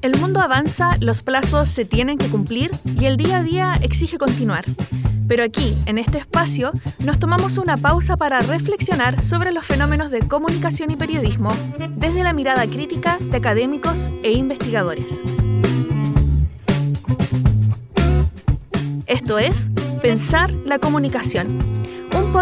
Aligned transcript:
El 0.00 0.16
mundo 0.18 0.40
avanza, 0.40 0.96
los 1.00 1.22
plazos 1.22 1.68
se 1.68 1.84
tienen 1.84 2.18
que 2.18 2.28
cumplir 2.28 2.70
y 2.98 3.06
el 3.06 3.16
día 3.16 3.38
a 3.38 3.42
día 3.42 3.74
exige 3.82 4.16
continuar. 4.16 4.64
Pero 5.28 5.44
aquí, 5.44 5.76
en 5.84 5.98
este 5.98 6.18
espacio, 6.18 6.72
nos 7.00 7.18
tomamos 7.18 7.58
una 7.58 7.76
pausa 7.76 8.16
para 8.16 8.40
reflexionar 8.40 9.22
sobre 9.22 9.52
los 9.52 9.66
fenómenos 9.66 10.10
de 10.10 10.20
comunicación 10.20 10.90
y 10.90 10.96
periodismo 10.96 11.52
desde 11.96 12.22
la 12.22 12.32
mirada 12.32 12.66
crítica 12.66 13.18
de 13.20 13.36
académicos 13.36 14.10
e 14.22 14.32
investigadores. 14.32 15.20
Esto 19.06 19.38
es 19.38 19.68
Pensar 20.00 20.50
la 20.64 20.78
Comunicación, 20.78 21.58
un 21.58 21.77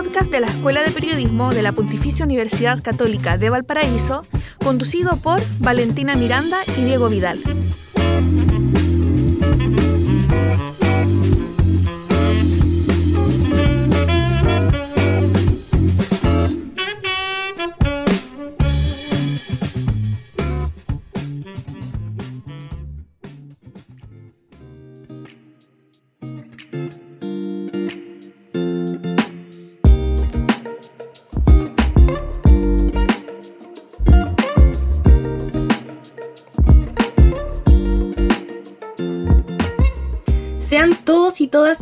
podcast 0.03 0.31
de 0.31 0.41
la 0.41 0.49
Escuela 0.49 0.83
de 0.83 0.91
Periodismo 0.91 1.55
de 1.55 1.63
la 1.63 1.73
Pontificia 1.73 2.27
Universidad 2.27 2.83
Católica 2.83 3.39
de 3.39 3.49
Valparaíso, 3.49 4.27
conducido 4.63 5.17
por 5.17 5.41
Valentina 5.59 6.15
Miranda 6.17 6.59
y 6.77 6.83
Diego 6.83 7.09
Vidal. 7.09 7.41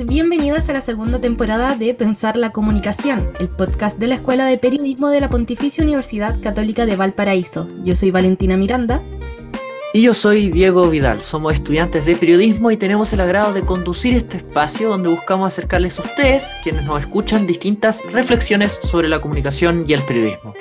Bienvenidas 0.06 0.70
a 0.70 0.72
la 0.72 0.80
segunda 0.80 1.20
temporada 1.20 1.76
de 1.76 1.92
Pensar 1.92 2.38
la 2.38 2.52
Comunicación, 2.52 3.30
el 3.38 3.48
podcast 3.48 3.98
de 3.98 4.06
la 4.06 4.14
Escuela 4.14 4.46
de 4.46 4.56
Periodismo 4.56 5.10
de 5.10 5.20
la 5.20 5.28
Pontificia 5.28 5.84
Universidad 5.84 6.40
Católica 6.40 6.86
de 6.86 6.96
Valparaíso. 6.96 7.68
Yo 7.82 7.94
soy 7.94 8.10
Valentina 8.10 8.56
Miranda. 8.56 9.02
Y 9.92 10.02
yo 10.02 10.14
soy 10.14 10.48
Diego 10.48 10.88
Vidal, 10.88 11.20
somos 11.20 11.52
estudiantes 11.52 12.06
de 12.06 12.16
periodismo 12.16 12.70
y 12.70 12.78
tenemos 12.78 13.12
el 13.12 13.20
agrado 13.20 13.52
de 13.52 13.66
conducir 13.66 14.14
este 14.14 14.38
espacio 14.38 14.88
donde 14.88 15.10
buscamos 15.10 15.48
acercarles 15.48 15.98
a 16.00 16.02
ustedes, 16.02 16.48
quienes 16.62 16.84
nos 16.84 17.02
escuchan, 17.02 17.46
distintas 17.46 18.02
reflexiones 18.10 18.80
sobre 18.82 19.10
la 19.10 19.20
comunicación 19.20 19.84
y 19.86 19.92
el 19.92 20.02
periodismo. 20.02 20.54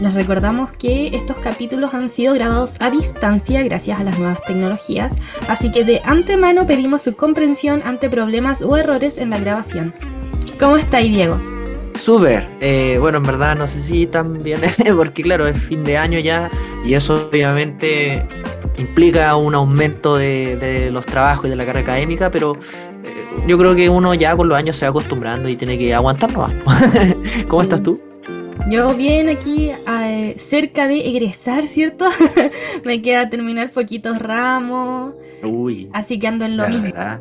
Les 0.00 0.14
recordamos 0.14 0.70
que 0.72 1.08
estos 1.08 1.36
capítulos 1.38 1.92
han 1.92 2.08
sido 2.08 2.32
grabados 2.34 2.76
a 2.80 2.88
distancia 2.88 3.62
gracias 3.64 3.98
a 3.98 4.04
las 4.04 4.18
nuevas 4.18 4.40
tecnologías, 4.42 5.12
así 5.48 5.72
que 5.72 5.84
de 5.84 6.00
antemano 6.04 6.68
pedimos 6.68 7.02
su 7.02 7.16
comprensión 7.16 7.82
ante 7.84 8.08
problemas 8.08 8.62
o 8.62 8.76
errores 8.76 9.18
en 9.18 9.30
la 9.30 9.40
grabación. 9.40 9.92
¿Cómo 10.60 10.76
estáis, 10.76 11.10
Diego? 11.10 11.40
Súper, 11.94 12.48
eh, 12.60 12.98
bueno, 13.00 13.18
en 13.18 13.24
verdad 13.24 13.56
no 13.56 13.66
sé 13.66 13.82
si 13.82 14.06
tan 14.06 14.40
bien, 14.44 14.60
porque 14.96 15.22
claro, 15.22 15.48
es 15.48 15.60
fin 15.60 15.82
de 15.82 15.96
año 15.96 16.20
ya 16.20 16.48
y 16.84 16.94
eso 16.94 17.14
obviamente 17.14 18.24
implica 18.76 19.34
un 19.34 19.56
aumento 19.56 20.16
de, 20.16 20.56
de 20.56 20.92
los 20.92 21.04
trabajos 21.06 21.46
y 21.46 21.48
de 21.48 21.56
la 21.56 21.66
carga 21.66 21.80
académica, 21.80 22.30
pero 22.30 22.56
eh, 23.04 23.26
yo 23.48 23.58
creo 23.58 23.74
que 23.74 23.88
uno 23.88 24.14
ya 24.14 24.36
con 24.36 24.48
los 24.48 24.56
años 24.56 24.76
se 24.76 24.84
va 24.84 24.90
acostumbrando 24.90 25.48
y 25.48 25.56
tiene 25.56 25.76
que 25.76 25.92
aguantarlo 25.92 26.46
más. 26.46 26.54
¿Cómo 27.48 27.62
estás 27.62 27.82
tú? 27.82 28.07
Yo 28.70 28.94
bien 28.94 29.30
aquí 29.30 29.70
eh, 29.70 30.34
cerca 30.36 30.86
de 30.86 31.08
egresar, 31.08 31.66
¿cierto? 31.66 32.04
Me 32.84 33.00
queda 33.00 33.30
terminar 33.30 33.72
poquitos 33.72 34.18
ramos. 34.18 35.14
Uy. 35.42 35.88
Así 35.94 36.18
que 36.18 36.26
ando 36.26 36.44
en 36.44 36.58
lo 36.58 36.64
la 36.64 36.68
mismo. 36.68 36.84
verdad. 36.84 37.20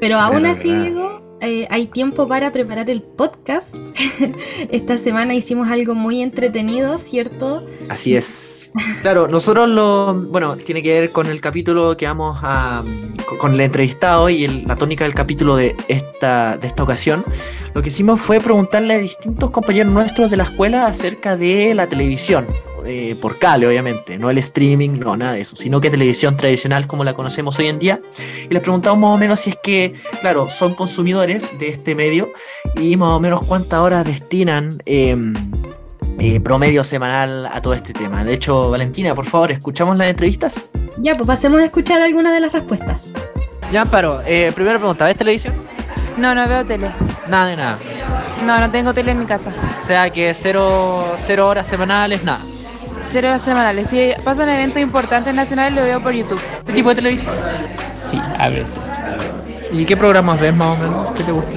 Pero 0.00 0.18
aún 0.18 0.44
la 0.44 0.50
así, 0.50 0.68
verdad. 0.70 0.84
Diego, 0.84 1.38
eh, 1.40 1.66
hay 1.70 1.86
tiempo 1.86 2.28
para 2.28 2.52
preparar 2.52 2.90
el 2.90 3.02
podcast. 3.02 3.74
Esta 4.70 4.98
semana 4.98 5.34
hicimos 5.34 5.68
algo 5.68 5.96
muy 5.96 6.22
entretenido, 6.22 6.98
¿cierto? 6.98 7.66
Así 7.88 8.14
es. 8.14 8.67
Claro, 9.02 9.28
nosotros 9.28 9.68
lo, 9.68 10.14
bueno, 10.14 10.56
tiene 10.56 10.82
que 10.82 11.00
ver 11.00 11.10
con 11.10 11.26
el 11.26 11.40
capítulo 11.40 11.96
que 11.96 12.06
vamos 12.06 12.38
a, 12.42 12.82
con- 13.38 13.54
el 13.54 13.60
entrevistado 13.60 14.28
y 14.28 14.46
la 14.48 14.76
tónica 14.76 15.04
del 15.04 15.14
capítulo 15.14 15.56
de 15.56 15.74
esta, 15.88 16.56
de 16.56 16.66
esta 16.66 16.82
ocasión. 16.82 17.24
Lo 17.74 17.82
que 17.82 17.88
hicimos 17.88 18.20
fue 18.20 18.40
preguntarle 18.40 18.94
a 18.94 18.98
distintos 18.98 19.50
compañeros 19.50 19.92
nuestros 19.92 20.30
de 20.30 20.36
la 20.36 20.44
escuela 20.44 20.86
acerca 20.86 21.36
de 21.36 21.74
la 21.74 21.88
televisión, 21.88 22.46
eh, 22.86 23.16
por 23.20 23.38
cable 23.38 23.66
obviamente, 23.66 24.18
no 24.18 24.30
el 24.30 24.38
streaming, 24.38 24.98
no 24.98 25.16
nada 25.16 25.32
de 25.32 25.42
eso, 25.42 25.56
sino 25.56 25.80
que 25.80 25.90
televisión 25.90 26.36
tradicional 26.36 26.86
como 26.86 27.04
la 27.04 27.14
conocemos 27.14 27.58
hoy 27.58 27.68
en 27.68 27.78
día. 27.78 28.00
Y 28.48 28.52
les 28.52 28.62
preguntamos 28.62 28.98
más 28.98 29.14
o 29.14 29.18
menos 29.18 29.40
si 29.40 29.50
es 29.50 29.56
que, 29.62 29.94
claro, 30.20 30.48
son 30.48 30.74
consumidores 30.74 31.58
de 31.58 31.68
este 31.68 31.94
medio 31.94 32.30
y 32.80 32.96
más 32.96 33.10
o 33.16 33.20
menos 33.20 33.44
cuántas 33.46 33.80
horas 33.80 34.04
destinan. 34.04 34.70
em, 34.86 35.32
eh, 36.18 36.40
promedio 36.40 36.82
semanal 36.84 37.46
a 37.46 37.60
todo 37.60 37.74
este 37.74 37.92
tema. 37.92 38.24
De 38.24 38.34
hecho, 38.34 38.70
Valentina, 38.70 39.14
por 39.14 39.24
favor, 39.26 39.52
¿escuchamos 39.52 39.96
las 39.96 40.08
entrevistas? 40.08 40.68
Ya, 40.98 41.14
pues 41.14 41.26
pasemos 41.26 41.60
a 41.60 41.64
escuchar 41.64 42.00
algunas 42.02 42.32
de 42.32 42.40
las 42.40 42.52
respuestas. 42.52 43.00
Ya, 43.70 43.82
Amparo, 43.82 44.16
eh, 44.26 44.50
primera 44.54 44.78
pregunta, 44.78 45.04
¿ves 45.04 45.16
televisión? 45.16 45.54
No, 46.16 46.34
no 46.34 46.48
veo 46.48 46.64
tele. 46.64 46.90
Nada 47.28 47.46
de 47.46 47.56
nada. 47.56 47.78
No, 48.44 48.58
no 48.58 48.70
tengo 48.70 48.92
tele 48.92 49.12
en 49.12 49.20
mi 49.20 49.26
casa. 49.26 49.52
O 49.82 49.86
sea 49.86 50.10
que 50.10 50.32
cero, 50.34 51.14
cero 51.16 51.48
horas 51.48 51.66
semanales, 51.66 52.24
nada. 52.24 52.44
Cero 53.08 53.28
horas 53.28 53.42
semanales. 53.42 53.88
Si 53.88 54.10
pasan 54.24 54.48
eventos 54.48 54.78
importantes 54.78 55.32
nacionales, 55.32 55.74
lo 55.74 55.82
veo 55.82 56.02
por 56.02 56.14
YouTube. 56.14 56.40
¿Este 56.58 56.72
tipo 56.72 56.88
de 56.88 56.94
televisión? 56.96 57.34
Sí, 58.10 58.20
a 58.38 58.48
veces. 58.48 58.70
¿Y 59.70 59.84
qué 59.84 59.96
programas 59.96 60.40
ves 60.40 60.54
más 60.54 60.78
o 60.78 60.82
menos? 60.82 61.10
¿Qué 61.12 61.22
te 61.22 61.32
gusta? 61.32 61.52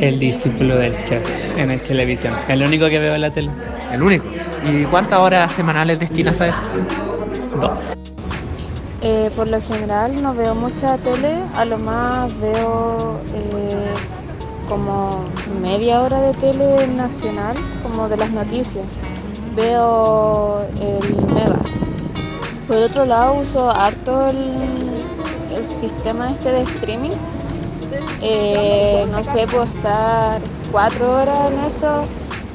El 0.00 0.18
discípulo 0.18 0.78
del 0.78 0.96
chef 1.04 1.22
en 1.58 1.70
el 1.70 1.82
televisión. 1.82 2.34
El 2.48 2.62
único 2.62 2.88
que 2.88 2.98
veo 2.98 3.14
en 3.14 3.20
la 3.20 3.30
tele. 3.30 3.50
El 3.92 4.02
único. 4.02 4.24
¿Y 4.64 4.84
cuántas 4.84 5.18
horas 5.18 5.52
semanales 5.52 5.98
destinas 5.98 6.40
a 6.40 6.48
eso? 6.48 6.60
Dos. 7.60 7.78
Eh, 9.02 9.30
por 9.36 9.48
lo 9.48 9.60
general 9.60 10.22
no 10.22 10.34
veo 10.34 10.54
mucha 10.54 10.96
tele, 10.98 11.34
a 11.54 11.66
lo 11.66 11.76
más 11.76 12.32
veo 12.40 13.20
eh, 13.34 13.94
como 14.70 15.22
media 15.60 16.00
hora 16.00 16.18
de 16.20 16.32
tele 16.34 16.86
nacional, 16.86 17.56
como 17.82 18.08
de 18.08 18.16
las 18.16 18.30
noticias. 18.30 18.86
Veo 19.54 20.62
el 20.80 21.26
Mega. 21.34 21.60
Por 22.66 22.78
otro 22.78 23.04
lado 23.04 23.34
uso 23.34 23.70
harto 23.70 24.28
el, 24.28 24.50
el 25.56 25.64
sistema 25.64 26.30
este 26.30 26.52
de 26.52 26.62
streaming. 26.62 27.10
Eh, 28.22 29.06
no 29.10 29.24
sé, 29.24 29.46
puedo 29.46 29.64
estar 29.64 30.40
cuatro 30.70 31.10
horas 31.10 31.52
en 31.52 31.58
eso, 31.60 32.04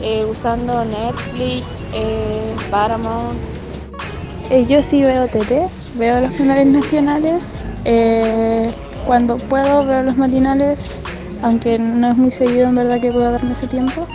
eh, 0.02 0.26
usando 0.30 0.86
Netflix, 0.86 1.86
eh, 1.94 2.56
Paramount, 2.70 3.38
yo 4.68 4.84
sí 4.84 5.04
veo 5.04 5.28
tele, 5.28 5.68
veo 5.96 6.22
los 6.22 6.32
canales 6.34 6.68
nacionales. 6.68 7.64
cuando 9.08 9.38
puedo 9.38 9.86
veo 9.86 10.04
los 10.04 10.18
matinales, 10.18 11.02
aunque 11.42 11.78
no 11.80 12.12
es 12.12 12.18
muy 12.18 12.32
seguido 12.32 12.68
en 12.68 12.76
verdad 12.76 13.00
que 13.00 13.12
pueda 13.12 13.32
darme 13.32 13.54
ese 13.54 13.68
tiempo. 13.68 14.08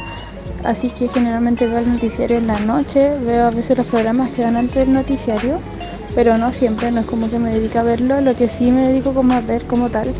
Así 0.64 0.90
que 0.90 1.08
generalmente 1.08 1.66
veo 1.66 1.78
el 1.78 1.90
noticiario 1.90 2.36
en 2.36 2.46
la 2.46 2.58
noche, 2.58 3.16
veo 3.24 3.46
a 3.46 3.50
veces 3.50 3.78
los 3.78 3.86
programas 3.86 4.30
que 4.30 4.42
dan 4.42 4.56
antes 4.56 4.84
del 4.84 4.92
noticiario, 4.92 5.58
pero 6.14 6.36
no 6.38 6.52
siempre, 6.52 6.90
no 6.90 7.00
es 7.00 7.06
como 7.06 7.30
que 7.30 7.38
me 7.38 7.50
dedique 7.50 7.78
a 7.78 7.82
verlo. 7.82 8.20
Lo 8.20 8.36
que 8.36 8.48
sí 8.48 8.70
me 8.70 8.88
dedico 8.88 9.14
como 9.14 9.34
a 9.34 9.40
ver 9.40 9.64
como 9.64 9.88
tal 9.88 10.12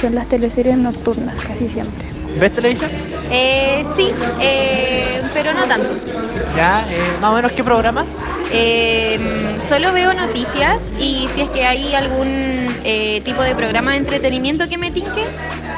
son 0.00 0.14
las 0.14 0.26
teleseries 0.28 0.76
nocturnas, 0.78 1.34
casi 1.46 1.68
siempre. 1.68 2.04
¿Ves 2.38 2.52
televisión? 2.52 2.90
Eh, 3.30 3.84
sí, 3.96 4.10
eh, 4.40 5.22
pero 5.32 5.54
no 5.54 5.64
tanto. 5.66 5.88
Ya, 6.54 6.86
eh, 6.90 6.98
más 7.20 7.32
o 7.32 7.34
menos 7.34 7.52
qué 7.52 7.64
programas? 7.64 8.18
Eh, 8.52 9.18
solo 9.68 9.92
veo 9.92 10.12
noticias 10.12 10.80
y 10.98 11.28
si 11.34 11.40
es 11.42 11.50
que 11.50 11.64
hay 11.64 11.94
algún 11.94 12.68
eh, 12.84 13.20
tipo 13.24 13.42
de 13.42 13.54
programa 13.54 13.92
de 13.92 13.98
entretenimiento 13.98 14.68
que 14.68 14.78
me 14.78 14.90
tinque, 14.90 15.24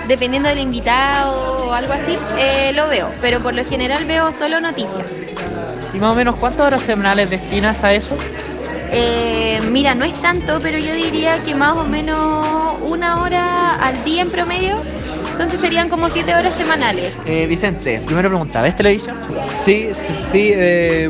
dependiendo 0.08 0.48
del 0.48 0.58
invitado 0.58 1.68
o 1.68 1.72
algo 1.72 1.92
así, 1.92 2.18
eh, 2.38 2.72
lo 2.74 2.88
veo. 2.88 3.10
Pero 3.20 3.40
por 3.40 3.54
lo 3.54 3.64
general 3.64 4.04
veo 4.04 4.32
solo 4.32 4.60
noticias. 4.60 5.04
¿Y 5.94 5.98
más 5.98 6.12
o 6.12 6.14
menos 6.14 6.36
cuántas 6.36 6.60
horas 6.60 6.82
semanales 6.82 7.30
destinas 7.30 7.82
a 7.84 7.94
eso? 7.94 8.16
Eh, 8.90 9.60
mira, 9.70 9.94
no 9.94 10.04
es 10.04 10.20
tanto, 10.20 10.58
pero 10.62 10.78
yo 10.78 10.94
diría 10.94 11.42
que 11.42 11.54
más 11.54 11.76
o 11.76 11.84
menos 11.84 12.78
una 12.82 13.20
hora 13.22 13.74
al 13.76 14.02
día 14.04 14.22
en 14.22 14.30
promedio. 14.30 14.76
Entonces 15.32 15.60
serían 15.60 15.88
como 15.88 16.08
siete 16.10 16.34
horas 16.34 16.52
semanales. 16.54 17.16
Eh, 17.24 17.46
Vicente, 17.46 18.00
primera 18.04 18.28
pregunta, 18.28 18.60
¿ves 18.60 18.74
televisión? 18.74 19.16
Sí, 19.56 19.88
sí, 19.92 20.14
sí, 20.32 20.50
eh, 20.52 21.08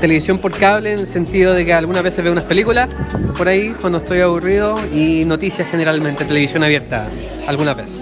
televisión 0.00 0.38
por 0.38 0.52
cable 0.52 0.92
en 0.94 1.00
el 1.00 1.06
sentido 1.06 1.52
de 1.52 1.64
que 1.66 1.74
algunas 1.74 2.02
veces 2.02 2.24
veo 2.24 2.32
unas 2.32 2.44
películas 2.44 2.88
por 3.36 3.48
ahí 3.48 3.74
cuando 3.78 3.98
estoy 3.98 4.20
aburrido 4.20 4.78
y 4.94 5.24
noticias 5.26 5.68
generalmente, 5.70 6.24
televisión 6.24 6.64
abierta, 6.64 7.06
algunas 7.46 7.76
veces. 7.76 7.98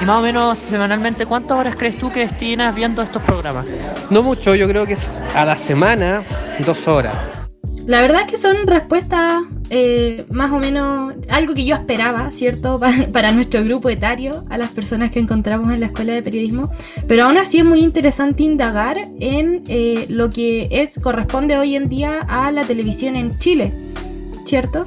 Y 0.00 0.04
más 0.04 0.16
o 0.16 0.22
menos 0.22 0.58
semanalmente, 0.58 1.26
¿cuántas 1.26 1.58
horas 1.58 1.76
crees 1.76 1.98
tú 1.98 2.10
que 2.10 2.20
destinas 2.20 2.74
viendo 2.74 3.02
estos 3.02 3.22
programas? 3.22 3.66
No 4.08 4.22
mucho, 4.22 4.54
yo 4.54 4.66
creo 4.68 4.86
que 4.86 4.94
es 4.94 5.22
a 5.34 5.44
la 5.44 5.56
semana 5.56 6.22
dos 6.64 6.88
horas. 6.88 7.45
La 7.86 8.00
verdad 8.00 8.22
es 8.22 8.26
que 8.32 8.36
son 8.36 8.66
respuestas 8.66 9.44
eh, 9.70 10.26
más 10.28 10.50
o 10.52 10.58
menos 10.58 11.14
algo 11.28 11.54
que 11.54 11.64
yo 11.64 11.76
esperaba, 11.76 12.32
¿cierto? 12.32 12.80
para 13.12 13.30
nuestro 13.30 13.62
grupo 13.62 13.88
etario, 13.88 14.44
a 14.50 14.58
las 14.58 14.70
personas 14.70 15.12
que 15.12 15.20
encontramos 15.20 15.72
en 15.72 15.80
la 15.80 15.86
escuela 15.86 16.12
de 16.12 16.22
periodismo. 16.22 16.72
Pero 17.06 17.24
aún 17.24 17.36
así 17.36 17.58
es 17.58 17.64
muy 17.64 17.80
interesante 17.80 18.42
indagar 18.42 18.98
en 19.20 19.62
eh, 19.68 20.06
lo 20.08 20.30
que 20.30 20.68
es 20.72 20.98
corresponde 21.00 21.56
hoy 21.58 21.76
en 21.76 21.88
día 21.88 22.20
a 22.28 22.50
la 22.50 22.64
televisión 22.64 23.14
en 23.14 23.38
Chile, 23.38 23.72
¿cierto? 24.44 24.86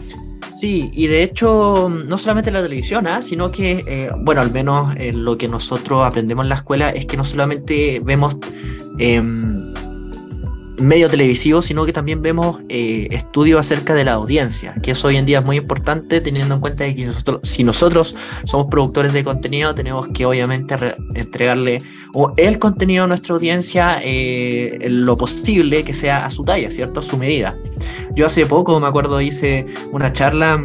Sí, 0.51 0.91
y 0.93 1.07
de 1.07 1.23
hecho, 1.23 1.89
no 1.89 2.17
solamente 2.17 2.51
la 2.51 2.61
televisión, 2.61 3.07
¿ah? 3.07 3.21
sino 3.21 3.51
que, 3.51 3.83
eh, 3.87 4.09
bueno, 4.17 4.41
al 4.41 4.51
menos 4.51 4.95
lo 5.13 5.37
que 5.37 5.47
nosotros 5.47 6.03
aprendemos 6.03 6.43
en 6.43 6.49
la 6.49 6.55
escuela 6.55 6.89
es 6.89 7.05
que 7.05 7.15
no 7.15 7.23
solamente 7.23 8.01
vemos 8.03 8.35
em, 8.97 9.58
medio 10.79 11.09
televisivo, 11.09 11.61
sino 11.61 11.85
que 11.85 11.93
también 11.93 12.21
vemos 12.21 12.57
eh, 12.69 13.07
estudios 13.11 13.59
acerca 13.59 13.93
de 13.93 14.05
la 14.05 14.13
audiencia, 14.13 14.75
que 14.81 14.91
eso 14.91 15.07
hoy 15.07 15.17
en 15.17 15.25
día 15.25 15.39
es 15.39 15.45
muy 15.45 15.57
importante 15.57 16.21
teniendo 16.21 16.55
en 16.55 16.61
cuenta 16.61 16.93
que 16.93 17.05
nosotros, 17.05 17.41
si 17.43 17.63
nosotros 17.63 18.15
somos 18.45 18.67
productores 18.69 19.13
de 19.13 19.23
contenido, 19.23 19.75
tenemos 19.75 20.07
que 20.09 20.25
obviamente 20.25 20.75
entregarle 21.15 21.79
o 22.13 22.33
el 22.37 22.59
contenido 22.59 23.03
a 23.03 23.07
nuestra 23.07 23.35
audiencia 23.35 23.99
eh, 24.03 24.79
lo 24.89 25.17
posible 25.17 25.83
que 25.83 25.93
sea 25.93 26.25
a 26.25 26.29
su 26.29 26.43
talla, 26.43 26.71
¿cierto? 26.71 26.99
A 26.99 27.03
su 27.03 27.17
medida. 27.17 27.57
Yo 28.15 28.25
hace 28.25 28.45
poco, 28.45 28.79
me 28.79 28.87
acuerdo, 28.87 29.21
hice 29.21 29.65
una 29.91 30.11
charla 30.13 30.63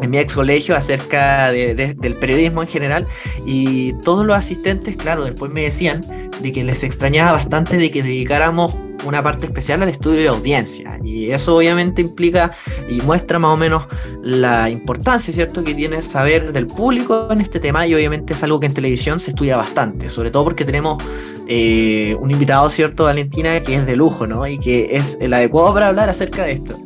en 0.00 0.10
mi 0.10 0.18
ex 0.18 0.34
colegio 0.34 0.76
acerca 0.76 1.50
del 1.50 2.16
periodismo 2.16 2.62
en 2.62 2.68
general 2.68 3.06
y 3.46 3.94
todos 4.02 4.26
los 4.26 4.36
asistentes, 4.36 4.96
claro, 4.96 5.24
después 5.24 5.50
me 5.50 5.62
decían 5.62 6.02
de 6.40 6.52
que 6.52 6.64
les 6.64 6.82
extrañaba 6.82 7.32
bastante 7.32 7.76
de 7.78 7.90
que 7.90 8.02
dedicáramos 8.02 8.74
una 9.04 9.22
parte 9.22 9.46
especial 9.46 9.82
al 9.82 9.88
estudio 9.88 10.20
de 10.20 10.28
audiencia 10.28 10.98
y 11.02 11.30
eso 11.30 11.56
obviamente 11.56 12.02
implica 12.02 12.52
y 12.88 13.00
muestra 13.00 13.38
más 13.38 13.52
o 13.52 13.56
menos 13.56 13.86
la 14.22 14.70
importancia, 14.70 15.32
¿cierto?, 15.32 15.62
que 15.62 15.74
tiene 15.74 16.02
saber 16.02 16.52
del 16.52 16.66
público 16.66 17.28
en 17.30 17.40
este 17.40 17.60
tema 17.60 17.86
y 17.86 17.94
obviamente 17.94 18.34
es 18.34 18.42
algo 18.42 18.60
que 18.60 18.66
en 18.66 18.74
televisión 18.74 19.20
se 19.20 19.30
estudia 19.30 19.56
bastante, 19.56 20.10
sobre 20.10 20.30
todo 20.30 20.44
porque 20.44 20.64
tenemos 20.64 21.02
eh, 21.48 22.16
un 22.20 22.30
invitado, 22.30 22.68
¿cierto?, 22.70 23.04
Valentina, 23.04 23.60
que 23.60 23.76
es 23.76 23.86
de 23.86 23.96
lujo, 23.96 24.26
¿no? 24.26 24.46
Y 24.46 24.58
que 24.58 24.96
es 24.96 25.16
el 25.20 25.32
adecuado 25.32 25.74
para 25.74 25.88
hablar 25.88 26.08
acerca 26.08 26.44
de 26.44 26.52
esto. 26.52 26.78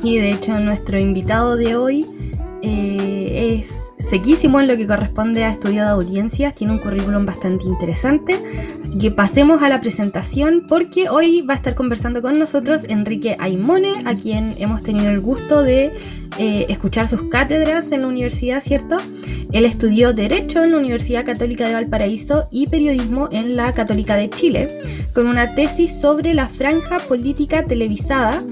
Sí, 0.00 0.18
de 0.18 0.32
hecho 0.32 0.58
nuestro 0.58 0.98
invitado 0.98 1.56
de 1.56 1.76
hoy 1.76 2.06
eh, 2.62 3.58
es 3.58 3.92
sequísimo 3.98 4.60
en 4.60 4.68
lo 4.68 4.76
que 4.76 4.86
corresponde 4.86 5.44
a 5.44 5.50
estudio 5.50 5.82
de 5.82 5.90
audiencias, 5.90 6.54
tiene 6.54 6.74
un 6.74 6.78
currículum 6.78 7.26
bastante 7.26 7.64
interesante, 7.64 8.36
así 8.84 8.98
que 8.98 9.10
pasemos 9.10 9.62
a 9.62 9.68
la 9.68 9.80
presentación 9.80 10.66
porque 10.68 11.08
hoy 11.08 11.42
va 11.42 11.54
a 11.54 11.56
estar 11.56 11.74
conversando 11.74 12.22
con 12.22 12.38
nosotros 12.38 12.82
Enrique 12.88 13.36
Aimone, 13.40 13.94
a 14.04 14.14
quien 14.14 14.54
hemos 14.58 14.82
tenido 14.82 15.10
el 15.10 15.20
gusto 15.20 15.62
de 15.62 15.92
eh, 16.38 16.66
escuchar 16.68 17.08
sus 17.08 17.24
cátedras 17.24 17.92
en 17.92 18.02
la 18.02 18.06
universidad, 18.06 18.62
¿cierto? 18.62 18.96
Él 19.52 19.64
estudió 19.64 20.12
Derecho 20.12 20.62
en 20.62 20.72
la 20.72 20.78
Universidad 20.78 21.24
Católica 21.24 21.68
de 21.68 21.74
Valparaíso 21.74 22.48
y 22.50 22.68
Periodismo 22.68 23.28
en 23.32 23.56
la 23.56 23.74
Católica 23.74 24.16
de 24.16 24.30
Chile, 24.30 24.68
con 25.14 25.26
una 25.26 25.54
tesis 25.54 26.00
sobre 26.00 26.32
la 26.32 26.48
franja 26.48 26.98
política 27.00 27.64
televisada 27.64 28.42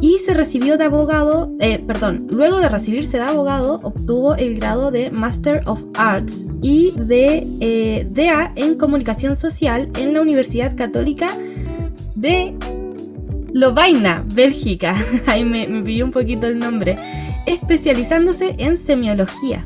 y 0.00 0.18
se 0.18 0.34
recibió 0.34 0.76
de 0.76 0.84
abogado, 0.84 1.52
eh, 1.60 1.82
perdón, 1.84 2.26
luego 2.30 2.58
de 2.58 2.68
recibirse 2.68 3.18
de 3.18 3.24
abogado 3.24 3.80
obtuvo 3.82 4.34
el 4.36 4.56
grado 4.56 4.90
de 4.90 5.10
Master 5.10 5.62
of 5.66 5.82
Arts 5.94 6.44
y 6.62 6.92
de 6.92 7.46
eh, 7.60 8.06
DA 8.10 8.52
en 8.54 8.76
Comunicación 8.76 9.36
Social 9.36 9.90
en 9.98 10.14
la 10.14 10.20
Universidad 10.20 10.76
Católica 10.76 11.30
de 12.14 12.54
Lovaina, 13.52 14.24
Bélgica. 14.34 14.94
Ahí 15.26 15.44
me, 15.44 15.66
me 15.66 16.02
un 16.02 16.10
poquito 16.10 16.46
el 16.46 16.58
nombre. 16.58 16.96
Especializándose 17.46 18.54
en 18.58 18.76
semiología. 18.76 19.64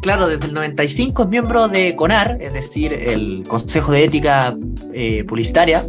Claro, 0.00 0.28
desde 0.28 0.46
el 0.46 0.54
95 0.54 1.24
es 1.24 1.28
miembro 1.28 1.68
de 1.68 1.94
CONAR, 1.96 2.38
es 2.40 2.52
decir, 2.52 2.92
el 2.92 3.44
Consejo 3.46 3.92
de 3.92 4.04
Ética 4.04 4.56
eh, 4.94 5.24
Publicitaria. 5.24 5.84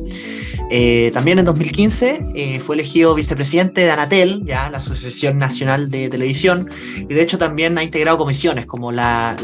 Eh, 0.72 1.10
también 1.14 1.40
en 1.40 1.46
2015 1.46 2.26
eh, 2.36 2.60
fue 2.60 2.76
elegido 2.76 3.16
vicepresidente 3.16 3.82
de 3.82 3.92
Anatel, 3.92 4.44
ya 4.46 4.70
la 4.70 4.78
Asociación 4.78 5.40
Nacional 5.40 5.90
de 5.90 6.10
Televisión, 6.10 6.70
y 6.96 7.12
de 7.12 7.22
hecho 7.22 7.40
también 7.40 7.78
ha 7.80 7.84
integrado 7.84 8.20
comisiones 8.20 8.68
como 8.68 8.92
la, 8.92 9.36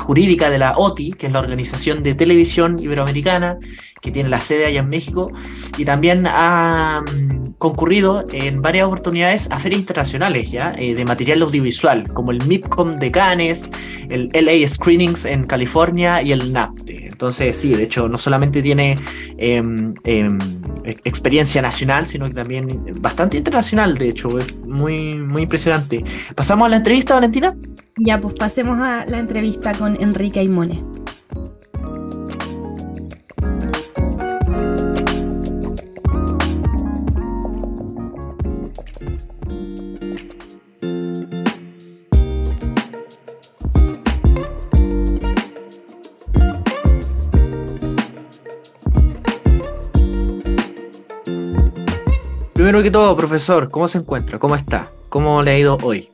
jurídica 0.00 0.48
de 0.48 0.58
la 0.58 0.74
OTI, 0.76 1.10
que 1.10 1.26
es 1.26 1.32
la 1.32 1.40
Organización 1.40 2.04
de 2.04 2.14
Televisión 2.14 2.76
Iberoamericana, 2.78 3.56
que 4.00 4.12
tiene 4.12 4.28
la 4.28 4.40
sede 4.40 4.66
allá 4.66 4.80
en 4.80 4.88
México, 4.88 5.32
y 5.76 5.84
también 5.84 6.24
ha 6.28 7.02
mm, 7.02 7.54
concurrido 7.58 8.24
en 8.32 8.62
varias 8.62 8.86
oportunidades 8.86 9.48
a 9.50 9.58
ferias 9.58 9.80
internacionales 9.80 10.52
¿ya? 10.52 10.72
Eh, 10.78 10.94
de 10.94 11.04
material 11.04 11.42
audiovisual, 11.42 12.06
como 12.12 12.30
el 12.30 12.46
MIPCOM 12.46 13.00
de 13.00 13.10
Cannes, 13.10 13.70
el 14.08 14.30
LA 14.32 14.68
Screenings 14.68 15.24
en 15.24 15.44
California 15.46 16.22
y 16.22 16.30
el 16.30 16.52
NAPTE. 16.52 17.07
Entonces, 17.18 17.56
sí, 17.56 17.74
de 17.74 17.82
hecho, 17.82 18.08
no 18.08 18.16
solamente 18.16 18.62
tiene 18.62 18.96
em, 19.38 19.92
em, 20.04 20.38
experiencia 21.02 21.60
nacional, 21.60 22.06
sino 22.06 22.28
que 22.28 22.34
también 22.34 22.92
bastante 23.00 23.36
internacional, 23.36 23.98
de 23.98 24.10
hecho, 24.10 24.38
es 24.38 24.54
muy, 24.64 25.18
muy 25.18 25.42
impresionante. 25.42 26.04
¿Pasamos 26.36 26.66
a 26.66 26.68
la 26.68 26.76
entrevista, 26.76 27.14
Valentina? 27.14 27.56
Ya, 27.96 28.20
pues 28.20 28.34
pasemos 28.34 28.80
a 28.80 29.04
la 29.06 29.18
entrevista 29.18 29.72
con 29.74 30.00
Enrique 30.00 30.38
Aimone. 30.38 30.80
Primero 52.78 52.92
que 52.92 52.96
todo, 52.96 53.16
profesor, 53.16 53.70
¿cómo 53.72 53.88
se 53.88 53.98
encuentra? 53.98 54.38
¿Cómo 54.38 54.54
está? 54.54 54.92
¿Cómo 55.08 55.42
le 55.42 55.50
ha 55.50 55.58
ido 55.58 55.78
hoy? 55.82 56.08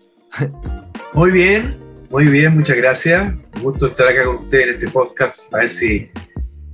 Muy 1.13 1.31
bien, 1.31 1.77
muy 2.09 2.25
bien, 2.25 2.55
muchas 2.55 2.79
gracias. 2.79 3.35
Un 3.57 3.63
gusto 3.63 3.89
estar 3.89 4.09
acá 4.09 4.25
con 4.25 4.37
ustedes 4.37 4.69
en 4.69 4.71
este 4.71 4.89
podcast, 4.89 5.53
a 5.53 5.59
ver 5.59 5.69
si 5.69 6.09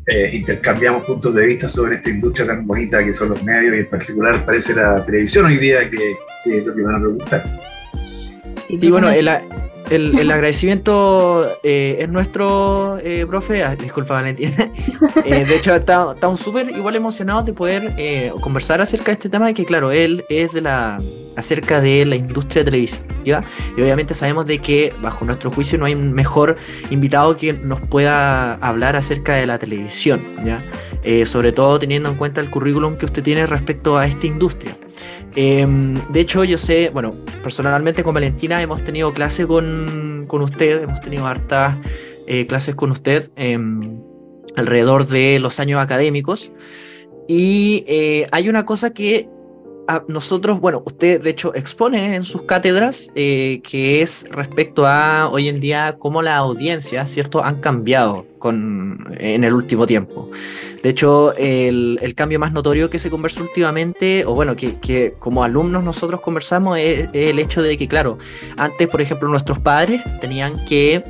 eh, 0.07 0.31
intercambiamos 0.33 1.03
puntos 1.03 1.35
de 1.35 1.45
vista 1.45 1.69
sobre 1.69 1.97
esta 1.97 2.09
industria 2.09 2.47
tan 2.47 2.69
bonita 2.69 3.03
que 3.03 3.13
son 3.13 3.31
los 3.31 3.43
medios 3.43 3.75
y 3.75 3.79
en 3.79 3.89
particular 3.89 4.47
parece 4.47 4.77
la 4.77 5.05
televisión 5.05 5.47
hoy 5.47 5.57
día, 5.57 5.91
que, 5.91 6.15
es 6.45 6.65
lo 6.65 6.73
que 6.73 6.83
van 6.83 6.95
a 6.95 6.99
preguntar. 7.01 7.61
Sí, 8.69 8.91
bueno, 8.93 9.11
el, 9.11 9.29
el, 9.91 10.31
agradecimiento 10.31 11.49
eh, 11.63 11.99
es 12.01 12.09
nuestro, 12.09 12.99
eh, 12.99 13.27
profe. 13.27 13.65
Ah, 13.65 13.77
disculpa, 13.77 14.15
Valentina. 14.15 14.71
Eh, 15.25 15.45
de 15.45 15.57
hecho, 15.57 15.75
estamos 15.75 16.41
súper 16.41 16.71
igual 16.71 16.97
emocionados 16.97 17.45
de 17.45 17.53
poder 17.53 17.93
conversar 18.41 18.81
acerca 18.81 19.07
de 19.07 19.13
este 19.13 19.29
tema, 19.29 19.53
que 19.53 19.65
claro, 19.65 19.91
él 19.91 20.25
es 20.29 20.53
de 20.53 20.61
la 20.61 20.97
acerca 21.37 21.81
de 21.81 22.05
la 22.05 22.17
industria 22.17 22.65
televisiva 22.65 23.45
y 23.77 23.83
obviamente 23.83 24.15
sabemos 24.15 24.47
de 24.47 24.59
que 24.59 24.93
bajo 25.01 25.25
nuestro 25.25 25.51
juicio 25.51 25.79
no 25.79 25.85
hay 25.85 25.95
un 25.95 26.13
mejor 26.13 26.57
invitado 26.91 27.37
que 27.37 27.53
nos 27.53 27.81
pueda 27.81 28.55
hablar 28.55 28.97
acerca 28.97 29.35
de 29.35 29.47
la 29.47 29.59
televisión, 29.59 30.23
¿ya? 30.45 30.65
sobre 31.27 31.53
todo 31.53 31.79
teniendo 31.79 32.09
en 32.09 32.17
cuenta 32.17 32.41
el 32.41 32.51
currículum 32.51 32.97
que 32.97 33.07
usted 33.07 33.23
tiene 33.23 33.47
respecto 33.47 33.97
a 33.97 34.07
esta 34.07 34.27
industria. 34.27 34.77
Em, 35.37 35.95
de 36.11 36.21
hecho, 36.21 36.45
yo 36.45 36.59
sé, 36.59 36.91
bueno, 36.91 37.15
personalmente 37.43 38.03
con 38.03 38.15
Valentina 38.15 38.61
hemos 38.61 38.83
tenido 38.85 39.13
clase 39.13 39.47
con, 39.47 40.25
con 40.27 40.43
usted, 40.43 40.83
hemos 40.83 41.01
tenido 41.01 41.27
hartas 41.27 41.77
eh, 42.27 42.47
clases 42.47 42.75
con 42.75 42.91
usted 42.91 43.31
em, 43.37 44.01
alrededor 44.57 45.07
de 45.07 45.39
los 45.39 45.61
años 45.61 45.81
académicos. 45.81 46.53
Y 47.29 47.85
eh, 47.87 48.27
hay 48.33 48.49
una 48.49 48.65
cosa 48.65 48.91
que 48.91 49.29
nosotros, 50.09 50.61
bueno, 50.61 50.83
usted 50.85 51.21
de 51.21 51.31
hecho 51.31 51.55
expone 51.55 52.15
en 52.15 52.25
sus 52.25 52.43
cátedras 52.43 53.11
eh, 53.15 53.61
que 53.63 54.03
es 54.03 54.27
respecto 54.31 54.87
a 54.87 55.29
hoy 55.31 55.49
en 55.49 55.61
día 55.61 55.97
cómo 55.99 56.23
las 56.23 56.37
audiencias, 56.37 57.11
¿cierto?, 57.11 57.45
han 57.45 57.61
cambiado 57.61 58.27
con, 58.39 59.07
en 59.19 59.45
el 59.45 59.53
último 59.53 59.87
tiempo. 59.87 60.31
De 60.83 60.89
hecho, 60.89 61.35
el, 61.37 61.99
cambio 62.17 62.39
más 62.39 62.53
notorio 62.53 62.91
que 62.91 62.99
se 62.99 63.11
conversó 63.11 63.43
últimamente, 63.43 64.25
o 64.27 64.35
bueno, 64.35 64.57
que, 64.57 65.15
como 65.19 65.45
alumnos 65.45 65.85
nosotros 65.85 66.21
conversamos, 66.21 66.79
es, 66.79 67.09
el 67.13 67.39
hecho 67.39 67.63
de 67.63 67.77
que, 67.77 67.87
claro, 67.87 68.19
antes, 68.57 68.89
por 68.89 69.01
ejemplo, 69.01 69.29
nuestros 69.29 69.61
padres 69.61 70.03
tenían 70.21 70.65
que 70.65 71.05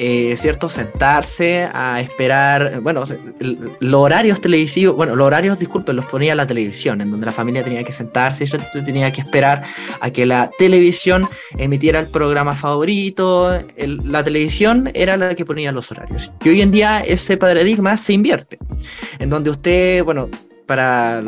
eh, 0.00 0.36
¿cierto? 0.36 0.68
Sentarse 0.68 1.68
a 1.72 2.00
esperar, 2.00 2.80
bueno, 2.80 3.02
los 3.80 4.00
horarios 4.00 4.40
televisivos, 4.40 4.94
bueno, 4.94 5.16
los 5.16 5.26
horarios, 5.26 5.58
disculpen, 5.58 5.96
los 5.96 6.04
ponía 6.06 6.36
la 6.36 6.46
televisión, 6.46 7.00
en 7.00 7.10
donde 7.10 7.26
la 7.26 7.32
familia 7.32 7.64
tenía 7.64 7.82
que 7.82 7.90
sentarse 7.90 8.44
y 8.44 8.82
tenía 8.84 9.12
que 9.12 9.20
esperar 9.20 9.64
a 10.00 10.10
que 10.10 10.24
la 10.24 10.50
televisión 10.56 11.26
emitiera 11.56 11.98
el 11.98 12.06
programa 12.06 12.52
favorito, 12.52 13.60
la 13.76 14.22
televisión 14.22 14.90
era 14.94 15.16
la 15.16 15.34
que 15.34 15.44
ponía 15.44 15.72
los 15.72 15.90
horarios. 15.90 16.30
Y 16.44 16.48
hoy 16.48 16.60
en 16.60 16.70
día 16.70 17.00
ese 17.00 17.36
paradigma 17.36 17.96
se 17.96 18.12
invierte, 18.12 18.58
en 19.18 19.30
donde 19.30 19.50
usted, 19.50 20.04
bueno, 20.04 20.28
para 20.68 21.22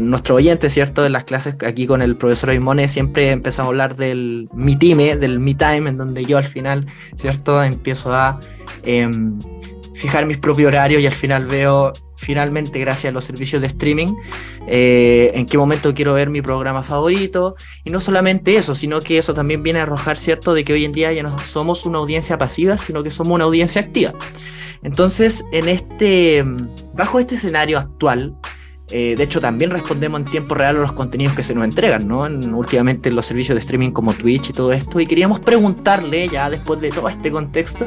nuestro 0.00 0.34
oyente, 0.34 0.68
¿cierto? 0.68 1.02
De 1.02 1.08
las 1.08 1.24
clases 1.24 1.56
aquí 1.66 1.86
con 1.86 2.02
el 2.02 2.14
profesor 2.16 2.50
Aimone 2.50 2.88
siempre 2.88 3.30
empezamos 3.30 3.68
a 3.68 3.70
hablar 3.70 3.96
del 3.96 4.50
mi 4.52 4.76
time, 4.76 5.16
del 5.16 5.40
me 5.40 5.54
time, 5.54 5.88
en 5.88 5.96
donde 5.96 6.26
yo 6.26 6.36
al 6.36 6.44
final, 6.44 6.84
¿cierto? 7.16 7.62
Empiezo 7.64 8.12
a 8.12 8.38
em, 8.84 9.40
fijar 9.94 10.26
mis 10.26 10.36
propios 10.36 10.68
horarios 10.68 11.00
y 11.02 11.06
al 11.06 11.14
final 11.14 11.46
veo, 11.46 11.94
finalmente, 12.16 12.78
gracias 12.78 13.10
a 13.10 13.14
los 13.14 13.24
servicios 13.24 13.62
de 13.62 13.68
streaming, 13.68 14.08
eh, 14.68 15.30
en 15.32 15.46
qué 15.46 15.56
momento 15.56 15.94
quiero 15.94 16.12
ver 16.12 16.28
mi 16.28 16.42
programa 16.42 16.82
favorito. 16.82 17.56
Y 17.82 17.88
no 17.88 18.02
solamente 18.02 18.56
eso, 18.56 18.74
sino 18.74 19.00
que 19.00 19.16
eso 19.16 19.32
también 19.32 19.62
viene 19.62 19.78
a 19.80 19.84
arrojar, 19.84 20.18
¿cierto? 20.18 20.52
De 20.52 20.66
que 20.66 20.74
hoy 20.74 20.84
en 20.84 20.92
día 20.92 21.10
ya 21.14 21.22
no 21.22 21.38
somos 21.38 21.86
una 21.86 21.96
audiencia 21.96 22.36
pasiva, 22.36 22.76
sino 22.76 23.02
que 23.02 23.10
somos 23.10 23.34
una 23.34 23.44
audiencia 23.44 23.80
activa. 23.80 24.12
Entonces, 24.82 25.44
en 25.52 25.70
este, 25.70 26.44
bajo 26.92 27.18
este 27.18 27.36
escenario 27.36 27.78
actual, 27.78 28.36
eh, 28.90 29.14
de 29.16 29.24
hecho, 29.24 29.40
también 29.40 29.70
respondemos 29.70 30.20
en 30.20 30.26
tiempo 30.26 30.54
real 30.54 30.76
a 30.76 30.80
los 30.80 30.92
contenidos 30.92 31.34
que 31.34 31.42
se 31.42 31.54
nos 31.54 31.64
entregan, 31.64 32.06
¿no? 32.06 32.22
últimamente 32.56 33.08
en 33.08 33.16
los 33.16 33.26
servicios 33.26 33.56
de 33.56 33.60
streaming 33.60 33.90
como 33.90 34.14
Twitch 34.14 34.50
y 34.50 34.52
todo 34.52 34.72
esto. 34.72 35.00
Y 35.00 35.06
queríamos 35.06 35.40
preguntarle, 35.40 36.28
ya 36.28 36.48
después 36.48 36.80
de 36.80 36.90
todo 36.90 37.08
este 37.08 37.32
contexto, 37.32 37.86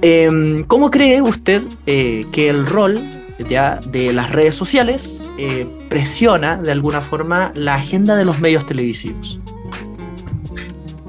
em, 0.00 0.62
¿cómo 0.64 0.90
cree 0.90 1.20
usted 1.20 1.62
eh, 1.86 2.24
que 2.30 2.48
el 2.48 2.66
rol 2.66 3.10
ya 3.48 3.80
de 3.90 4.12
las 4.12 4.30
redes 4.30 4.54
sociales 4.54 5.22
eh, 5.38 5.66
presiona 5.88 6.56
de 6.56 6.70
alguna 6.70 7.00
forma 7.00 7.52
la 7.54 7.74
agenda 7.74 8.14
de 8.14 8.24
los 8.24 8.38
medios 8.38 8.64
televisivos? 8.64 9.40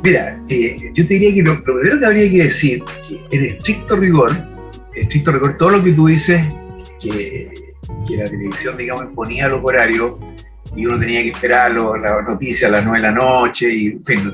Mira, 0.03 0.41
yo 0.47 1.05
te 1.05 1.13
diría 1.13 1.33
que 1.33 1.43
lo, 1.43 1.61
primero 1.61 1.99
que 1.99 2.05
habría 2.05 2.31
que 2.31 2.43
decir, 2.43 2.83
que 3.07 3.37
en 3.37 3.45
estricto 3.45 3.95
rigor, 3.97 4.31
en 4.95 5.03
estricto 5.03 5.33
rigor, 5.33 5.57
todo 5.57 5.71
lo 5.71 5.83
que 5.83 5.91
tú 5.91 6.07
dices, 6.07 6.41
que 6.99 7.48
que 8.07 8.17
la 8.17 8.29
televisión, 8.29 8.77
digamos, 8.77 9.05
imponía 9.05 9.47
los 9.47 9.63
horarios 9.63 10.13
y 10.75 10.85
uno 10.85 10.99
tenía 10.99 11.23
que 11.23 11.29
esperar 11.29 11.71
las 11.71 12.23
noticias 12.27 12.69
a 12.69 12.73
las 12.73 12.85
9 12.85 12.99
de 12.99 13.03
la 13.03 13.11
noche 13.11 13.73
y, 13.73 13.87
en 13.87 14.05
fin, 14.05 14.33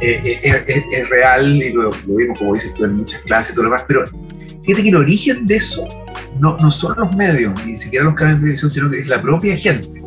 eh, 0.00 0.38
eh, 0.42 0.84
es, 0.92 1.08
real 1.08 1.62
y 1.62 1.72
lo, 1.72 1.92
vimos, 2.06 2.38
como 2.38 2.54
dices 2.54 2.74
tú, 2.74 2.84
en 2.84 2.96
muchas 2.96 3.20
clases 3.22 3.52
y 3.52 3.54
todo 3.54 3.64
lo 3.64 3.70
demás, 3.70 3.84
pero 3.86 4.04
fíjate 4.62 4.82
que 4.82 4.88
el 4.88 4.96
origen 4.96 5.46
de 5.46 5.56
eso 5.56 5.86
no, 6.40 6.56
no 6.58 6.70
son 6.70 6.94
los 6.96 7.14
medios, 7.14 7.54
ni 7.64 7.76
siquiera 7.76 8.04
los 8.04 8.14
canales 8.14 8.38
de 8.38 8.46
televisión, 8.46 8.70
sino 8.70 8.90
que 8.90 8.98
es 8.98 9.08
la 9.08 9.22
propia 9.22 9.56
gente. 9.56 10.02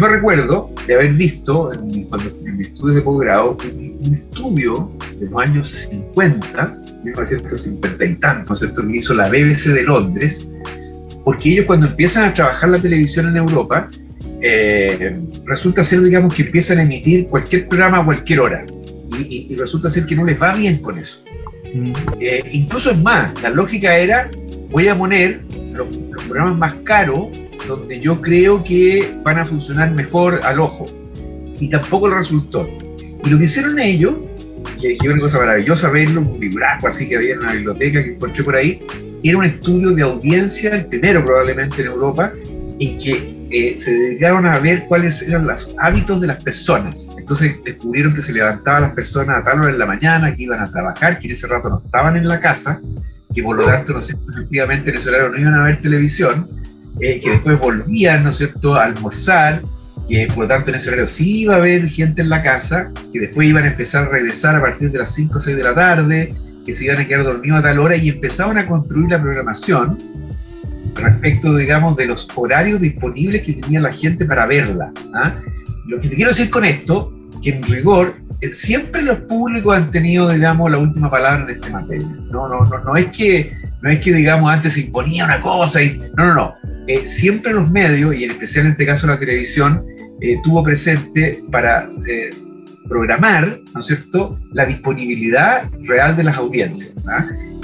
Yo 0.00 0.06
me 0.06 0.08
recuerdo 0.08 0.70
de 0.86 0.94
haber 0.94 1.12
visto 1.12 1.72
en, 1.72 2.04
cuando, 2.04 2.30
en 2.44 2.56
mis 2.56 2.68
estudios 2.68 2.96
de 2.96 3.02
posgrado 3.02 3.58
un, 3.62 4.12
estudio 4.12 4.90
de 5.18 5.26
los 5.28 5.42
años 5.42 5.68
50, 5.68 6.80
1950 7.04 8.04
y 8.04 8.14
tantos, 8.16 8.58
¿cierto? 8.58 8.86
que 8.86 8.96
hizo 8.96 9.14
la 9.14 9.28
BBC 9.28 9.68
de 9.68 9.82
Londres, 9.82 10.50
porque 11.30 11.50
ellos 11.52 11.66
cuando 11.66 11.86
empiezan 11.86 12.24
a 12.24 12.34
trabajar 12.34 12.70
la 12.70 12.80
televisión 12.80 13.28
en 13.28 13.36
Europa, 13.36 13.86
eh, 14.42 15.16
resulta 15.46 15.84
ser, 15.84 16.00
digamos, 16.00 16.34
que 16.34 16.42
empiezan 16.42 16.78
a 16.78 16.82
emitir 16.82 17.28
cualquier 17.28 17.68
programa 17.68 17.98
a 17.98 18.04
cualquier 18.04 18.40
hora. 18.40 18.66
Y, 19.16 19.54
resulta 19.54 19.88
ser 19.88 20.06
que 20.06 20.16
no 20.16 20.24
les 20.24 20.42
va 20.42 20.56
bien 20.56 20.78
con 20.78 20.98
eso. 20.98 21.22
Mm. 21.72 21.92
Eh, 22.18 22.42
incluso 22.50 22.90
es 22.90 22.98
más, 22.98 23.40
la 23.42 23.50
lógica 23.50 23.96
era, 23.96 24.28
voy 24.72 24.88
a 24.88 24.98
poner 24.98 25.42
los, 25.72 25.86
programas 26.26 26.58
más 26.58 26.74
caros 26.82 27.28
donde 27.68 28.00
yo 28.00 28.20
creo 28.20 28.64
que 28.64 29.08
van 29.22 29.38
a 29.38 29.46
funcionar 29.46 29.92
mejor 29.92 30.40
al 30.42 30.58
ojo. 30.58 30.86
Y 31.60 31.68
tampoco 31.70 32.08
lo 32.08 32.18
resultó. 32.18 32.68
Y 33.24 33.30
lo 33.30 33.38
que 33.38 33.44
hicieron 33.44 33.78
ellos, 33.78 34.14
que, 34.82 34.96
que 34.96 35.08
una 35.08 35.20
cosa 35.20 35.38
maravillosa 35.38 35.90
verlo, 35.90 36.22
un 36.22 36.40
libraco 36.40 36.88
así 36.88 37.08
que 37.08 37.18
había 37.18 37.34
en 37.34 37.38
una 37.38 37.52
biblioteca 37.52 38.02
que 38.02 38.14
encontré 38.14 38.42
por 38.42 38.56
ahí, 38.56 38.82
era 39.22 39.38
un 39.38 39.44
estudio 39.44 39.90
de 39.90 40.02
audiencia, 40.02 40.70
el 40.74 40.86
primero 40.86 41.24
probablemente 41.24 41.82
en 41.82 41.88
Europa, 41.88 42.32
en 42.78 42.98
que 42.98 43.40
eh, 43.52 43.76
se 43.78 43.92
dedicaron 43.92 44.46
a 44.46 44.58
ver 44.60 44.86
cuáles 44.86 45.22
eran 45.22 45.46
los 45.46 45.74
hábitos 45.78 46.20
de 46.20 46.28
las 46.28 46.42
personas. 46.42 47.08
Entonces 47.18 47.56
descubrieron 47.64 48.14
que 48.14 48.22
se 48.22 48.32
levantaban 48.32 48.82
las 48.82 48.92
personas 48.92 49.38
a 49.38 49.44
tal 49.44 49.60
hora 49.60 49.70
en 49.70 49.78
la 49.78 49.86
mañana, 49.86 50.34
que 50.34 50.44
iban 50.44 50.60
a 50.60 50.70
trabajar, 50.70 51.18
que 51.18 51.26
en 51.26 51.32
ese 51.32 51.48
rato 51.48 51.68
no 51.68 51.78
estaban 51.78 52.16
en 52.16 52.28
la 52.28 52.38
casa, 52.38 52.80
que 53.34 53.42
por 53.42 53.56
lo 53.56 53.64
tanto, 53.64 53.92
no 53.92 54.02
sé, 54.02 54.14
efectivamente 54.32 54.90
en 54.90 54.96
ese 54.96 55.08
horario 55.08 55.30
no 55.30 55.38
iban 55.38 55.54
a 55.54 55.64
ver 55.64 55.80
televisión, 55.80 56.48
eh, 57.00 57.20
que 57.20 57.30
después 57.30 57.58
volvían, 57.58 58.22
¿no 58.22 58.30
es 58.30 58.36
cierto?, 58.36 58.76
a 58.76 58.84
almorzar, 58.84 59.62
que 60.08 60.28
por 60.28 60.44
lo 60.44 60.48
tanto 60.48 60.70
en 60.70 60.76
ese 60.76 60.88
horario 60.88 61.06
sí 61.06 61.42
iba 61.42 61.54
a 61.54 61.58
haber 61.58 61.88
gente 61.88 62.22
en 62.22 62.28
la 62.28 62.42
casa, 62.42 62.92
que 63.12 63.18
después 63.18 63.48
iban 63.48 63.64
a 63.64 63.68
empezar 63.68 64.04
a 64.04 64.08
regresar 64.10 64.56
a 64.56 64.60
partir 64.60 64.92
de 64.92 64.98
las 64.98 65.12
5 65.12 65.38
o 65.38 65.40
6 65.40 65.56
de 65.56 65.62
la 65.62 65.74
tarde, 65.74 66.34
que 66.64 66.74
se 66.74 66.84
iban 66.84 66.98
a 66.98 67.06
quedar 67.06 67.24
dormidos 67.24 67.60
a 67.60 67.62
tal 67.62 67.78
hora 67.78 67.96
y 67.96 68.08
empezaban 68.08 68.58
a 68.58 68.66
construir 68.66 69.10
la 69.10 69.20
programación 69.20 69.98
respecto, 70.94 71.56
digamos, 71.56 71.96
de 71.96 72.06
los 72.06 72.28
horarios 72.34 72.80
disponibles 72.80 73.42
que 73.42 73.54
tenía 73.54 73.80
la 73.80 73.92
gente 73.92 74.24
para 74.24 74.46
verla. 74.46 74.92
¿ah? 75.14 75.34
Lo 75.86 76.00
que 76.00 76.08
te 76.08 76.16
quiero 76.16 76.30
decir 76.30 76.50
con 76.50 76.64
esto, 76.64 77.12
que 77.42 77.50
en 77.50 77.62
rigor, 77.64 78.14
eh, 78.40 78.52
siempre 78.52 79.02
los 79.02 79.18
públicos 79.20 79.76
han 79.76 79.90
tenido, 79.90 80.28
digamos, 80.30 80.70
la 80.70 80.78
última 80.78 81.10
palabra 81.10 81.44
en 81.44 81.50
este 81.50 81.70
materia. 81.70 82.06
No, 82.30 82.48
no, 82.48 82.64
no, 82.66 82.84
no 82.84 82.96
es 82.96 83.06
que, 83.06 83.52
no 83.82 83.90
es 83.90 84.00
que, 84.00 84.12
digamos, 84.12 84.50
antes 84.50 84.74
se 84.74 84.80
imponía 84.80 85.24
una 85.24 85.40
cosa 85.40 85.82
y, 85.82 85.98
no, 86.16 86.26
no, 86.26 86.34
no. 86.34 86.54
Eh, 86.86 87.06
siempre 87.06 87.52
los 87.52 87.70
medios, 87.70 88.14
y 88.14 88.24
en 88.24 88.32
especial 88.32 88.66
en 88.66 88.72
este 88.72 88.86
caso 88.86 89.06
la 89.06 89.18
televisión, 89.18 89.84
eh, 90.20 90.36
tuvo 90.42 90.62
presente 90.62 91.42
para 91.50 91.88
programar, 92.90 93.60
¿no 93.72 93.80
es 93.80 93.86
cierto?, 93.86 94.38
la 94.52 94.66
disponibilidad 94.66 95.70
real 95.84 96.16
de 96.16 96.24
las 96.24 96.36
audiencias. 96.36 96.92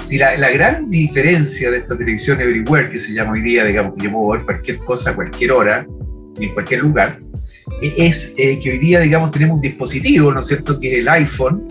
Si 0.03 0.17
la, 0.17 0.49
gran 0.51 0.89
diferencia 0.89 1.69
de 1.69 1.79
esta 1.79 1.97
televisión 1.97 2.39
everywhere, 2.39 2.89
que 2.89 2.97
se 2.97 3.13
llama 3.13 3.33
hoy 3.33 3.41
día, 3.41 3.65
digamos, 3.65 3.93
que 3.95 4.05
yo 4.05 4.11
puedo 4.13 4.29
ver 4.29 4.45
cualquier 4.45 4.77
cosa 4.79 5.11
a 5.11 5.15
cualquier 5.15 5.51
hora 5.51 5.85
y 6.39 6.45
en 6.45 6.53
cualquier 6.53 6.79
lugar, 6.79 7.19
e, 7.81 7.93
es 7.97 8.33
eh, 8.37 8.57
que 8.59 8.71
hoy 8.71 8.77
día, 8.77 9.01
digamos, 9.01 9.31
tenemos 9.31 9.57
un 9.57 9.61
dispositivo, 9.61 10.31
¿no 10.31 10.39
es 10.39 10.47
cierto?, 10.47 10.79
que 10.79 10.93
es 10.93 10.99
el 11.01 11.09
iPhone, 11.09 11.67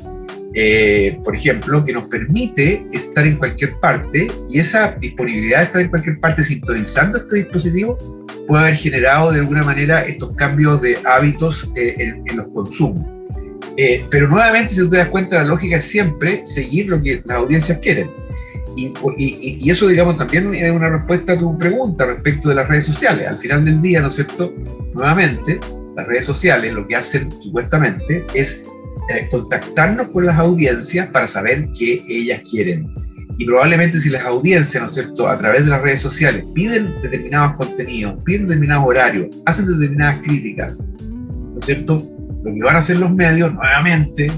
eh, 0.52 1.18
por 1.24 1.34
ejemplo, 1.34 1.82
que 1.82 1.94
nos 1.94 2.04
permite 2.04 2.84
estar 2.92 3.26
en 3.26 3.36
cualquier 3.36 3.74
parte 3.80 4.28
y 4.50 4.58
esa 4.58 4.96
disponibilidad 5.00 5.60
de 5.60 5.64
estar 5.64 5.80
en 5.80 5.88
cualquier 5.88 6.20
parte 6.20 6.42
sintonizando 6.42 7.18
este 7.18 7.36
dispositivo 7.36 7.96
puede 8.46 8.64
haber 8.64 8.76
generado 8.76 9.32
de 9.32 9.40
alguna 9.40 9.64
manera 9.64 10.04
estos 10.04 10.36
cambios 10.36 10.82
de 10.82 10.98
hábitos 11.06 11.70
eh, 11.74 11.96
en 11.98 12.36
los 12.36 12.48
consumos. 12.48 13.15
Eh, 13.76 14.04
pero 14.10 14.28
nuevamente, 14.28 14.74
si 14.74 14.80
tú 14.80 14.88
te 14.88 14.96
das 14.96 15.08
cuenta, 15.08 15.36
la 15.36 15.44
lógica 15.44 15.76
es 15.76 15.84
siempre 15.84 16.42
seguir 16.46 16.88
lo 16.88 17.00
que 17.00 17.22
las 17.24 17.38
audiencias 17.38 17.78
quieren. 17.78 18.10
Y, 18.76 18.92
y, 19.16 19.70
eso, 19.70 19.88
digamos, 19.88 20.18
también 20.18 20.54
es 20.54 20.70
una 20.70 20.90
respuesta 20.90 21.32
a 21.32 21.38
tu 21.38 21.56
pregunta 21.56 22.04
respecto 22.04 22.50
de 22.50 22.56
las 22.56 22.68
redes 22.68 22.84
sociales. 22.84 23.26
Al 23.26 23.38
final 23.38 23.64
del 23.64 23.80
día, 23.80 24.02
¿no 24.02 24.08
es 24.08 24.16
cierto? 24.16 24.52
Nuevamente, 24.92 25.58
las 25.96 26.06
redes 26.06 26.26
sociales 26.26 26.72
lo 26.74 26.86
que 26.86 26.96
hacen 26.96 27.32
supuestamente 27.40 28.26
es 28.34 28.62
eh, 29.08 29.28
contactarnos 29.30 30.08
con 30.08 30.26
las 30.26 30.38
audiencias 30.38 31.08
para 31.08 31.26
saber 31.26 31.68
qué 31.78 32.02
ellas 32.06 32.42
quieren. 32.50 32.86
Y 33.38 33.46
probablemente 33.46 33.98
si 33.98 34.10
las 34.10 34.24
audiencias, 34.24 34.82
¿no 34.82 34.88
es 34.88 34.94
cierto?, 34.94 35.28
a 35.28 35.38
través 35.38 35.64
de 35.64 35.70
las 35.70 35.82
redes 35.82 36.02
sociales 36.02 36.44
piden 36.54 36.94
determinados 37.02 37.54
contenidos, 37.56 38.16
piden 38.24 38.48
determinados 38.48 38.86
horarios, 38.86 39.28
hacen 39.46 39.66
determinadas 39.66 40.20
críticas, 40.22 40.74
¿no 40.74 41.58
es 41.58 41.64
cierto?, 41.64 42.15
lo 42.46 42.54
que 42.54 42.62
van 42.62 42.76
a 42.76 42.78
hacer 42.78 42.98
los 42.98 43.10
medios 43.10 43.52
nuevamente, 43.52 44.30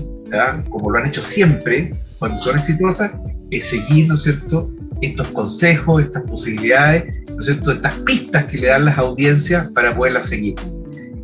como 0.70 0.90
lo 0.90 0.98
han 0.98 1.06
hecho 1.06 1.22
siempre 1.22 1.92
cuando 2.18 2.38
son 2.38 2.56
exitosas, 2.56 3.12
es 3.50 3.64
seguir, 3.64 4.08
¿no 4.08 4.14
es 4.14 4.22
cierto?, 4.22 4.70
estos 5.00 5.28
consejos, 5.28 6.02
estas 6.02 6.24
posibilidades, 6.24 7.04
¿no 7.30 7.38
es 7.38 7.46
cierto?, 7.46 7.70
estas 7.70 7.92
pistas 8.00 8.46
que 8.46 8.58
le 8.58 8.68
dan 8.68 8.86
las 8.86 8.98
audiencias 8.98 9.68
para 9.68 9.94
poderlas 9.94 10.26
seguir. 10.26 10.54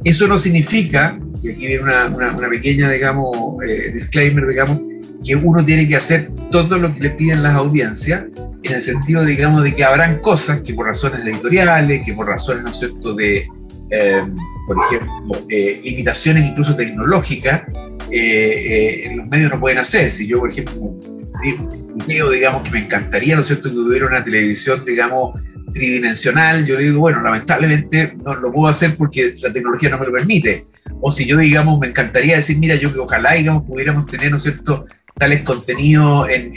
Eso 0.05 0.29
no 0.29 0.39
significa, 0.39 1.19
y 1.43 1.51
aquí 1.51 1.67
viene 1.67 1.83
una, 1.83 2.07
una, 2.07 2.49
pequeña, 2.49 2.91
digamos, 2.91 3.35
eh, 3.67 3.91
disclaimer, 3.93 4.47
digamos, 4.47 4.79
que 5.25 5.35
uno 5.35 5.65
tiene 5.65 5.89
que 5.89 5.97
hacer 5.97 6.31
todo 6.51 6.79
lo 6.79 6.93
que 6.93 7.01
le 7.01 7.11
piden 7.11 7.43
las 7.43 7.55
audiencias, 7.55 8.25
en 8.63 8.73
el 8.73 8.81
sentido, 8.81 9.25
digamos, 9.25 9.65
de 9.65 9.75
que 9.75 9.85
habrán 9.85 10.21
cosas 10.21 10.61
que 10.61 10.75
por 10.75 10.87
razones 10.87 11.27
editoriales, 11.27 12.03
que 12.05 12.13
por 12.13 12.27
razones, 12.27 12.63
¿no 12.63 12.71
es 12.71 12.79
cierto?, 12.79 13.15
de, 13.15 13.47
eh, 13.91 14.25
por 14.67 14.79
ejemplo, 14.85 15.47
eh, 15.49 15.81
limitaciones 15.85 16.47
incluso 16.47 16.75
tecnológicas, 16.75 17.63
eh, 18.11 19.13
los 19.15 19.27
medios 19.29 19.51
no 19.51 19.61
pueden 19.61 19.79
hacer. 19.79 20.11
Si 20.11 20.27
yo, 20.27 20.41
por 20.41 20.51
ejemplo, 20.51 20.95
digo, 22.07 22.31
digamos, 22.31 22.63
que 22.63 22.71
me 22.71 22.79
encantaría, 22.81 23.37
¿no 23.37 23.43
cierto?, 23.43 23.71
que 23.71 23.77
hubiera 23.77 24.07
una 24.07 24.25
televisión, 24.25 24.85
digamos, 24.85 25.41
tridimensional, 25.73 26.65
yo 26.65 26.77
le 26.77 26.85
digo, 26.85 27.01
bueno, 27.01 27.21
lamentablemente 27.21 28.15
no 28.25 28.35
lo 28.35 28.53
puedo 28.53 28.69
hacer 28.69 28.97
porque 28.97 29.35
la 29.43 29.53
tecnología 29.53 29.91
no 29.91 29.99
me 29.99 30.07
lo 30.07 30.13
permite. 30.13 30.65
O 31.07 31.11
si 31.11 31.27
yo, 31.27 31.37
digamos, 31.37 31.79
me 31.79 31.89
encantaría 31.89 32.37
decir, 32.37 32.57
mira, 32.57 32.77
yo 32.77 32.91
que 32.91 32.99
ojalá, 32.99 33.35
digamos, 33.35 33.65
pudiéramos 33.65 34.07
tener, 34.07 34.31
¿no 34.31 34.39
es 34.39 34.43
cierto?, 34.43 34.87
tales 35.19 35.43
contenidos 35.43 36.27
en, 36.31 36.55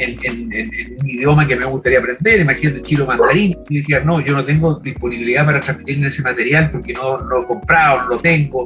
un 1.01 1.07
idioma 1.07 1.45
que 1.45 1.57
me 1.57 1.65
gustaría 1.65 1.99
aprender, 1.99 2.39
imagínate 2.39 2.81
chilo 2.81 3.05
mandarín, 3.05 3.57
y 3.67 3.81
decía, 3.81 3.99
no, 4.05 4.21
yo 4.21 4.33
no 4.33 4.45
tengo 4.45 4.79
disponibilidad 4.79 5.45
para 5.45 5.59
transmitir 5.59 6.05
ese 6.05 6.23
material 6.23 6.69
porque 6.71 6.93
no, 6.93 7.17
lo 7.17 7.43
he 7.43 7.45
comprado, 7.45 8.05
no 8.05 8.05
lo 8.11 8.19
tengo, 8.19 8.65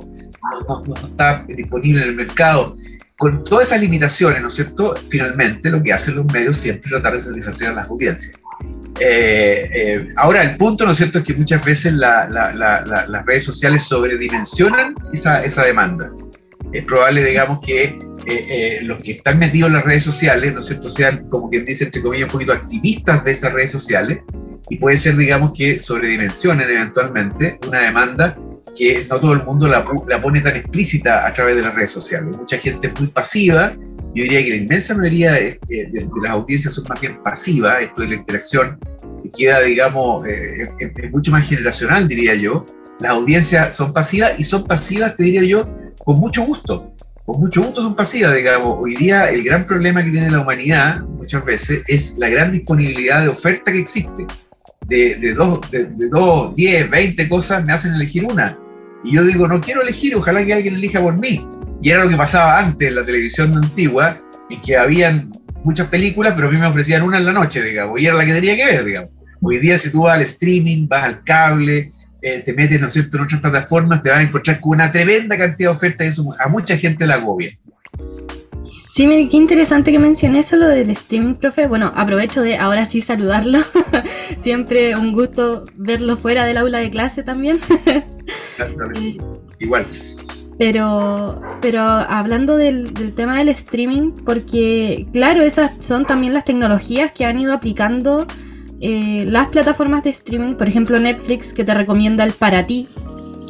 no, 0.70 0.84
no, 0.86 0.96
está 0.96 1.44
disponible 1.48 2.04
en 2.04 2.10
el 2.10 2.16
mercado. 2.16 2.76
Con 3.22 3.44
todas 3.44 3.68
esas 3.68 3.82
limitaciones, 3.82 4.42
¿no 4.42 4.48
es 4.48 4.56
cierto? 4.56 4.96
Finalmente 5.08 5.70
lo 5.70 5.80
que 5.80 5.94
hacen 5.94 6.16
los 6.16 6.26
medios 6.26 6.58
siempre 6.58 6.88
es 6.88 6.90
tratar 6.90 7.14
de 7.14 7.20
satisfacer 7.20 7.68
a 7.68 7.74
las 7.74 7.88
audiencias. 7.88 8.42
Eh, 9.00 9.70
eh, 9.72 10.08
ahora, 10.16 10.42
el 10.42 10.58
punto, 10.58 10.88
¿no 10.88 10.92
es 10.94 10.98
cierto?, 10.98 11.20
es 11.20 11.26
que 11.26 11.36
muchas 11.36 11.64
veces 11.64 11.94
las 11.94 13.26
redes 13.28 13.44
sociales 13.44 13.84
sobredimensionan 13.84 14.96
esa, 15.14 15.44
esa 15.44 15.64
demanda. 15.64 16.12
Es 16.74 16.86
probable, 16.86 17.24
digamos, 17.24 17.60
que 17.66 17.98
eh, 18.26 18.80
los 18.84 19.04
que 19.04 19.14
están 19.14 19.40
metidos 19.40 19.68
en 19.68 19.76
las 19.76 19.86
redes 19.86 20.04
sociales, 20.04 20.54
¿no 20.54 20.60
es 20.60 20.68
cierto?, 20.68 20.90
sean, 20.90 21.28
como 21.30 21.50
quien 21.50 21.66
dice, 21.66 21.86
entre 21.86 22.02
comillas, 22.02 22.26
un 22.26 22.32
poquito 22.32 22.54
activistas 22.54 23.24
de 23.24 23.32
esas 23.32 23.54
redes 23.54 23.72
sociales, 23.72 24.20
y 24.70 24.78
puede 24.78 24.98
ser, 24.98 25.18
digamos, 25.18 25.52
que 25.56 25.80
sobredimensionen 25.80 26.70
eventualmente 26.70 27.60
una 27.68 27.80
demanda 27.80 28.38
que 28.78 29.06
no 29.10 29.20
todo 29.20 29.34
el 29.34 29.44
mundo 29.44 29.68
la, 29.68 29.84
la, 30.08 30.22
pone 30.22 30.40
tan 30.40 30.56
explícita 30.56 31.28
a 31.28 31.32
través 31.32 31.58
de 31.58 31.64
las 31.64 31.76
redes 31.76 31.92
sociales. 31.92 32.38
Mucha 32.38 32.58
gente 32.58 32.88
es 32.88 33.00
muy 33.00 33.08
pasiva 33.08 33.76
yo 34.14 34.24
diría 34.24 34.44
que 34.44 34.50
la 34.50 34.56
inmensa 34.58 34.94
mayoría 34.94 35.32
de, 35.34 35.60
las 36.22 36.32
audiencias 36.32 36.74
son 36.74 36.86
más 36.90 37.00
bien 37.00 37.22
pasivas, 37.24 37.82
esto 37.82 38.02
de 38.02 38.10
la 38.10 38.16
interacción 38.16 38.78
queda, 39.38 39.62
digamos, 39.62 40.28
eh, 40.28 40.64
es, 40.80 41.12
mucho 41.12 41.32
más 41.32 41.48
generacional, 41.48 42.08
diría 42.08 42.36
yo. 42.36 42.66
Las 43.02 43.12
audiencias 43.12 43.76
son 43.76 43.94
pasivas 43.94 44.34
y 44.38 44.44
son 44.44 44.66
pasivas, 44.66 45.16
te 45.16 45.24
diría 45.24 45.44
yo, 45.44 45.66
con 46.06 46.20
mucho 46.20 46.44
gusto. 46.46 46.94
Con 47.26 47.40
mucho 47.40 47.64
gusto 47.64 47.82
son 47.82 47.96
pasivas, 47.96 48.36
digamos. 48.36 48.78
Hoy 48.80 48.96
día 48.96 49.30
el 49.30 49.44
gran 49.44 49.66
problema 49.66 50.04
que 50.04 50.12
tiene 50.12 50.30
la 50.30 50.42
humanidad 50.42 51.02
muchas 51.02 51.44
veces 51.44 51.82
es 51.88 52.16
la 52.18 52.30
gran 52.30 52.52
disponibilidad 52.52 53.24
de 53.24 53.30
oferta 53.30 53.72
que 53.72 53.80
existe. 53.80 54.28
De, 54.88 55.34
dos, 55.34 55.60
de, 55.72 55.86
de 55.86 56.10
dos, 56.10 56.56
diez, 56.56 56.90
veinte 56.90 57.28
cosas 57.28 57.66
me 57.66 57.74
hacen 57.74 57.94
elegir 57.94 58.26
una. 58.26 58.58
Y 59.04 59.14
yo 59.14 59.24
digo, 59.24 59.48
no 59.48 59.62
quiero 59.62 59.82
elegir, 59.82 60.16
ojalá 60.16 60.46
que 60.46 60.54
alguien 60.54 60.76
elija 60.76 61.02
por 61.02 61.18
mí. 61.18 61.44
Y 61.82 61.90
era 61.90 62.04
lo 62.04 62.10
que 62.10 62.18
pasaba 62.18 62.60
antes 62.60 62.88
en 62.88 62.96
la 62.96 63.06
televisión 63.06 63.58
antigua, 63.58 64.20
y 64.50 64.58
que 64.58 64.78
habían 64.78 65.32
muchas 65.64 65.88
películas, 65.88 66.34
pero 66.36 66.50
a 66.50 66.52
mí 66.52 66.58
me 66.58 66.68
ofrecían 66.68 67.02
una 67.02 67.18
en 67.18 67.26
la 67.26 67.34
noche, 67.34 67.64
digamos, 67.64 68.00
y 68.00 68.06
era 68.06 68.16
la 68.16 68.26
que 68.26 68.34
tenía 68.34 68.56
que 68.56 68.66
ver, 68.66 68.86
digamos. 68.86 69.10
Hoy 69.42 69.58
día 69.58 69.78
si 69.78 69.90
tú 69.90 70.04
vas 70.04 70.16
al 70.16 70.22
streaming, 70.22 70.88
vas 70.88 71.06
al 71.06 71.24
cable, 71.24 71.92
eh, 72.22 72.42
te 72.44 72.54
metes, 72.54 72.80
¿no 72.80 72.88
es 72.88 72.94
cierto?, 72.94 73.18
en 73.18 73.24
otras 73.24 73.42
plataformas, 73.42 74.02
te 74.02 74.10
vas 74.10 74.20
a 74.20 74.24
encontrar 74.24 74.60
con 74.60 74.74
una 74.74 74.92
tremenda 74.92 75.38
cantidad 75.38 75.72
de 75.72 75.76
ofertas 75.76 76.06
y 76.06 76.10
eso 76.10 76.36
a 76.40 76.48
mucha 76.48 76.78
gente 76.78 77.06
la 77.06 77.16
agobia. 77.16 77.52
Sí, 78.92 79.08
mire, 79.08 79.30
qué 79.30 79.38
interesante 79.38 79.92
que 79.94 80.00
mencioné 80.00 80.40
eso, 80.40 80.58
lo 80.58 80.68
del 80.68 80.90
streaming, 80.90 81.36
profe. 81.36 81.66
Bueno, 81.66 81.94
aprovecho 81.96 82.42
de 82.42 82.58
ahora 82.58 82.86
sí 82.86 83.00
saludarlo. 83.00 83.60
Siempre 84.42 84.98
un 84.98 85.14
gusto 85.14 85.64
verlo 85.78 86.18
fuera 86.18 86.44
del 86.44 86.58
aula 86.58 86.80
de 86.80 86.92
clase 86.92 87.24
también. 87.24 87.62
Igual. 89.60 89.88
Pero, 90.58 91.42
pero 91.60 91.82
hablando 91.82 92.56
del, 92.56 92.94
tema 93.16 93.40
del 93.40 93.50
streaming, 93.50 94.12
porque 94.24 95.08
claro, 95.12 95.42
esas 95.42 95.72
son 95.80 96.06
también 96.06 96.36
las 96.36 96.46
tecnologías 96.46 97.12
que 97.14 97.26
han 97.26 97.40
ido 97.40 97.54
aplicando 97.54 98.28
eh, 98.84 99.26
las 99.28 99.48
plataformas 99.48 100.04
de 100.04 100.10
streaming, 100.10 100.56
por 100.56 100.68
ejemplo 100.68 101.00
Netflix, 101.00 101.54
que 101.54 101.64
te 101.64 101.72
recomienda 101.72 102.24
el 102.24 102.34
para 102.34 102.66
ti, 102.66 102.88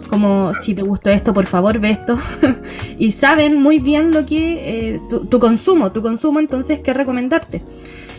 como 0.09 0.51
si 0.53 0.75
te 0.75 0.81
gustó 0.81 1.09
esto, 1.09 1.33
por 1.33 1.45
favor, 1.45 1.79
ve 1.79 1.91
esto. 1.91 2.19
y 3.00 3.11
saben 3.13 3.61
muy 3.61 3.79
bien 3.79 4.11
lo 4.11 4.25
que 4.25 4.95
eh, 4.95 5.01
tu, 5.29 5.39
consumo, 5.39 5.93
tu 5.93 6.01
consumo, 6.01 6.41
entonces, 6.41 6.81
qué 6.81 6.93
recomendarte. 6.93 7.61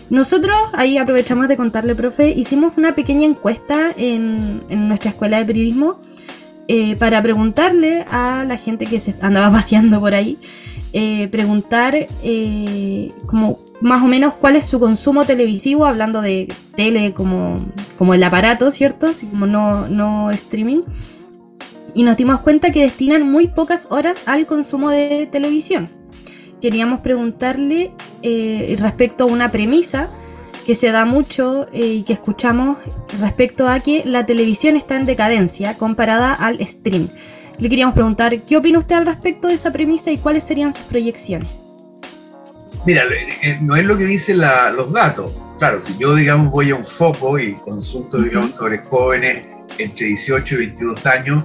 Nosotros, 0.08 0.56
ahí 0.72 0.96
aprovechamos 0.96 1.48
de 1.48 1.58
contarle, 1.58 1.94
profe, 1.94 2.30
hicimos 2.30 2.72
una 2.78 2.94
pequeña 2.94 3.26
encuesta 3.26 3.92
en, 3.98 4.62
en 4.70 4.88
nuestra 4.88 5.10
escuela 5.10 5.38
de 5.38 5.44
periodismo 5.44 6.00
eh, 6.66 6.96
para 6.96 7.20
preguntarle 7.20 8.06
a 8.10 8.44
la 8.44 8.56
gente 8.56 8.86
que 8.86 9.00
se 9.00 9.14
andaba 9.20 9.50
paseando 9.58 10.00
por 10.00 10.14
ahí, 10.14 10.38
preguntar 11.30 12.06
como 13.26 13.58
más 13.82 14.02
o 14.02 14.06
menos 14.06 14.34
cuál 14.34 14.56
es 14.56 14.64
su 14.64 14.78
consumo 14.78 15.24
televisivo, 15.24 15.84
hablando 15.84 16.22
de 16.22 16.52
tele 16.76 17.12
como, 17.12 17.56
como 17.98 18.14
el 18.14 18.22
aparato, 18.22 18.70
¿cierto? 18.70 19.08
Así 19.08 19.26
como 19.26 19.46
no, 19.46 19.88
no 19.88 20.30
streaming. 20.30 20.82
Y 21.94 22.04
nos 22.04 22.16
dimos 22.16 22.40
cuenta 22.40 22.70
que 22.70 22.82
destinan 22.82 23.28
muy 23.28 23.48
pocas 23.48 23.88
horas 23.90 24.22
al 24.26 24.46
consumo 24.46 24.90
de 24.90 25.28
televisión. 25.30 25.90
Queríamos 26.60 27.00
preguntarle 27.00 27.92
respecto 28.78 29.24
a 29.24 29.26
una 29.26 29.50
premisa 29.50 30.08
que 30.64 30.76
se 30.76 30.92
da 30.92 31.04
mucho 31.04 31.66
eh, 31.72 31.86
y 31.86 32.02
que 32.04 32.12
escuchamos 32.12 32.78
respecto 33.20 33.68
a 33.68 33.80
que 33.80 34.04
la 34.04 34.26
televisión 34.26 34.76
está 34.76 34.96
en 34.96 35.04
decadencia 35.04 35.76
comparada 35.76 36.32
al 36.32 36.64
stream. 36.64 37.08
Le 37.58 37.68
queríamos 37.68 37.94
preguntar, 37.94 38.42
¿qué 38.42 38.56
opina 38.56 38.78
usted 38.78 38.94
al 38.94 39.06
respecto 39.06 39.48
de 39.48 39.54
esa 39.54 39.72
premisa 39.72 40.12
y 40.12 40.18
cuáles 40.18 40.44
serían 40.44 40.72
sus 40.72 40.84
proyecciones? 40.84 41.61
Mira, 42.84 43.04
eh, 43.42 43.58
no 43.60 43.76
es 43.76 43.84
lo 43.84 43.96
que 43.96 44.04
dicen 44.04 44.38
los 44.38 44.92
datos. 44.92 45.32
Claro, 45.58 45.80
si 45.80 45.96
yo, 45.98 46.14
digamos, 46.14 46.50
voy 46.50 46.70
a 46.70 46.74
un 46.74 46.84
foco 46.84 47.38
y 47.38 47.54
consulto, 47.54 48.20
digamos, 48.20 48.52
sobre 48.52 48.78
jóvenes 48.78 49.44
entre 49.78 50.06
18 50.06 50.54
y 50.54 50.58
22 50.58 51.06
años, 51.06 51.44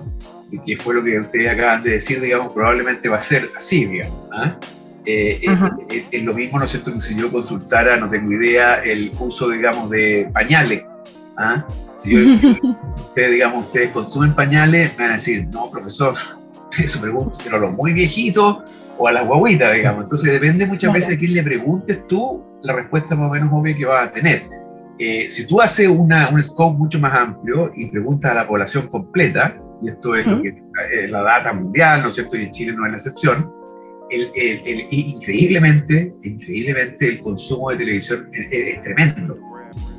y 0.52 0.60
que 0.60 0.76
fue 0.76 0.96
lo 0.96 1.04
que 1.04 1.20
ustedes 1.20 1.52
acaban 1.52 1.84
de 1.84 1.92
decir, 1.92 2.20
digamos, 2.22 2.54
probablemente 2.54 3.10
va 3.10 3.18
a 3.18 3.20
ser 3.20 3.48
así, 3.56 3.86
digamos. 3.86 4.20
¿ah? 4.32 4.58
Eh, 5.06 5.40
eh, 5.90 6.06
es, 6.12 6.24
lo 6.24 6.34
mismo, 6.34 6.58
¿no 6.58 6.66
es 6.66 6.72
cierto?, 6.72 6.94
que 6.94 7.00
si 7.00 7.16
yo 7.16 7.32
consultara, 7.32 7.98
no 7.98 8.10
tengo 8.10 8.32
idea, 8.32 8.84
el 8.84 9.12
uso, 9.20 9.50
digamos, 9.50 9.90
de 9.90 10.30
pañales. 10.34 10.84
¿ah? 11.38 11.66
Si 11.96 12.12
yo, 12.12 12.20
ustedes, 12.96 13.32
digamos, 13.32 13.68
ustedes 13.68 13.92
consumen 13.92 14.34
pañales, 14.34 14.98
me 14.98 15.04
van 15.04 15.12
a 15.12 15.16
decir, 15.16 15.48
no, 15.52 15.70
profesor, 15.70 16.16
eso 16.80 17.02
pregunto, 17.02 17.38
pero 17.44 17.60
los 17.60 17.74
muy 17.74 17.94
viejitos 17.94 18.60
o 18.98 19.08
a 19.08 19.12
las 19.12 19.26
guaguitas, 19.26 19.74
digamos. 19.74 20.04
Entonces 20.04 20.32
depende 20.32 20.66
muchas 20.66 20.94
veces 20.94 21.10
de 21.10 21.18
quién 21.18 21.34
le 21.34 21.44
preguntes 21.44 22.06
tú, 22.08 22.44
la 22.64 22.74
respuesta 22.74 23.16
más 23.16 23.30
o 23.30 23.34
menos 23.34 23.50
obvia 23.52 23.76
que 23.76 23.86
vas 23.86 24.08
a 24.08 24.12
tener. 24.12 24.50
Eh, 25.00 25.28
si 25.28 25.46
tú 25.46 25.62
haces 25.62 25.88
una, 25.88 26.30
un 26.30 26.42
scope 26.42 26.78
mucho 26.78 27.00
más 27.00 27.14
amplio 27.14 27.72
y 27.76 27.86
preguntas 27.86 28.32
a 28.32 28.36
la 28.36 28.48
población 28.48 28.88
completa, 28.88 29.56
y 29.82 29.90
esto 29.90 30.16
es 30.16 30.26
lo 30.26 30.42
que, 30.42 30.56
la 31.10 31.22
data 31.22 31.54
mundial, 31.54 32.02
¿no 32.02 32.10
es 32.10 32.16
cierto? 32.16 32.36
Y 32.36 32.44
en 32.44 32.52
Chile 32.52 32.74
no 32.76 32.86
es 32.86 32.92
la 32.92 32.98
excepción, 32.98 33.52
el, 34.10 34.88
increíblemente, 34.90 36.16
increíblemente 36.24 37.10
el 37.10 37.20
consumo 37.20 37.70
de 37.72 37.78
televisión 37.78 38.28
es, 38.32 38.82
tremendo. 38.82 39.38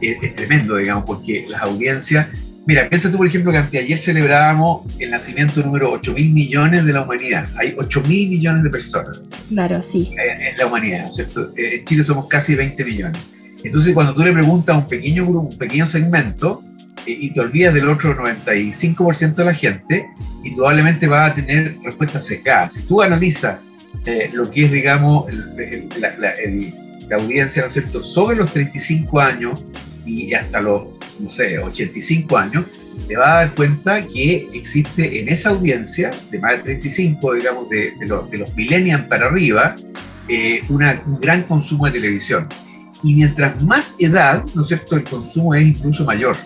Es, 0.01 0.35
tremendo, 0.35 0.77
digamos, 0.77 1.05
porque 1.05 1.47
las 1.49 1.63
audiencias... 1.63 2.27
Mira, 2.69 2.87
piensa 2.87 3.11
tú, 3.11 3.17
por 3.17 3.27
ejemplo, 3.27 3.51
que 3.71 3.79
ayer 3.79 3.99
celebrábamos 3.99 4.83
el 4.99 5.11
nacimiento 5.11 5.63
número 5.63 5.91
8 5.91 6.13
mil 6.13 6.35
millones 6.35 6.85
de 6.85 6.93
la 6.93 7.01
humanidad. 7.01 7.47
Hay 7.57 7.75
8 7.79 8.03
mil 8.03 8.29
millones 8.29 8.63
de 8.63 8.69
personas. 8.69 9.23
Claro, 9.49 9.83
sí. 9.83 10.15
En, 10.19 10.55
la 10.59 10.67
humanidad, 10.67 11.11
¿cierto? 11.11 11.51
Eh, 11.57 11.77
en 11.77 11.85
Chile 11.87 12.05
somos 12.05 12.29
casi 12.29 12.55
20 12.55 12.85
millones. 12.85 13.27
Entonces, 13.65 13.95
cuando 13.95 14.15
tú 14.15 14.23
le 14.23 14.35
preguntas 14.35 14.77
a 14.77 14.81
un 14.81 14.87
pequeño 14.87 15.25
grupo, 15.25 15.49
un 15.49 15.57
pequeño 15.57 15.87
segmento, 15.87 16.63
eh, 17.07 17.17
y 17.19 17.33
te 17.33 17.41
olvidas 17.41 17.73
del 17.73 17.89
otro 17.89 18.15
95% 18.15 19.35
de 19.37 19.45
la 19.47 19.55
gente, 19.55 20.07
indudablemente 20.45 21.07
va 21.07 21.25
a 21.25 21.35
tener 21.35 21.79
respuestas 21.83 22.27
sesgadas. 22.27 22.75
Si 22.75 22.83
tú 22.83 23.01
analizas 23.01 23.61
eh, 24.05 24.29
lo 24.35 24.51
que 24.51 24.67
es, 24.67 24.73
digamos, 24.73 25.25
la, 25.97 27.17
audiencia, 27.17 27.63
¿no 27.63 27.69
es 27.69 27.73
cierto?, 27.73 28.03
sobre 28.03 28.37
los 28.37 28.51
35 28.51 29.21
años 29.21 29.65
y 30.05 30.35
hasta 30.35 30.61
los, 30.61 30.98
no 31.19 31.29
sé, 31.29 31.59
85 31.59 32.37
años, 32.37 32.65
te 33.07 33.17
va 33.17 33.33
a 33.33 33.45
dar 33.45 33.55
cuenta 33.55 34.07
que 34.07 34.49
existe 34.53 35.21
en 35.21 35.29
esa 35.29 35.51
audiencia 35.51 36.11
de 36.31 36.39
más 36.39 36.57
de 36.59 36.63
35, 36.63 37.35
digamos, 37.35 37.69
de, 37.69 37.93
los, 38.01 38.31
de 38.31 38.39
los 38.39 38.55
millennials 38.57 39.05
para 39.05 39.27
arriba, 39.27 39.75
eh, 40.29 40.63
una, 40.69 41.03
un 41.07 41.21
gran 41.21 41.43
consumo 41.43 41.87
de 41.87 41.93
televisión. 41.93 42.49
Y 43.03 43.15
mientras 43.15 43.63
más 43.63 43.95
edad, 43.99 44.45
¿no 44.55 44.63
es 44.63 44.69
cierto?, 44.69 44.97
el 44.97 45.05
consumo 45.05 45.55
es 45.55 45.67
incluso 45.67 46.05
mayor. 46.05 46.37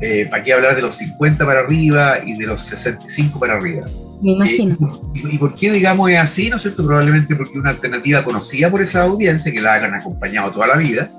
Eh, 0.00 0.26
¿Para 0.30 0.42
qué 0.42 0.54
hablar 0.54 0.74
de 0.74 0.82
los 0.82 0.96
50 0.96 1.44
para 1.44 1.60
arriba 1.60 2.18
y 2.24 2.34
de 2.34 2.46
los 2.46 2.62
65 2.62 3.38
para 3.38 3.56
arriba? 3.56 3.84
Me 4.22 4.32
imagino. 4.32 4.76
y, 5.14 5.36
por 5.36 5.54
qué, 5.54 5.70
digamos, 5.72 6.10
es 6.10 6.18
así? 6.18 6.48
¿No 6.48 6.56
es 6.56 6.62
cierto? 6.62 6.84
Probablemente 6.84 7.36
porque 7.36 7.58
una 7.58 7.70
alternativa 7.70 8.24
conocida 8.24 8.70
por 8.70 8.80
esa 8.80 9.02
audiencia, 9.02 9.52
que 9.52 9.60
la 9.60 9.74
hayan 9.74 9.94
acompañado 9.94 10.50
toda 10.52 10.68
la 10.68 10.76
vida. 10.76 11.10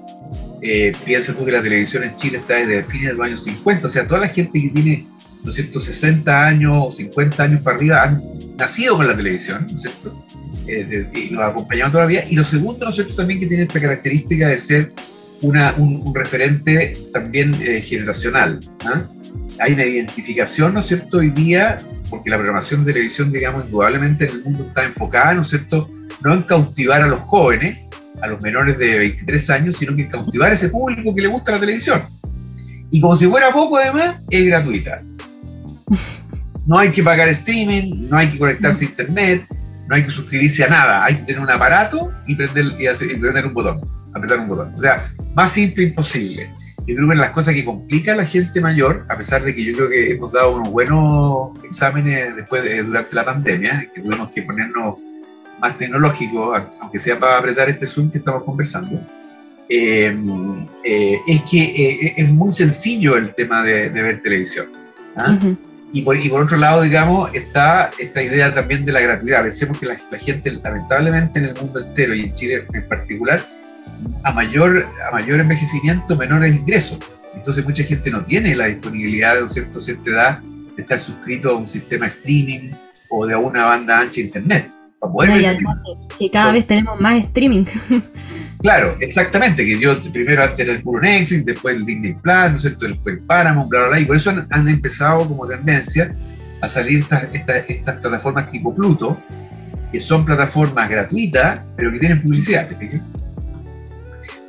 Eh, 0.62 0.92
piensa 1.06 1.34
tú 1.34 1.46
que 1.46 1.52
la 1.52 1.62
televisión 1.62 2.04
en 2.04 2.16
Chile 2.16 2.38
está 2.38 2.56
desde 2.56 2.84
fines 2.84 3.10
de 3.10 3.14
los 3.16 3.26
años 3.26 3.44
50, 3.44 3.88
o 3.88 3.90
sea, 3.90 4.06
toda 4.06 4.22
la 4.22 4.28
gente 4.28 4.62
que 4.62 4.70
tiene, 4.70 5.08
¿no 5.44 5.50
es 5.50 5.56
cierto?, 5.56 5.80
60 5.80 6.46
años 6.46 6.78
o 6.80 6.92
50 6.92 7.44
años 7.44 7.62
para 7.62 7.78
arriba 7.78 8.04
han 8.04 8.24
nacido 8.58 8.98
con 8.98 9.08
la 9.08 9.16
televisión, 9.16 9.66
¿no 9.68 9.76
es 9.76 9.82
cierto? 9.82 10.26
Eh, 10.68 11.08
y 11.14 11.30
los 11.32 11.42
ha 11.42 11.48
acompañado 11.48 11.92
toda 11.92 12.04
la 12.04 12.10
vida. 12.10 12.24
Y 12.30 12.36
lo 12.36 12.44
segundo, 12.44 12.86
¿no 12.86 12.90
es 12.90 12.96
cierto?, 12.96 13.16
también 13.16 13.40
que 13.40 13.48
tiene 13.48 13.64
esta 13.64 13.80
característica 13.80 14.48
de 14.48 14.58
ser 14.58 14.94
una, 15.42 15.74
un, 15.78 16.14
referente 16.14 16.94
también 17.14 17.56
eh, 17.62 17.82
generacional. 17.82 18.60
¿ah? 18.86 19.04
Hay 19.60 19.74
una 19.74 19.86
identificación, 19.86 20.74
¿no 20.74 20.80
es 20.80 20.88
cierto?, 20.88 21.18
hoy 21.18 21.30
día 21.30 21.78
porque 22.10 22.30
la 22.30 22.36
programación 22.36 22.84
de 22.84 22.94
televisión, 22.94 23.32
digamos, 23.32 23.66
indudablemente 23.66 24.26
en 24.26 24.32
el 24.32 24.44
mundo 24.44 24.66
está 24.68 24.84
enfocada, 24.84 25.34
¿no 25.34 25.42
es 25.42 25.50
cierto?, 25.50 25.90
no 26.24 26.34
en 26.34 26.44
cautivar 26.44 27.02
a 27.02 27.08
los 27.08 27.20
jóvenes, 27.20 27.90
a 28.22 28.28
los 28.28 28.42
menores 28.42 28.78
de 28.78 29.00
23 29.00 29.50
años, 29.50 29.78
sino 29.78 29.96
que 29.96 30.08
cautivar 30.08 30.52
a 30.52 30.54
ese 30.54 30.70
público 30.70 31.16
que 31.16 31.22
le 31.22 31.28
gusta 31.30 31.54
la 31.54 31.60
televisión. 31.60 32.02
Y 32.92 33.00
como 33.00 33.16
si 33.16 33.26
fuera 33.26 33.52
poco, 33.54 33.78
además, 33.78 34.18
es 34.30 34.46
gratuita. 34.46 34.98
No 36.68 36.78
hay 36.78 36.92
que 36.92 37.02
pagar 37.02 37.30
streaming, 37.30 38.10
no 38.10 38.18
hay 38.18 38.30
que 38.30 38.38
conectarse 38.38 38.86
a 38.86 38.90
internet, 38.90 39.46
no 39.88 39.96
hay 39.96 40.04
que 40.04 40.12
suscribirse 40.12 40.64
a 40.66 40.68
nada. 40.68 41.06
Hay 41.06 41.16
que 41.16 41.24
tener 41.24 41.42
un 41.42 41.50
aparato 41.50 42.12
y 42.28 42.36
prender, 42.36 42.66
y 42.80 42.88
hacer, 42.88 43.12
y 43.12 43.16
prender 43.16 43.48
un 43.48 43.54
botón, 43.54 43.80
apretar 44.14 44.40
un 44.40 44.48
botón. 44.48 44.74
O 44.76 44.80
sea, 44.80 45.04
más 45.36 45.52
simple 45.52 45.84
imposible. 45.84 46.54
Yo 46.88 46.96
creo 46.96 47.10
que 47.10 47.16
las 47.16 47.32
cosas 47.32 47.54
que 47.54 47.64
complica 47.64 48.14
a 48.14 48.16
la 48.16 48.26
gente 48.26 48.60
mayor, 48.60 49.06
a 49.10 49.16
pesar 49.16 49.44
de 49.44 49.56
que 49.56 49.64
yo 49.64 49.76
creo 49.76 49.90
que 49.90 50.12
hemos 50.14 50.32
dado 50.32 50.56
unos 50.56 50.70
buenos 50.70 51.52
exámenes 51.64 52.36
después 52.36 52.64
de, 52.64 52.84
durante 52.84 53.16
la 53.16 53.26
pandemia, 53.26 53.88
que 53.94 54.02
tuvimos 54.02 54.30
que 54.32 54.42
ponernos 54.42 54.96
más 55.60 55.78
tecnológicos, 55.78 56.64
aunque 56.82 57.00
sea 57.00 57.20
para 57.20 57.38
apretar 57.38 57.70
este 57.70 57.86
Zoom 57.86 58.10
que 58.10 58.18
estamos 58.18 58.44
conversando, 58.44 59.00
eh, 59.70 60.14
eh, 60.84 61.18
es 61.28 61.42
que 61.44 61.62
eh, 61.62 62.14
es 62.18 62.30
muy 62.30 62.52
sencillo 62.52 63.16
el 63.16 63.34
tema 63.36 63.64
de, 63.64 63.90
ver 63.90 64.20
televisión. 64.20 64.68
¿ah? 65.16 65.38
y, 65.94 66.02
por, 66.02 66.18
y, 66.18 66.30
por, 66.30 66.42
otro 66.42 66.58
lado, 66.58 66.82
digamos, 66.82 67.34
está 67.36 67.92
esta 68.00 68.24
idea 68.24 68.54
también 68.54 68.84
de 68.84 68.92
la 68.92 69.02
gratuidad. 69.02 69.44
Pensemos 69.44 69.78
que 69.78 69.86
la, 69.86 69.98
la 70.10 70.18
gente, 70.18 70.52
lamentablemente 70.52 71.40
en 71.40 71.46
el 71.46 71.56
mundo 71.56 71.80
entero 71.80 72.16
y 72.16 72.22
en 72.22 72.34
Chile 72.34 72.66
en 72.74 72.88
particular, 72.88 73.46
a 74.24 74.32
mayor, 74.32 74.88
a 75.08 75.12
mayor 75.12 75.40
envejecimiento, 75.40 76.16
menores 76.16 76.56
ingresos. 76.56 77.00
Entonces 77.36 77.66
mucha 77.66 77.84
gente 77.84 78.12
no 78.12 78.24
tiene 78.24 78.56
la 78.56 78.66
disponibilidad 78.66 79.42
de 79.42 79.50
cierto, 79.50 79.80
cierta 79.80 80.10
edad 80.10 80.40
de 80.76 80.82
estar 80.82 81.00
suscrito 81.00 81.52
a 81.52 81.56
un 81.56 81.68
sistema 81.68 82.08
streaming 82.08 82.72
o 83.10 83.26
de 83.26 83.36
una 83.36 83.66
banda 83.66 84.00
ancha 84.00 84.22
internet. 84.22 84.70
Para 85.00 85.12
poder 85.12 85.58
que 86.20 86.30
cada 86.30 86.52
vez 86.52 86.68
tenemos 86.68 87.00
más 87.00 87.24
streaming. 87.24 87.66
Claro, 88.62 88.96
exactamente, 89.00 89.66
que 89.66 89.80
yo 89.80 90.00
primero 90.12 90.44
antes 90.44 90.60
era 90.60 90.74
el 90.74 90.84
puro 90.84 91.02
Netflix, 91.02 91.46
después 91.46 91.76
el 91.76 91.84
Disney 91.84 92.14
Plus, 92.14 92.50
¿no 92.50 92.56
es 92.56 92.62
cierto? 92.62 92.86
El, 92.86 93.00
el 93.08 93.20
Paramount, 93.22 93.68
bla, 93.70 93.80
bla, 93.80 93.90
bla, 93.90 94.00
y 94.00 94.06
por 94.06 94.16
eso 94.16 94.30
han, 94.30 94.68
empezado 94.68 95.28
como 95.28 95.48
tendencia 95.48 96.14
a 96.62 96.70
salir 96.70 97.00
estas, 97.00 97.28
estas, 97.34 97.64
estas 97.68 97.96
plataformas 97.96 98.52
tipo 98.52 98.76
Pluto, 98.76 99.18
que 99.92 100.00
son 100.00 100.24
plataformas 100.24 100.88
gratuitas, 100.90 101.60
pero 101.76 101.92
que 101.92 101.98
tienen 101.98 102.22
publicidad, 102.22 102.68
¿te 102.68 102.76
fijas? 102.76 103.02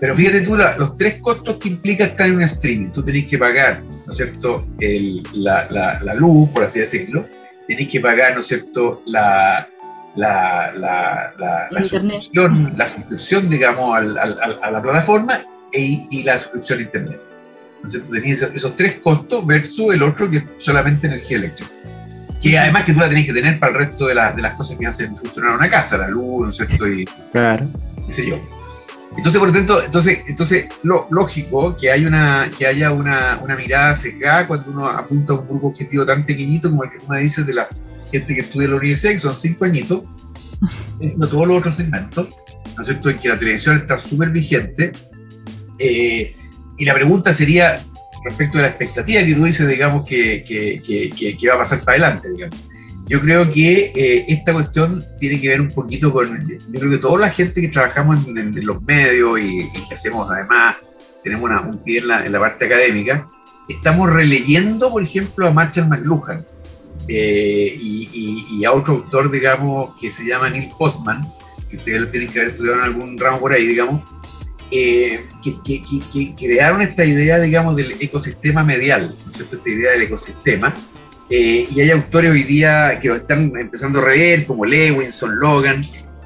Pero 0.03 0.17
fíjate 0.17 0.41
tú 0.41 0.57
los 0.57 0.97
tres 0.97 1.21
costos 1.21 1.59
que 1.59 1.69
implica 1.69 2.07
estar 2.07 2.29
en 2.29 2.35
un 2.35 2.43
streaming. 2.43 2.91
Tú 2.91 3.05
tenés 3.05 3.25
que 3.25 3.39
pagar, 3.39 3.85
¿no 3.85 4.11
es 4.11 4.17
cierto?, 4.17 4.67
la, 5.33 5.69
la, 5.71 6.15
luz, 6.17 6.49
por 6.49 6.65
así 6.65 6.81
decirlo. 6.81 7.25
Tenés 7.69 7.87
que 7.87 8.01
pagar, 8.01 8.35
¿no 8.35 8.41
es 8.41 8.49
cierto?, 8.49 9.01
la, 9.07 9.69
la, 10.17 10.73
la, 11.71 11.83
suscripción, 11.83 12.75
la 12.77 12.89
suscripción, 12.89 13.49
digamos, 13.49 13.97
al, 13.97 14.19
al, 14.19 14.59
a 14.61 14.71
la 14.73 14.83
plataforma 14.83 15.39
e, 15.73 16.05
y 16.11 16.25
la 16.25 16.37
suscripción 16.37 16.81
a 16.81 16.83
Internet. 16.83 17.21
¿No 17.83 17.87
es 17.87 17.93
cierto? 17.93 18.11
Tenías 18.11 18.43
esos 18.43 18.75
tres 18.75 18.97
costos 18.97 19.47
versus 19.47 19.95
el 19.95 20.03
otro 20.03 20.29
que 20.29 20.39
es 20.39 20.45
solamente 20.59 21.07
energía 21.07 21.37
eléctrica. 21.37 21.71
Que 22.41 22.59
además 22.59 22.87
que 22.87 22.93
tú 22.93 22.99
la 22.99 23.09
tenés 23.09 23.27
que 23.27 23.35
tener 23.35 23.61
para 23.61 23.71
el 23.71 23.79
resto 23.87 24.09
de, 24.09 24.15
de 24.15 24.43
las 24.43 24.55
cosas 24.55 24.77
que 24.77 24.85
hacen 24.85 25.15
funcionar 25.15 25.55
una 25.55 25.69
casa, 25.69 25.97
la 25.97 26.09
luz, 26.09 26.43
¿no 26.43 26.49
es 26.49 26.57
cierto? 26.57 26.89
Y, 26.89 27.05
claro. 27.31 27.69
qué 28.05 28.13
sé 28.13 28.27
yo. 28.27 28.45
Entonces, 29.17 29.39
por 29.39 29.49
lo 29.49 29.55
tanto, 29.55 29.83
entonces, 29.83 30.21
entonces 30.27 30.67
lógico 30.83 31.77
que, 31.77 31.91
hay 31.91 32.07
una, 32.07 32.51
que 32.57 32.67
haya 32.67 32.93
una, 32.93 33.41
una, 33.43 33.57
mirada 33.57 33.95
sesgada 33.95 34.49
cuando 34.49 34.71
uno 34.71 34.89
apunta 34.89 35.35
a 35.35 35.37
un 35.37 35.49
grupo 35.49 35.69
objetivo 35.69 36.07
tan 36.07 36.25
pequeñito 36.25 36.71
como 36.71 36.85
el 36.85 36.91
que 36.91 36.99
tú 36.99 37.09
me 37.09 37.21
dices 37.21 37.47
de 37.47 37.55
la 37.55 37.69
gente 38.11 38.35
que 38.35 38.41
estudia 38.41 38.65
en 38.67 38.71
la 38.73 38.77
universidad, 38.79 39.13
que 39.13 39.19
son 39.19 39.35
cinco 39.35 39.65
añitos, 39.65 40.03
no 41.17 41.27
todos 41.27 41.47
los 41.47 41.59
otros 41.59 41.75
segmentos, 41.75 42.29
¿no 42.77 42.81
es 42.81 42.87
cierto?, 42.87 43.11
en 43.11 43.17
que 43.19 43.29
la 43.29 43.39
televisión 43.39 43.77
está 43.77 43.97
súper 43.97 44.31
vigente. 44.31 44.93
Eh, 45.79 46.35
y 46.79 46.85
la 46.85 46.95
pregunta 46.95 47.33
sería 47.33 47.81
respecto 48.25 48.59
de 48.59 48.63
la 48.63 48.69
expectativa 48.71 49.23
que 49.23 49.35
tú 49.35 49.45
dices, 49.45 49.69
digamos, 49.69 50.09
que, 50.09 50.43
que, 50.47 51.37
que 51.37 51.49
va 51.49 51.55
a 51.55 51.59
pasar 51.59 51.81
para 51.81 51.99
adelante, 51.99 52.31
digamos. 52.31 52.72
Yo 53.13 53.21
creo 53.21 53.51
que 53.51 53.93
eh, 53.95 54.25
esta 54.27 54.55
cuestión 54.55 55.05
tiene 55.21 55.39
que 55.39 55.49
ver 55.49 55.61
un 55.61 55.69
poquito 55.69 56.11
con, 56.11 56.49
yo 56.49 56.81
creo 56.81 56.93
que 56.93 56.97
toda 56.97 57.19
la 57.19 57.29
gente 57.29 57.61
que 57.61 57.69
trabajamos 57.69 58.27
en, 58.27 58.59
los 58.65 58.81
medios 58.85 59.39
y, 59.39 59.71
que 59.87 59.93
hacemos 59.93 60.31
además, 60.31 60.77
tenemos 61.23 61.45
una, 61.45 61.61
un 61.61 61.77
pie 61.85 61.99
en 61.99 62.09
la, 62.09 62.25
en 62.25 62.33
la, 62.33 62.41
parte 62.41 62.65
académica, 62.65 63.29
estamos 63.69 64.11
releyendo, 64.11 64.91
por 64.91 65.03
ejemplo, 65.03 65.47
a 65.47 65.51
Marshall 65.51 65.91
McLuhan 65.91 66.47
eh, 67.07 67.77
y, 67.79 68.47
y, 68.51 68.65
a 68.65 68.73
otro 68.73 68.95
autor, 68.95 69.31
digamos, 69.31 69.91
que 70.01 70.11
se 70.11 70.25
llama 70.25 70.49
Neil 70.49 70.71
Postman, 70.79 71.31
que 71.69 71.77
ustedes 71.77 72.01
lo 72.01 72.09
tienen 72.09 72.31
que 72.31 72.41
haber 72.41 72.53
estudiado 72.53 72.79
en 72.79 72.85
algún 72.85 73.19
ramo 73.19 73.41
por 73.41 73.53
ahí, 73.53 73.67
digamos, 73.67 74.01
eh, 74.71 75.27
que, 75.45 75.61
que, 75.63 75.83
que, 76.11 76.35
crearon 76.35 76.81
esta 76.81 77.05
idea, 77.05 77.39
digamos, 77.39 77.77
del 77.77 77.93
ecosistema 78.01 78.65
medial, 78.65 79.15
¿no 79.23 79.31
es 79.31 79.37
cierto? 79.37 79.57
Esta 79.57 79.69
idea 79.69 79.93
del 79.93 80.03
ecosistema, 80.05 80.73
eh, 81.35 81.67
y 81.75 81.81
hay 81.81 81.91
autores 81.91 82.31
hoy 82.31 82.43
día 82.43 82.99
que 83.01 83.09
lo 83.09 83.17
están 83.17 83.57
empezando 83.59 84.01
a 84.01 84.05
rever, 84.05 84.45
como 84.45 84.67
Lewinson, 84.67 85.41
Logan, 85.41 85.83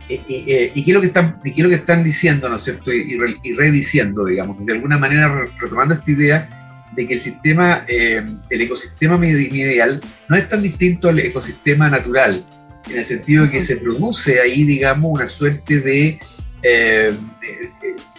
eh, 0.09 0.21
eh, 0.29 0.73
y 0.75 0.83
qué 0.83 0.91
es 0.91 0.95
lo 0.97 1.01
que 1.01 1.07
están, 1.07 1.41
qué 1.45 1.53
es 1.53 1.59
lo 1.61 1.69
que 1.69 1.77
están 1.77 2.03
diciendo, 2.03 2.49
¿no 2.49 2.57
es 2.57 2.65
cierto? 2.65 2.93
Y, 2.93 3.17
y, 3.45 3.53
rediciendo, 3.53 4.25
digamos, 4.25 4.67
de 4.67 4.73
alguna 4.73 4.99
manera 4.99 5.47
retomando 5.61 5.95
esta 5.95 6.11
idea 6.11 6.83
de 6.97 7.07
que 7.07 7.15
el 7.15 7.21
sistema, 7.21 7.87
el 7.87 8.61
ecosistema 8.61 9.17
medial 9.17 10.01
no 10.29 10.37
es 10.37 10.49
tan 10.49 10.63
distinto 10.63 11.09
al 11.09 11.21
ecosistema 11.21 11.89
natural, 11.89 12.45
en 12.91 12.99
el 12.99 13.05
sentido 13.05 13.45
de 13.45 13.53
que 13.53 13.63
se 13.63 13.77
produce 13.77 14.41
ahí, 14.41 14.65
digamos, 14.65 15.13
una 15.13 15.29
suerte 15.29 15.79
de, 15.83 16.19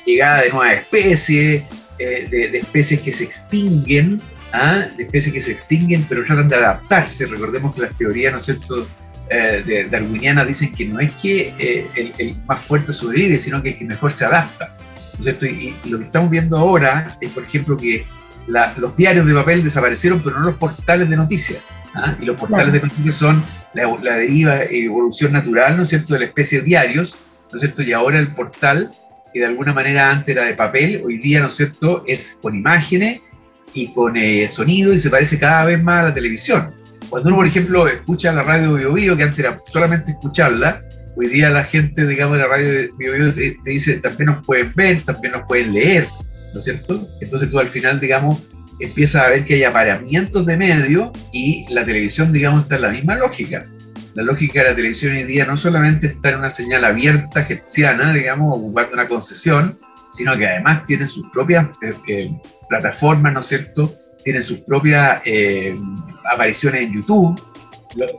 llegada 0.05 0.43
de 0.43 0.49
nuevas 0.51 0.77
especies, 0.77 1.63
de, 1.99 2.27
de 2.29 2.57
especies 2.59 3.01
que 3.01 3.11
se 3.11 3.25
extinguen, 3.25 4.21
¿ah? 4.57 4.87
de 4.95 5.03
especies 5.03 5.33
que 5.33 5.41
se 5.41 5.51
extinguen 5.51 6.05
pero 6.07 6.23
tratan 6.25 6.49
de 6.49 6.55
adaptarse. 6.55 7.25
Recordemos 7.25 7.75
que 7.75 7.81
las 7.81 7.95
teorías, 7.95 8.33
¿no 8.33 8.39
es 8.39 8.45
cierto?, 8.45 8.87
eh, 9.29 9.61
de 9.65 9.83
darwinianas 9.89 10.47
dicen 10.47 10.73
que 10.73 10.85
no 10.85 11.01
es 11.01 11.11
que 11.15 11.53
eh, 11.59 12.13
el, 12.17 12.35
más 12.45 12.61
fuerte 12.61 12.93
sobrevive, 12.93 13.37
sino 13.37 13.61
que 13.61 13.69
el 13.69 13.77
que 13.77 13.85
mejor 13.85 14.11
se 14.11 14.25
adapta. 14.25 14.77
¿no 14.77 15.19
es 15.19 15.23
cierto? 15.23 15.45
Y, 15.45 15.75
lo 15.89 15.97
que 15.99 16.05
estamos 16.05 16.29
viendo 16.29 16.57
ahora 16.57 17.17
es, 17.19 17.31
por 17.31 17.43
ejemplo, 17.43 17.75
que 17.75 18.05
los 18.77 18.95
diarios 18.95 19.25
de 19.25 19.33
papel 19.33 19.63
desaparecieron, 19.63 20.21
pero 20.21 20.39
no 20.39 20.45
los 20.45 20.55
portales 20.55 21.09
de 21.09 21.17
noticias. 21.17 21.59
¿ah? 21.93 22.15
Y 22.21 22.25
los 22.25 22.37
portales 22.37 22.71
de 22.71 22.81
noticias 22.81 23.15
son 23.15 23.43
la, 23.73 23.83
la 24.01 24.15
deriva 24.15 24.59
y 24.71 24.85
evolución 24.85 25.33
natural, 25.33 25.75
¿no 25.75 25.83
es 25.83 25.89
cierto?, 25.89 26.13
de 26.13 26.21
la 26.21 26.25
especie 26.27 26.59
de 26.59 26.65
diarios, 26.65 27.19
¿no 27.51 27.55
es 27.55 27.61
cierto? 27.61 27.83
Y 27.83 27.91
ahora 27.91 28.19
el 28.19 28.33
portal, 28.33 28.91
que 29.33 29.39
de 29.39 29.45
alguna 29.45 29.73
manera 29.73 30.09
antes 30.09 30.33
era 30.33 30.45
de 30.45 30.53
papel, 30.53 31.01
hoy 31.03 31.17
día, 31.17 31.41
¿no 31.41 31.47
es 31.47 31.55
cierto?, 31.55 32.05
es 32.07 32.37
con 32.41 32.55
imágenes 32.55 33.19
y 33.73 33.93
con 33.93 34.17
eh, 34.17 34.47
sonido 34.47 34.93
y 34.93 34.99
se 34.99 35.09
parece 35.09 35.37
cada 35.39 35.65
vez 35.65 35.81
más 35.81 35.99
a 35.99 36.07
la 36.09 36.13
televisión. 36.13 36.73
Cuando 37.09 37.29
uno, 37.29 37.37
por 37.37 37.47
ejemplo, 37.47 37.87
escucha 37.87 38.33
la 38.33 38.43
radio 38.43 38.73
Bio, 38.73 38.93
Bio 38.93 39.17
que 39.17 39.23
antes 39.23 39.39
era 39.39 39.61
solamente 39.67 40.11
escucharla, 40.11 40.81
hoy 41.15 41.27
día 41.27 41.49
la 41.49 41.63
gente, 41.63 42.05
digamos, 42.05 42.37
de 42.37 42.43
la 42.43 42.49
radio 42.49 42.89
Bio, 42.97 43.13
Bio 43.13 43.33
te, 43.33 43.57
dice, 43.65 43.97
también 43.97 44.27
nos 44.27 44.45
pueden 44.45 44.73
ver, 44.75 45.01
también 45.01 45.33
nos 45.33 45.43
pueden 45.43 45.73
leer, 45.73 46.07
¿no 46.53 46.57
es 46.57 46.63
cierto? 46.63 47.07
Entonces 47.21 47.49
tú 47.49 47.59
al 47.59 47.67
final, 47.67 47.99
digamos, 47.99 48.43
empiezas 48.79 49.23
a 49.23 49.29
ver 49.29 49.45
que 49.45 49.55
hay 49.55 49.63
aparamientos 49.63 50.45
de 50.45 50.57
medio 50.57 51.11
y 51.31 51.65
la 51.73 51.85
televisión, 51.85 52.31
digamos, 52.31 52.63
está 52.63 52.75
en 52.75 52.81
la 52.81 52.89
misma 52.89 53.15
lógica. 53.15 53.65
La 54.15 54.23
lógica 54.23 54.63
de 54.63 54.69
la 54.69 54.75
televisión 54.75 55.13
hoy 55.13 55.23
día 55.23 55.45
no 55.45 55.57
solamente 55.57 56.07
está 56.07 56.29
en 56.29 56.39
una 56.39 56.49
señal 56.49 56.83
abierta 56.83 57.43
gerciana, 57.43 58.13
digamos, 58.13 58.57
ocupando 58.57 58.93
una 58.95 59.07
concesión, 59.07 59.77
sino 60.09 60.37
que 60.37 60.47
además 60.47 60.85
tiene 60.85 61.07
sus 61.07 61.27
propias 61.29 61.69
eh, 61.81 61.93
eh, 62.07 62.31
plataformas, 62.69 63.33
¿no 63.33 63.39
es 63.39 63.47
cierto? 63.47 63.93
Tienen 64.23 64.43
sus 64.43 64.61
propias 64.61 65.21
eh, 65.25 65.77
apariciones 66.31 66.81
en 66.81 66.93
YouTube. 66.93 67.41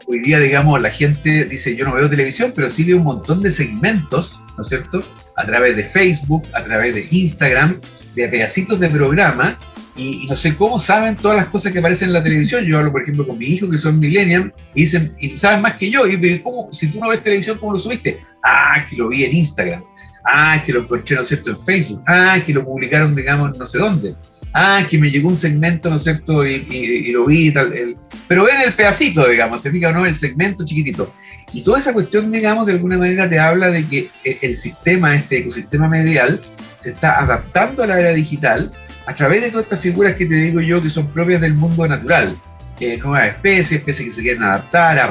Hoy 0.07 0.21
día, 0.21 0.39
digamos, 0.39 0.81
la 0.81 0.91
gente 0.91 1.45
dice, 1.45 1.77
yo 1.77 1.85
no 1.85 1.95
veo 1.95 2.09
televisión, 2.09 2.53
pero 2.55 2.71
sí 2.71 2.85
veo 2.85 2.99
un 2.99 3.05
montón 3.05 3.43
de 3.43 3.51
segmentos, 3.51 4.41
¿no 4.57 4.63
es 4.63 4.69
cierto? 4.69 5.03
A 5.37 5.45
través 5.45 5.77
de 5.77 5.85
Facebook, 5.85 6.45
a 6.55 6.65
través 6.65 6.95
de 6.95 7.07
Instagram, 7.11 7.81
de 8.15 8.29
pedacitos 8.29 8.81
de 8.81 8.89
programa, 8.89 9.59
y, 9.99 10.27
no 10.29 10.37
sé 10.37 10.55
cómo 10.55 10.79
saben 10.79 11.17
todas 11.17 11.37
las 11.37 11.47
cosas 11.47 11.73
que 11.73 11.81
aparecen 11.81 12.09
en 12.09 12.15
la 12.15 12.23
televisión. 12.23 12.65
Yo 12.65 12.79
hablo, 12.79 12.93
por 12.93 13.03
ejemplo, 13.03 13.27
con 13.27 13.37
mi 13.37 13.47
hijo, 13.47 13.69
que 13.69 13.77
son 13.77 13.99
millennials, 13.99 14.53
y 14.75 14.83
dicen, 14.83 15.15
y 15.19 15.37
saben 15.37 15.61
más 15.61 15.75
que 15.75 15.91
yo, 15.91 16.07
y 16.07 16.39
¿cómo? 16.41 16.69
si 16.73 16.87
tú 16.89 17.01
no 17.01 17.09
ves 17.09 17.23
televisión, 17.23 17.59
¿cómo 17.59 17.73
lo 17.73 17.79
subiste? 17.79 18.19
Ah, 18.45 18.87
que 18.89 18.97
lo 18.97 19.09
vi 19.09 19.25
en 19.25 19.37
Instagram. 19.37 19.85
Ah, 20.31 20.63
que 20.65 20.73
lo 20.73 20.83
encontré, 20.83 21.17
¿no 21.17 21.23
es 21.23 21.29
cierto?, 21.29 21.51
en 21.51 21.59
Facebook. 21.65 22.03
Ah, 22.07 22.39
que 22.45 22.53
lo 22.53 22.65
publicaron, 22.65 23.15
digamos, 23.15 23.57
no 23.57 23.65
sé 23.65 23.79
dónde 23.79 24.15
ah, 24.53 24.85
que 24.89 24.99
me 24.99 25.11
llegó 25.11 25.29
un 25.29 25.37
segmento, 25.37 25.91
¿no 25.91 25.97
es 25.97 26.05
cierto? 26.05 26.47
Y, 26.47 27.13
lo 27.13 27.27
vi 27.27 27.49
y 27.49 27.53
tal. 27.53 27.97
pero 28.27 28.45
ven 28.45 28.61
el 28.61 28.73
pedacito, 28.73 29.27
digamos, 29.29 29.63
te 29.63 29.71
fijas, 29.71 29.95
¿no? 29.95 30.07
El 30.07 30.15
segmento 30.15 30.65
chiquitito. 30.65 31.13
Y 31.53 31.63
toda 31.63 31.79
esa 31.79 31.93
cuestión, 31.93 32.31
digamos, 32.31 32.67
de 32.67 32.73
alguna 32.73 32.99
manera 32.99 33.29
te 33.29 33.39
habla 33.39 33.71
de 33.71 33.87
que 33.87 34.11
el 34.25 34.57
sistema, 34.57 35.15
este 35.15 35.39
ecosistema 35.39 35.89
medial, 35.89 36.41
se 36.77 36.91
está 36.91 37.21
adaptando 37.21 37.83
a 37.83 37.87
la 37.87 38.01
era 38.01 38.13
digital 38.13 38.71
a 39.07 39.15
través 39.15 39.41
de 39.41 39.51
todas 39.51 39.65
estas 39.65 39.81
figuras 39.81 40.15
que 40.15 40.27
te 40.27 40.35
digo 40.35 40.61
yo 40.61 40.83
que 40.83 40.91
son 40.91 41.09
propias 41.09 41.41
del 41.41 41.55
mundo 41.55 41.87
natural. 41.87 42.37
Eh, 42.81 42.99
nuevas 42.99 43.29
especies, 43.29 43.73
especies 43.73 44.09
que 44.09 44.15
se 44.15 44.23
quieren 44.23 44.43
adaptar, 44.43 44.99
a 44.99 45.07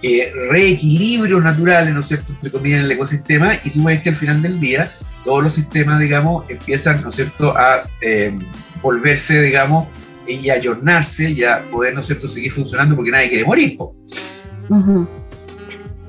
que 0.00 0.32
reequilibrios 0.50 1.42
naturales, 1.42 1.92
¿no 1.92 2.00
es 2.00 2.06
cierto?, 2.06 2.32
entre 2.32 2.50
comillas, 2.50 2.78
en 2.80 2.84
el 2.86 2.92
ecosistema, 2.92 3.54
y 3.64 3.70
tú 3.70 3.84
ves 3.84 4.02
que 4.02 4.10
al 4.10 4.16
final 4.16 4.42
del 4.42 4.60
día 4.60 4.90
todos 5.24 5.42
los 5.42 5.54
sistemas, 5.54 6.00
digamos, 6.00 6.48
empiezan, 6.48 7.02
¿no 7.02 7.08
es 7.08 7.16
cierto?, 7.16 7.56
a 7.56 7.82
eh, 8.00 8.36
volverse, 8.82 9.42
digamos, 9.42 9.88
y 10.26 10.50
ayornarse 10.50 11.30
y 11.30 11.42
a 11.42 11.68
poder, 11.70 11.94
¿no 11.94 12.00
es 12.00 12.06
cierto?, 12.06 12.28
seguir 12.28 12.52
funcionando 12.52 12.94
porque 12.94 13.10
nadie 13.10 13.28
quiere 13.28 13.44
morir. 13.44 13.76
Po. 13.76 13.96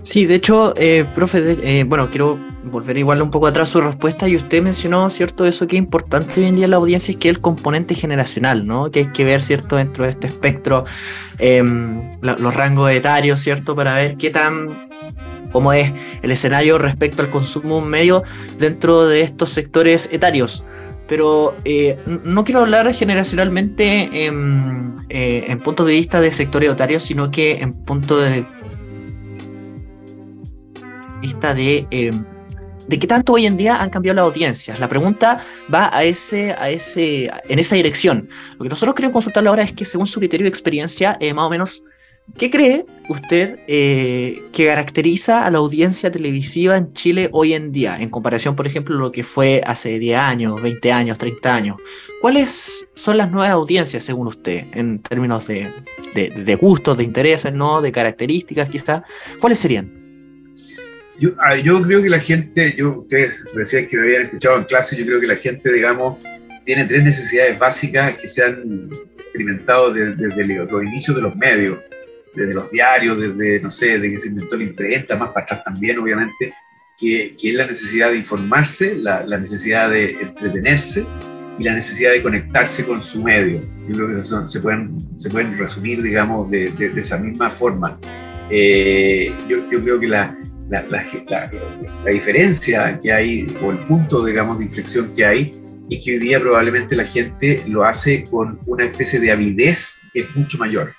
Sí, 0.04 0.25
de 0.25 0.36
hecho, 0.36 0.73
eh, 0.78 1.06
profe, 1.15 1.58
eh, 1.62 1.84
bueno, 1.84 2.10
quiero 2.10 2.39
volver 2.69 2.97
igual 2.97 3.21
un 3.21 3.32
poco 3.32 3.47
atrás 3.47 3.69
su 3.69 3.82
respuesta 3.82 4.27
y 4.27 4.36
usted 4.36 4.62
mencionó, 4.62 5.10
¿cierto? 5.10 5.45
Eso 5.45 5.67
que 5.67 5.75
es 5.75 5.79
importante 5.79 6.39
hoy 6.39 6.47
en 6.47 6.55
día 6.55 6.65
en 6.65 6.71
la 6.71 6.77
audiencia 6.77 7.12
es 7.12 7.17
que 7.17 7.29
el 7.29 7.41
componente 7.41 7.95
generacional, 7.95 8.65
¿no? 8.65 8.91
Que 8.91 8.99
hay 8.99 9.08
que 9.08 9.23
ver, 9.23 9.41
¿cierto? 9.41 9.75
Dentro 9.75 10.05
de 10.05 10.12
este 10.12 10.27
espectro, 10.27 10.86
em, 11.38 12.19
los 12.21 12.53
rangos 12.53 12.91
etarios, 12.91 13.39
¿cierto? 13.39 13.75
Para 13.75 13.95
ver 13.95 14.17
qué 14.17 14.29
tan, 14.29 14.89
cómo 15.51 15.73
es 15.73 15.91
el 16.21 16.32
escenario 16.32 16.77
respecto 16.77 17.21
al 17.21 17.29
consumo 17.29 17.82
medio 17.82 18.23
dentro 18.58 19.08
de 19.08 19.21
estos 19.21 19.49
sectores 19.49 20.10
etarios. 20.12 20.63
Pero 21.08 21.55
eh, 21.65 21.97
no 22.23 22.43
quiero 22.43 22.62
hablar 22.62 22.93
generacionalmente 22.93 24.25
en, 24.25 24.95
eh, 25.10 25.45
en 25.47 25.60
punto 25.60 25.84
de 25.84 25.93
vista 25.93 26.21
de 26.21 26.32
sectores 26.32 26.69
etarios, 26.69 27.01
sino 27.03 27.32
que 27.32 27.60
en 27.62 27.73
punto 27.73 28.19
de 28.19 28.45
vista 31.21 31.53
de 31.53 31.88
em, 31.91 32.23
de 32.89 32.97
qué 32.97 33.06
tanto 33.06 33.34
hoy 33.34 33.45
en 33.45 33.56
día 33.56 33.78
han 33.82 33.91
cambiado 33.91 34.15
las 34.15 34.23
audiencias. 34.23 34.80
La 34.80 34.89
pregunta 34.89 35.45
va 35.71 35.95
a 35.95 36.04
ese, 36.04 36.54
a 36.54 36.71
ese, 36.71 37.30
en 37.47 37.60
esa 37.60 37.75
dirección. 37.75 38.30
Lo 38.58 38.63
que 38.63 38.69
nosotros 38.69 38.95
queremos 38.95 39.13
consultarle 39.13 39.49
ahora 39.49 39.62
es 39.62 39.73
que 39.73 39.86
según 39.86 40.08
su 40.08 40.19
criterio 40.19 40.45
de 40.45 40.49
experiencia, 40.49 41.15
eh, 41.19 41.32
más 41.36 41.45
o 41.45 41.52
menos, 41.52 41.84
¿qué 42.39 42.49
cree 42.49 42.88
usted 43.08 43.60
eh, 43.67 44.41
que 44.52 44.65
caracteriza 44.65 45.45
a 45.45 45.52
la 45.52 45.60
audiencia 45.60 46.10
televisiva 46.10 46.78
en 46.78 46.91
Chile 46.93 47.30
hoy 47.32 47.54
en 47.54 47.71
día, 47.71 48.02
en 48.02 48.10
comparación, 48.10 48.56
por 48.56 48.65
ejemplo, 48.65 48.95
a 48.95 48.99
lo 48.99 49.12
que 49.12 49.23
fue 49.23 49.62
hace 49.67 49.99
10 49.99 50.17
años, 50.17 50.60
20 50.60 50.91
años, 50.91 51.19
30 51.19 51.56
años? 51.56 51.78
¿Cuáles 52.21 52.88
son 52.95 53.17
las 53.17 53.30
nuevas 53.30 53.52
audiencias, 53.52 54.04
según 54.04 54.28
usted, 54.28 54.65
en 54.73 54.97
términos 54.99 55.45
de, 55.45 55.71
de, 56.15 56.32
de 56.32 56.56
gustos, 56.56 56.97
de 56.97 57.04
intereses, 57.04 57.54
¿no? 57.54 57.82
de 57.82 57.91
características 57.91 58.67
quizá? 58.67 59.04
¿Cuáles 59.39 59.60
serían? 59.60 59.98
Yo, 61.19 61.32
yo 61.63 61.82
creo 61.82 62.01
que 62.01 62.10
la 62.10 62.19
gente, 62.19 62.73
yo, 62.77 62.99
ustedes 62.99 63.43
decían 63.53 63.88
que 63.88 63.97
me 63.97 64.03
habían 64.03 64.21
escuchado 64.23 64.58
en 64.58 64.63
clase, 64.63 64.95
yo 64.95 65.05
creo 65.05 65.19
que 65.19 65.27
la 65.27 65.36
gente, 65.36 65.71
digamos, 65.71 66.17
tiene 66.63 66.86
tres 66.86 67.03
necesidades 67.03 67.60
básicas 67.60 68.15
que 68.17 68.27
se 68.27 68.43
han 68.43 68.89
experimentado 69.17 69.93
desde, 69.93 70.45
los 70.45 70.84
inicios 70.84 71.17
de 71.17 71.21
los 71.21 71.36
medios, 71.36 71.79
desde 72.36 72.53
los 72.53 72.71
diarios, 72.71 73.19
desde, 73.19 73.60
no 73.60 73.69
sé, 73.69 73.99
desde 73.99 74.12
que 74.12 74.17
se 74.17 74.27
inventó 74.29 74.55
la 74.55 74.63
imprenta, 74.63 75.17
más 75.17 75.29
para 75.29 75.43
atrás 75.45 75.63
también, 75.65 75.99
obviamente, 75.99 76.53
que, 76.97 77.36
que 77.38 77.49
es 77.49 77.55
la 77.55 77.65
necesidad 77.65 78.12
de 78.12 78.17
informarse, 78.17 78.95
la, 78.95 79.25
la, 79.25 79.38
necesidad 79.38 79.89
de 79.89 80.12
entretenerse 80.12 81.05
y 81.58 81.63
la 81.63 81.73
necesidad 81.73 82.12
de 82.12 82.21
conectarse 82.21 82.86
con 82.86 83.01
su 83.01 83.21
medio. 83.21 83.62
Yo 83.89 83.95
creo 83.95 84.08
que 84.10 84.21
se, 84.21 84.60
pueden, 84.62 84.97
se 85.17 85.29
pueden 85.29 85.58
resumir, 85.58 86.01
digamos, 86.01 86.49
de, 86.49 86.71
de, 86.71 86.89
de 86.89 86.99
esa 86.99 87.17
misma 87.17 87.49
forma. 87.49 87.97
Eh, 88.49 89.34
yo, 89.47 89.69
yo 89.69 89.82
creo 89.84 89.99
que 89.99 90.08
la, 90.08 90.38
la, 90.69 90.84
la, 90.84 91.03
la, 92.05 92.12
diferencia 92.12 92.99
que 93.01 93.12
hay, 93.12 93.58
o 93.63 93.71
el 93.71 93.79
punto, 93.86 94.23
digamos, 94.23 94.60
de 94.60 94.65
inflexión 94.65 95.12
que 95.15 95.25
hay, 95.25 95.53
es 95.89 96.05
que 96.05 96.13
hoy 96.13 96.19
día 96.19 96.39
probablemente 96.39 96.95
la 96.95 97.05
gente 97.05 97.63
lo 97.67 97.84
hace 97.84 98.23
con 98.25 98.58
una 98.67 98.86
especie 98.86 99.19
de 99.19 99.32
avidez 99.32 99.99
que 100.13 100.21
es 100.21 100.36
mucho 100.36 100.58
mayor. 100.60 100.93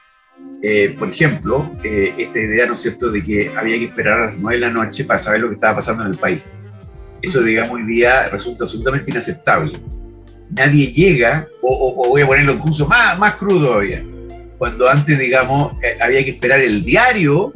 Eh, 0.62 0.94
por 0.98 1.08
ejemplo, 1.08 1.74
eh, 1.84 2.12
esta 2.18 2.38
idea, 2.38 2.66
¿no 2.66 2.74
es 2.74 2.80
cierto?, 2.80 3.10
de 3.10 3.22
que 3.22 3.50
había 3.56 3.78
que 3.78 3.86
esperar 3.86 4.20
a 4.20 4.26
las 4.26 4.38
9 4.38 4.58
de 4.58 4.66
la 4.66 4.72
noche 4.72 5.04
para 5.04 5.18
saber 5.18 5.40
lo 5.40 5.48
que 5.48 5.54
estaba 5.54 5.76
pasando 5.76 6.04
en 6.04 6.10
el 6.10 6.18
país. 6.18 6.42
Eso, 7.22 7.40
digamos, 7.42 7.76
hoy 7.76 7.84
día 7.84 8.28
resulta 8.28 8.64
absolutamente 8.64 9.10
inaceptable. 9.10 9.78
Nadie 10.50 10.86
llega, 10.86 11.46
o, 11.62 11.94
o, 11.96 12.08
voy 12.08 12.22
a 12.22 12.26
ponerlo 12.26 12.52
incluso 12.52 12.86
más, 12.86 13.18
más 13.18 13.34
crudo 13.34 13.68
todavía, 13.68 14.04
cuando 14.58 14.88
antes, 14.88 15.18
digamos, 15.18 15.80
eh, 15.82 15.96
había 16.02 16.24
que 16.24 16.32
esperar 16.32 16.60
el 16.60 16.82
diario, 16.82 17.52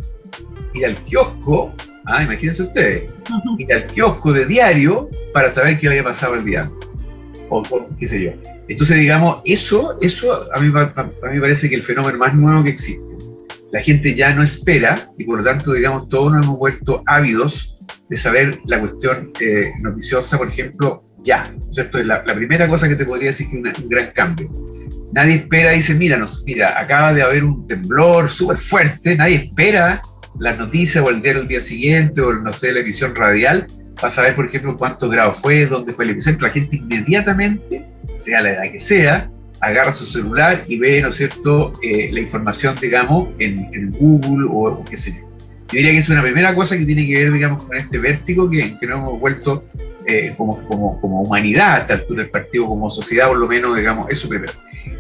ir 0.74 0.87
al 0.87 0.96
kiosco 1.05 1.74
Ah, 2.06 2.22
imagínense 2.22 2.62
ustedes, 2.62 3.04
ir 3.58 3.72
al 3.72 3.86
kiosco 3.86 4.32
de 4.32 4.44
diario 4.44 5.08
para 5.32 5.50
saber 5.50 5.78
qué 5.78 5.88
había 5.88 6.04
pasado 6.04 6.34
el 6.34 6.44
día 6.44 6.62
antes. 6.62 6.88
O, 7.48 7.62
qué 7.98 8.08
sé 8.08 8.22
yo. 8.22 8.30
Entonces, 8.68 8.98
digamos, 8.98 9.40
eso, 9.44 9.96
eso 10.00 10.52
a 10.52 10.60
mí, 10.60 10.72
a 10.74 11.02
mí 11.02 11.34
me 11.34 11.40
parece 11.40 11.68
que 11.68 11.76
el 11.76 11.82
fenómeno 11.82 12.18
más 12.18 12.34
nuevo 12.34 12.62
que 12.62 12.70
existe. 12.70 13.14
La 13.72 13.80
gente 13.80 14.14
ya 14.14 14.34
no 14.34 14.42
espera 14.42 15.10
y 15.18 15.24
por 15.24 15.38
lo 15.38 15.44
tanto, 15.44 15.72
digamos, 15.72 16.08
todos 16.08 16.32
nos 16.32 16.44
hemos 16.44 16.58
vuelto 16.58 17.02
ávidos 17.06 17.76
de 18.08 18.16
saber 18.16 18.60
la 18.66 18.80
cuestión 18.80 19.32
eh, 19.40 19.72
noticiosa, 19.80 20.38
por 20.38 20.48
ejemplo, 20.48 21.04
ya. 21.22 21.54
¿cierto? 21.70 21.98
Es 21.98 22.06
la, 22.06 22.22
la, 22.24 22.34
primera 22.34 22.68
cosa 22.68 22.88
que 22.88 22.96
te 22.96 23.04
podría 23.04 23.28
decir 23.28 23.48
que 23.50 23.68
es 23.68 23.78
un 23.78 23.88
gran 23.88 24.12
cambio. 24.12 24.50
Nadie 25.12 25.36
espera, 25.36 25.72
dice, 25.72 25.94
mira, 25.94 26.16
nos, 26.16 26.44
mira, 26.44 26.78
acaba 26.78 27.14
de 27.14 27.22
haber 27.22 27.44
un 27.44 27.66
temblor 27.66 28.28
súper 28.28 28.56
fuerte, 28.56 29.16
nadie 29.16 29.36
espera 29.48 30.00
las 30.38 30.59
noticias 30.59 31.05
o 31.05 31.11
el 31.11 31.23
diario 31.23 31.42
el 31.42 31.49
día 31.49 31.61
siguiente 31.61 32.20
o, 32.20 32.33
no 32.33 32.53
sé, 32.53 32.73
la 32.73 32.81
emisión 32.81 33.14
radial, 33.14 33.66
para 33.94 34.11
saber, 34.11 34.35
por 34.35 34.47
ejemplo, 34.47 34.77
cuántos 34.77 35.11
grados 35.11 35.40
fue, 35.40 35.66
dónde 35.66 35.92
fue 35.92 36.05
el 36.05 36.11
epicentro. 36.11 36.47
La 36.47 36.53
gente 36.53 36.77
inmediatamente, 36.77 37.87
sea 38.18 38.42
la 38.42 38.51
edad 38.53 38.70
que 38.70 38.81
sea, 38.81 39.31
agarra 39.61 39.92
su 39.92 40.05
celular 40.05 40.62
y 40.66 40.79
ve, 40.79 41.01
¿no 41.01 41.09
es 41.09 41.16
cierto?, 41.16 41.73
eh, 41.83 42.11
la 42.12 42.20
información, 42.20 42.77
digamos, 42.81 43.29
en, 43.38 43.59
en 43.73 43.92
Google 43.92 44.49
o, 44.51 44.85
qué 44.85 44.97
sé 44.97 45.12
yo. 45.12 45.29
Yo 45.68 45.79
diría 45.79 45.92
que 45.92 45.99
es 45.99 46.09
una 46.09 46.23
primera 46.23 46.55
cosa 46.55 46.77
que 46.77 46.85
tiene 46.85 47.07
que 47.07 47.25
ver, 47.25 47.33
digamos, 47.33 47.64
con 47.64 47.77
este 47.77 47.99
vértigo 47.99 48.51
que, 48.51 48.77
que 48.79 48.87
nos 48.87 48.99
hemos 48.99 49.20
vuelto 49.20 49.64
eh, 50.07 50.35
como, 50.37 50.62
como, 50.64 51.01
como, 51.01 51.23
humanidad 51.23 51.75
a 51.75 51.79
esta 51.79 51.94
altura 51.94 52.23
del 52.23 52.31
partido, 52.31 52.66
como 52.66 52.90
sociedad, 52.90 53.29
por 53.29 53.38
lo 53.38 53.49
menos, 53.49 53.75
digamos, 53.77 54.11
eso 54.11 54.29
primero. 54.29 54.53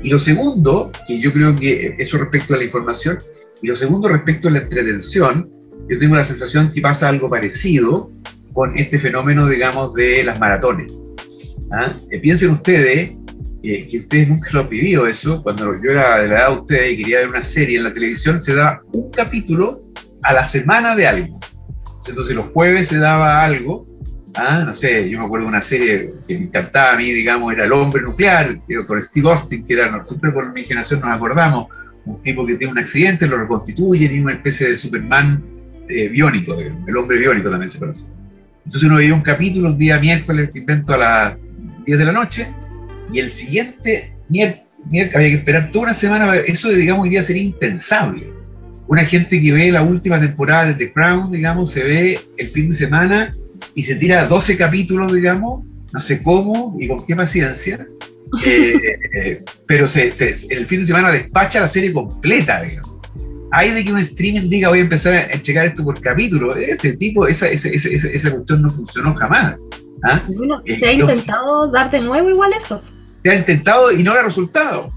Y 0.02 0.08
lo 0.08 0.18
segundo, 0.18 0.90
que 1.06 1.18
yo 1.18 1.30
creo 1.32 1.54
que 1.54 1.94
eso 1.98 2.16
respecto 2.16 2.54
a 2.54 2.56
la 2.56 2.64
información, 2.64 3.18
y 3.64 3.66
lo 3.66 3.74
segundo, 3.74 4.08
respecto 4.08 4.48
a 4.48 4.50
la 4.50 4.58
entretención, 4.58 5.50
yo 5.88 5.98
tengo 5.98 6.16
la 6.16 6.24
sensación 6.24 6.70
que 6.70 6.82
pasa 6.82 7.08
algo 7.08 7.30
parecido 7.30 8.12
con 8.52 8.76
este 8.76 8.98
fenómeno, 8.98 9.48
digamos, 9.48 9.94
de 9.94 10.22
las 10.22 10.38
maratones. 10.38 10.94
¿Ah? 11.72 11.96
Eh, 12.10 12.20
piensen 12.20 12.50
ustedes 12.50 13.16
eh, 13.62 13.88
que 13.88 14.00
ustedes 14.00 14.28
nunca 14.28 14.50
lo 14.52 14.60
han 14.60 14.68
vivido 14.68 15.06
eso. 15.06 15.42
Cuando 15.42 15.82
yo 15.82 15.92
era 15.92 16.18
de 16.18 16.28
la 16.28 16.34
edad 16.34 16.48
de 16.50 16.56
ustedes 16.56 16.92
y 16.92 16.96
quería 16.98 17.20
ver 17.20 17.28
una 17.30 17.40
serie 17.40 17.78
en 17.78 17.84
la 17.84 17.94
televisión, 17.94 18.38
se 18.38 18.54
daba 18.54 18.82
un 18.92 19.10
capítulo 19.10 19.82
a 20.24 20.34
la 20.34 20.44
semana 20.44 20.94
de 20.94 21.06
algo. 21.06 21.40
Entonces 22.06 22.36
los 22.36 22.48
jueves 22.48 22.88
se 22.88 22.98
daba 22.98 23.42
algo. 23.42 23.88
¿ah? 24.34 24.62
No 24.66 24.74
sé, 24.74 25.08
yo 25.08 25.20
me 25.20 25.24
acuerdo 25.24 25.46
de 25.46 25.48
una 25.52 25.62
serie 25.62 26.12
que 26.28 26.38
me 26.38 26.44
encantaba 26.48 26.92
a 26.92 26.96
mí, 26.98 27.10
digamos, 27.10 27.50
era 27.54 27.64
El 27.64 27.72
hombre 27.72 28.02
nuclear, 28.02 28.60
con 28.86 29.00
Steve 29.00 29.30
Austin, 29.30 29.64
que 29.64 29.72
era, 29.72 30.04
siempre 30.04 30.32
por 30.32 30.52
mi 30.52 30.64
generación 30.64 31.00
nos 31.00 31.08
acordamos, 31.08 31.68
un 32.06 32.20
tipo 32.22 32.46
que 32.46 32.56
tiene 32.56 32.72
un 32.72 32.78
accidente, 32.78 33.26
lo 33.26 33.38
reconstituyen 33.38 34.14
y 34.14 34.20
una 34.20 34.32
especie 34.32 34.68
de 34.68 34.76
Superman 34.76 35.42
eh, 35.88 36.08
biónico, 36.08 36.58
el 36.58 36.96
hombre 36.96 37.18
biónico 37.18 37.50
también 37.50 37.68
se 37.68 37.78
conoce. 37.78 38.12
Entonces 38.64 38.82
uno 38.84 38.96
veía 38.96 39.14
un 39.14 39.20
capítulo 39.20 39.70
un 39.70 39.78
día 39.78 39.98
miércoles 39.98 40.50
que 40.52 40.60
invento 40.60 40.94
a 40.94 40.98
las 40.98 41.38
10 41.84 41.98
de 41.98 42.04
la 42.04 42.12
noche 42.12 42.48
y 43.12 43.18
el 43.18 43.28
siguiente 43.28 44.16
miércoles 44.28 45.14
había 45.14 45.28
que 45.28 45.36
esperar 45.36 45.70
toda 45.70 45.84
una 45.84 45.94
semana, 45.94 46.36
eso 46.36 46.70
digamos 46.70 47.04
hoy 47.04 47.10
día 47.10 47.22
sería 47.22 47.42
impensable. 47.42 48.32
Una 48.86 49.04
gente 49.04 49.40
que 49.40 49.52
ve 49.52 49.72
la 49.72 49.82
última 49.82 50.20
temporada 50.20 50.66
de 50.66 50.74
The 50.74 50.92
Crown, 50.92 51.32
digamos, 51.32 51.70
se 51.70 51.82
ve 51.82 52.20
el 52.36 52.48
fin 52.48 52.68
de 52.68 52.76
semana 52.76 53.30
y 53.74 53.82
se 53.82 53.94
tira 53.94 54.26
12 54.26 54.56
capítulos, 54.56 55.12
digamos, 55.12 55.68
no 55.92 56.00
sé 56.00 56.20
cómo 56.22 56.76
y 56.78 56.88
con 56.88 57.04
qué 57.06 57.16
paciencia, 57.16 57.86
eh, 58.44 59.44
pero 59.66 59.86
se, 59.86 60.08
el 60.50 60.66
fin 60.66 60.80
de 60.80 60.84
semana 60.84 61.12
despacha 61.12 61.60
la 61.60 61.68
serie 61.68 61.92
completa, 61.92 62.62
digamos. 62.62 62.94
Hay 63.52 63.70
de 63.70 63.84
que 63.84 63.92
un 63.92 63.98
streaming 64.00 64.48
diga 64.48 64.68
voy 64.68 64.80
a 64.80 64.82
empezar 64.82 65.14
a 65.14 65.42
checar 65.42 65.66
esto 65.66 65.84
por 65.84 66.00
capítulo. 66.00 66.56
Ese 66.56 66.96
tipo, 66.96 67.26
esa, 67.26 67.48
esa, 67.48 67.68
esa, 67.68 67.88
esa 67.88 68.30
cuestión 68.32 68.62
no 68.62 68.68
funcionó 68.68 69.14
jamás. 69.14 69.54
¿ah? 70.02 70.24
Bueno, 70.36 70.60
eh, 70.64 70.76
se 70.76 70.88
ha 70.88 70.92
intentado 70.92 71.70
dar 71.70 71.90
de 71.90 72.00
nuevo 72.00 72.28
igual 72.28 72.52
eso. 72.52 72.82
Se 73.22 73.30
ha 73.30 73.34
intentado 73.34 73.92
y 73.92 74.02
no 74.02 74.12
ha 74.12 74.22
resultado. 74.22 74.88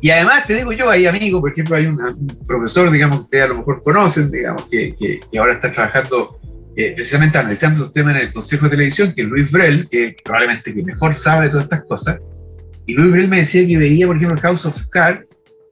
Y 0.00 0.10
además, 0.10 0.46
te 0.46 0.54
digo 0.54 0.72
yo, 0.72 0.90
hay 0.90 1.06
amigos, 1.06 1.40
por 1.40 1.52
ejemplo, 1.52 1.76
hay 1.76 1.86
un, 1.86 1.98
profesor, 2.46 2.90
digamos, 2.90 3.18
que 3.18 3.24
ustedes 3.24 3.44
a 3.44 3.48
lo 3.48 3.56
mejor 3.56 3.82
conocen, 3.82 4.30
digamos, 4.30 4.64
que, 4.70 4.94
que, 4.94 5.20
que 5.30 5.38
ahora 5.38 5.54
está 5.54 5.72
trabajando 5.72 6.38
eh, 6.78 6.92
precisamente 6.94 7.38
analizando 7.38 7.84
los 7.84 7.92
temas 7.94 8.16
en 8.16 8.22
el 8.22 8.32
Consejo 8.32 8.66
de 8.66 8.72
Televisión, 8.72 9.12
que 9.14 9.22
es 9.22 9.28
Luis 9.28 9.50
Brel, 9.50 9.88
que 9.88 10.14
probablemente 10.22 10.74
que 10.74 10.82
mejor 10.82 11.14
sabe 11.14 11.48
todas 11.48 11.64
estas 11.64 11.84
cosas, 11.84 12.18
y 12.86 12.94
Luis 12.94 13.12
Brel 13.12 13.28
me 13.28 13.38
decía 13.38 13.66
que 13.66 13.78
veía, 13.78 14.06
por 14.06 14.16
ejemplo, 14.16 14.40
House 14.40 14.66
of 14.66 14.80
Cards 14.88 15.26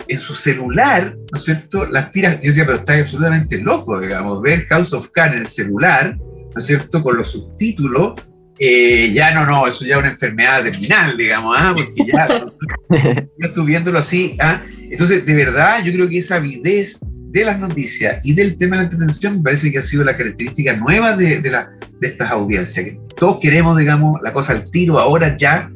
en 0.09 0.19
su 0.19 0.35
celular, 0.35 1.17
¿no 1.33 1.39
es 1.39 1.45
cierto? 1.45 1.87
Las 1.87 2.11
tiras, 2.11 2.37
yo 2.37 2.49
decía, 2.49 2.67
pero 2.67 2.79
está 2.79 2.99
absolutamente 2.99 3.59
loco, 3.59 4.01
digamos, 4.01 4.43
ver 4.43 4.67
House 4.67 4.93
of 4.93 5.09
Cards 5.11 5.35
en 5.35 5.41
el 5.41 5.47
celular, 5.47 6.17
¿no 6.19 6.53
es 6.57 6.67
cierto? 6.67 7.03
Con 7.03 7.17
los 7.17 7.31
subtítulos, 7.33 8.15
eh, 8.59 9.11
ya 9.13 9.33
no, 9.33 9.47
no, 9.47 9.67
eso 9.67 9.85
ya 9.85 9.95
es 9.95 10.01
una 10.01 10.11
enfermedad 10.11 10.63
terminal, 10.63 11.17
digamos, 11.17 11.57
¿ah? 11.59 11.75
porque 11.75 12.05
ya, 12.05 12.47
yo 13.39 13.47
estoy 13.47 13.67
viéndolo 13.67 13.99
así, 13.99 14.37
¿ah? 14.41 14.63
Entonces, 14.91 15.25
de 15.25 15.35
verdad, 15.35 15.83
yo 15.83 15.93
creo 15.93 16.09
que 16.09 16.19
esa 16.19 16.37
avidez 16.37 17.01
de 17.35 17.45
las 17.45 17.59
noticias 17.59 18.25
y 18.25 18.33
del 18.33 18.57
tema 18.57 18.77
de 18.77 18.83
la 18.83 18.85
entretención, 18.85 19.39
me 19.39 19.43
parece 19.43 19.73
que 19.73 19.79
ha 19.79 19.83
sido 19.83 20.05
la 20.05 20.15
característica 20.15 20.77
nueva 20.77 21.17
de, 21.17 21.41
de, 21.41 21.51
la, 21.51 21.69
de 22.01 22.09
estas 22.09 22.31
audiencias, 22.31 22.87
que 22.87 22.99
todos 23.17 23.39
queremos, 23.41 23.77
digamos, 23.77 24.21
la 24.23 24.33
cosa 24.33 24.53
al 24.53 24.71
tiro, 24.71 25.01
ahora 25.01 25.37
ya, 25.37 25.69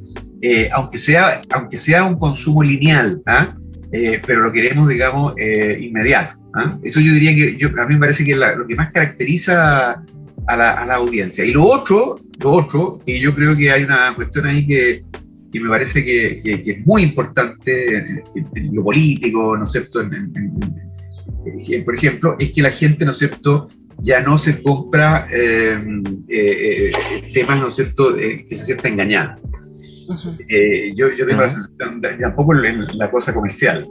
eh, 0.42 0.68
aunque, 0.72 0.98
sea, 0.98 1.42
aunque 1.50 1.76
sea 1.76 2.04
un 2.04 2.18
consumo 2.18 2.62
lineal, 2.62 3.20
¿ah? 3.26 3.56
eh, 3.92 4.20
pero 4.26 4.42
lo 4.42 4.52
queremos, 4.52 4.88
digamos, 4.88 5.34
eh, 5.36 5.78
inmediato. 5.80 6.36
¿ah? 6.54 6.78
Eso 6.82 7.00
yo 7.00 7.12
diría 7.12 7.34
que 7.34 7.56
yo, 7.56 7.68
a 7.68 7.86
mí 7.86 7.94
me 7.94 8.00
parece 8.00 8.24
que 8.24 8.32
es 8.32 8.38
lo 8.38 8.66
que 8.66 8.76
más 8.76 8.92
caracteriza 8.92 10.02
a 10.46 10.56
la, 10.56 10.70
a 10.72 10.86
la, 10.86 10.94
audiencia. 10.94 11.44
Y 11.44 11.52
lo 11.52 11.64
otro, 11.64 12.20
lo 12.38 12.52
otro, 12.52 13.00
que 13.04 13.18
yo 13.18 13.34
creo 13.34 13.56
que 13.56 13.70
hay 13.70 13.82
una 13.82 14.14
cuestión 14.14 14.46
ahí 14.46 14.66
que, 14.66 15.02
que 15.52 15.60
me 15.60 15.68
parece 15.68 16.04
que, 16.04 16.40
que, 16.42 16.62
que, 16.62 16.70
es 16.70 16.86
muy 16.86 17.02
importante 17.02 17.96
en, 17.96 18.22
en, 18.54 18.74
lo 18.74 18.84
político, 18.84 19.56
¿no 19.56 19.64
es 19.64 19.72
cierto? 19.72 20.00
En, 20.00 20.32
por 21.84 21.94
ejemplo, 21.94 22.36
es 22.38 22.52
que 22.52 22.62
la 22.62 22.70
gente, 22.70 23.04
¿no 23.04 23.10
es 23.10 23.18
cierto?, 23.18 23.68
ya 24.00 24.20
no 24.20 24.38
se 24.38 24.62
compra 24.62 25.26
eh, 25.32 25.80
eh, 26.28 26.92
temas, 27.34 27.60
¿no 27.60 27.68
es 27.68 27.74
cierto?, 27.74 28.14
que 28.14 28.44
se 28.46 28.54
sienta 28.54 28.88
engañada. 28.88 29.36
Eh, 30.48 30.92
yo, 30.94 31.10
yo, 31.10 31.26
tengo 31.26 31.40
uh 31.40 31.42
-huh. 31.42 31.42
la 31.42 31.48
sensación, 31.48 32.00
tampoco 32.20 32.54
en 32.54 32.86
la 32.98 33.10
cosa 33.10 33.34
comercial. 33.34 33.86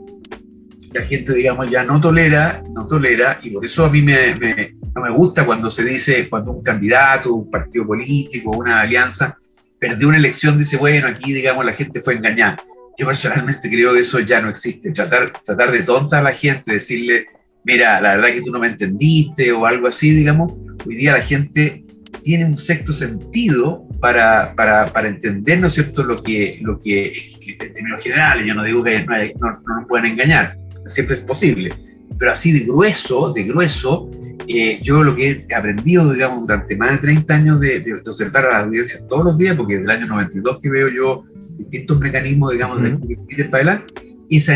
La 0.93 1.01
gente, 1.01 1.33
digamos, 1.33 1.69
ya 1.69 1.83
no 1.83 1.99
tolera, 1.99 2.63
no 2.73 2.87
tolera, 2.87 3.37
y 3.43 3.51
por 3.51 3.65
eso 3.65 3.85
a 3.85 3.89
mí 3.89 4.01
me, 4.01 4.35
me, 4.35 4.73
no 4.95 5.01
me 5.01 5.11
gusta 5.11 5.45
cuando 5.45 5.69
se 5.69 5.83
dice, 5.83 6.29
cuando 6.29 6.51
un 6.51 6.63
candidato, 6.63 7.33
un 7.33 7.51
partido 7.51 7.85
político, 7.85 8.51
una 8.51 8.81
alianza, 8.81 9.37
perdió 9.79 10.07
una 10.07 10.17
elección, 10.17 10.57
dice, 10.57 10.77
bueno, 10.77 11.07
aquí, 11.07 11.33
digamos, 11.33 11.65
la 11.65 11.73
gente 11.73 12.01
fue 12.01 12.15
engañada. 12.15 12.63
Yo 12.97 13.05
personalmente 13.05 13.69
creo 13.69 13.93
que 13.93 13.99
eso 13.99 14.19
ya 14.19 14.41
no 14.41 14.49
existe. 14.49 14.91
Tratar, 14.91 15.31
tratar 15.45 15.71
de 15.71 15.83
tonta 15.83 16.19
a 16.19 16.23
la 16.23 16.31
gente, 16.31 16.73
decirle, 16.73 17.27
mira, 17.63 18.01
la 18.01 18.15
verdad 18.15 18.33
que 18.33 18.41
tú 18.41 18.51
no 18.51 18.59
me 18.59 18.67
entendiste 18.67 19.51
o 19.51 19.65
algo 19.65 19.87
así, 19.87 20.11
digamos, 20.11 20.53
hoy 20.85 20.95
día 20.95 21.11
la 21.11 21.21
gente 21.21 21.83
tiene 22.21 22.45
un 22.45 22.55
sexto 22.55 22.91
sentido 22.91 23.87
para, 23.99 24.53
para, 24.55 24.91
para 24.93 25.07
entender, 25.07 25.59
¿no 25.59 25.67
es 25.67 25.73
cierto?, 25.73 26.03
lo 26.03 26.21
que, 26.21 26.57
lo 26.61 26.79
que, 26.79 27.13
en 27.47 27.73
términos 27.73 28.03
generales, 28.03 28.45
yo 28.45 28.53
no 28.53 28.63
digo 28.63 28.83
que 28.83 29.03
no, 29.03 29.15
no, 29.39 29.59
no 29.67 29.75
nos 29.79 29.87
puedan 29.87 30.05
engañar, 30.07 30.57
siempre 30.85 31.15
es 31.15 31.21
posible, 31.21 31.73
pero 32.17 32.31
así 32.31 32.51
de 32.51 32.59
grueso, 32.61 33.33
de 33.33 33.43
grueso, 33.43 34.09
eh, 34.47 34.79
yo 34.81 35.03
lo 35.03 35.15
que 35.15 35.43
he 35.49 35.55
aprendido, 35.55 36.11
digamos, 36.11 36.41
durante 36.41 36.75
más 36.75 36.91
de 36.91 36.97
30 36.99 37.33
años 37.35 37.59
de, 37.59 37.79
de, 37.81 37.95
de, 37.95 38.09
observar 38.09 38.45
a 38.45 38.51
las 38.51 38.63
audiencias 38.65 39.07
todos 39.07 39.25
los 39.25 39.37
días, 39.37 39.55
porque 39.55 39.77
desde 39.77 39.91
el 39.91 39.97
año 40.01 40.07
92 40.07 40.59
que 40.61 40.69
veo 40.69 40.89
yo 40.89 41.23
distintos 41.57 41.99
mecanismos, 41.99 42.53
digamos, 42.53 42.79
uh 42.79 42.83
-huh. 42.83 43.35
de 43.35 43.45
para 43.45 43.63
adelante, 43.63 43.93
es, 44.29 44.49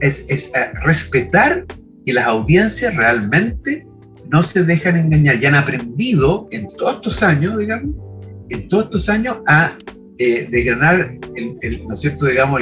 es, 0.00 0.24
es 0.28 0.50
respetar 0.82 1.64
que 2.04 2.12
las 2.12 2.26
audiencias 2.26 2.94
realmente 2.96 3.86
no 4.30 4.42
se 4.42 4.62
dejan 4.62 4.96
engañar 4.96 5.42
y 5.42 5.46
han 5.46 5.54
aprendido 5.54 6.48
en 6.50 6.66
todos 6.76 6.96
estos 6.96 7.22
años, 7.22 7.58
digamos, 7.58 7.94
en 8.50 8.68
todos 8.68 8.84
estos 8.84 9.08
años 9.08 9.38
a 9.46 9.76
eh, 10.18 10.48
desgranar, 10.50 11.12
el, 11.36 11.56
el, 11.62 11.86
¿no 11.86 11.94
es 11.94 12.00
cierto?, 12.00 12.26
digamos, 12.26 12.60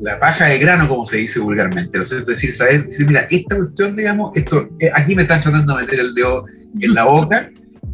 la 0.00 0.18
paja 0.18 0.46
de 0.46 0.58
grano, 0.58 0.88
como 0.88 1.04
se 1.04 1.18
dice 1.18 1.38
vulgarmente, 1.38 1.98
¿no 1.98 2.02
es 2.02 2.08
cierto? 2.08 2.32
Es 2.32 2.38
decir, 2.38 2.52
saber, 2.52 2.84
decir, 2.84 3.06
mira, 3.06 3.26
esta 3.30 3.56
cuestión, 3.56 3.94
digamos, 3.94 4.32
esto, 4.34 4.68
eh, 4.80 4.90
aquí 4.94 5.14
me 5.14 5.22
están 5.22 5.40
tratando 5.40 5.76
de 5.76 5.82
meter 5.82 6.00
el 6.00 6.14
dedo 6.14 6.46
en 6.80 6.94
la 6.94 7.04
boca, 7.04 7.50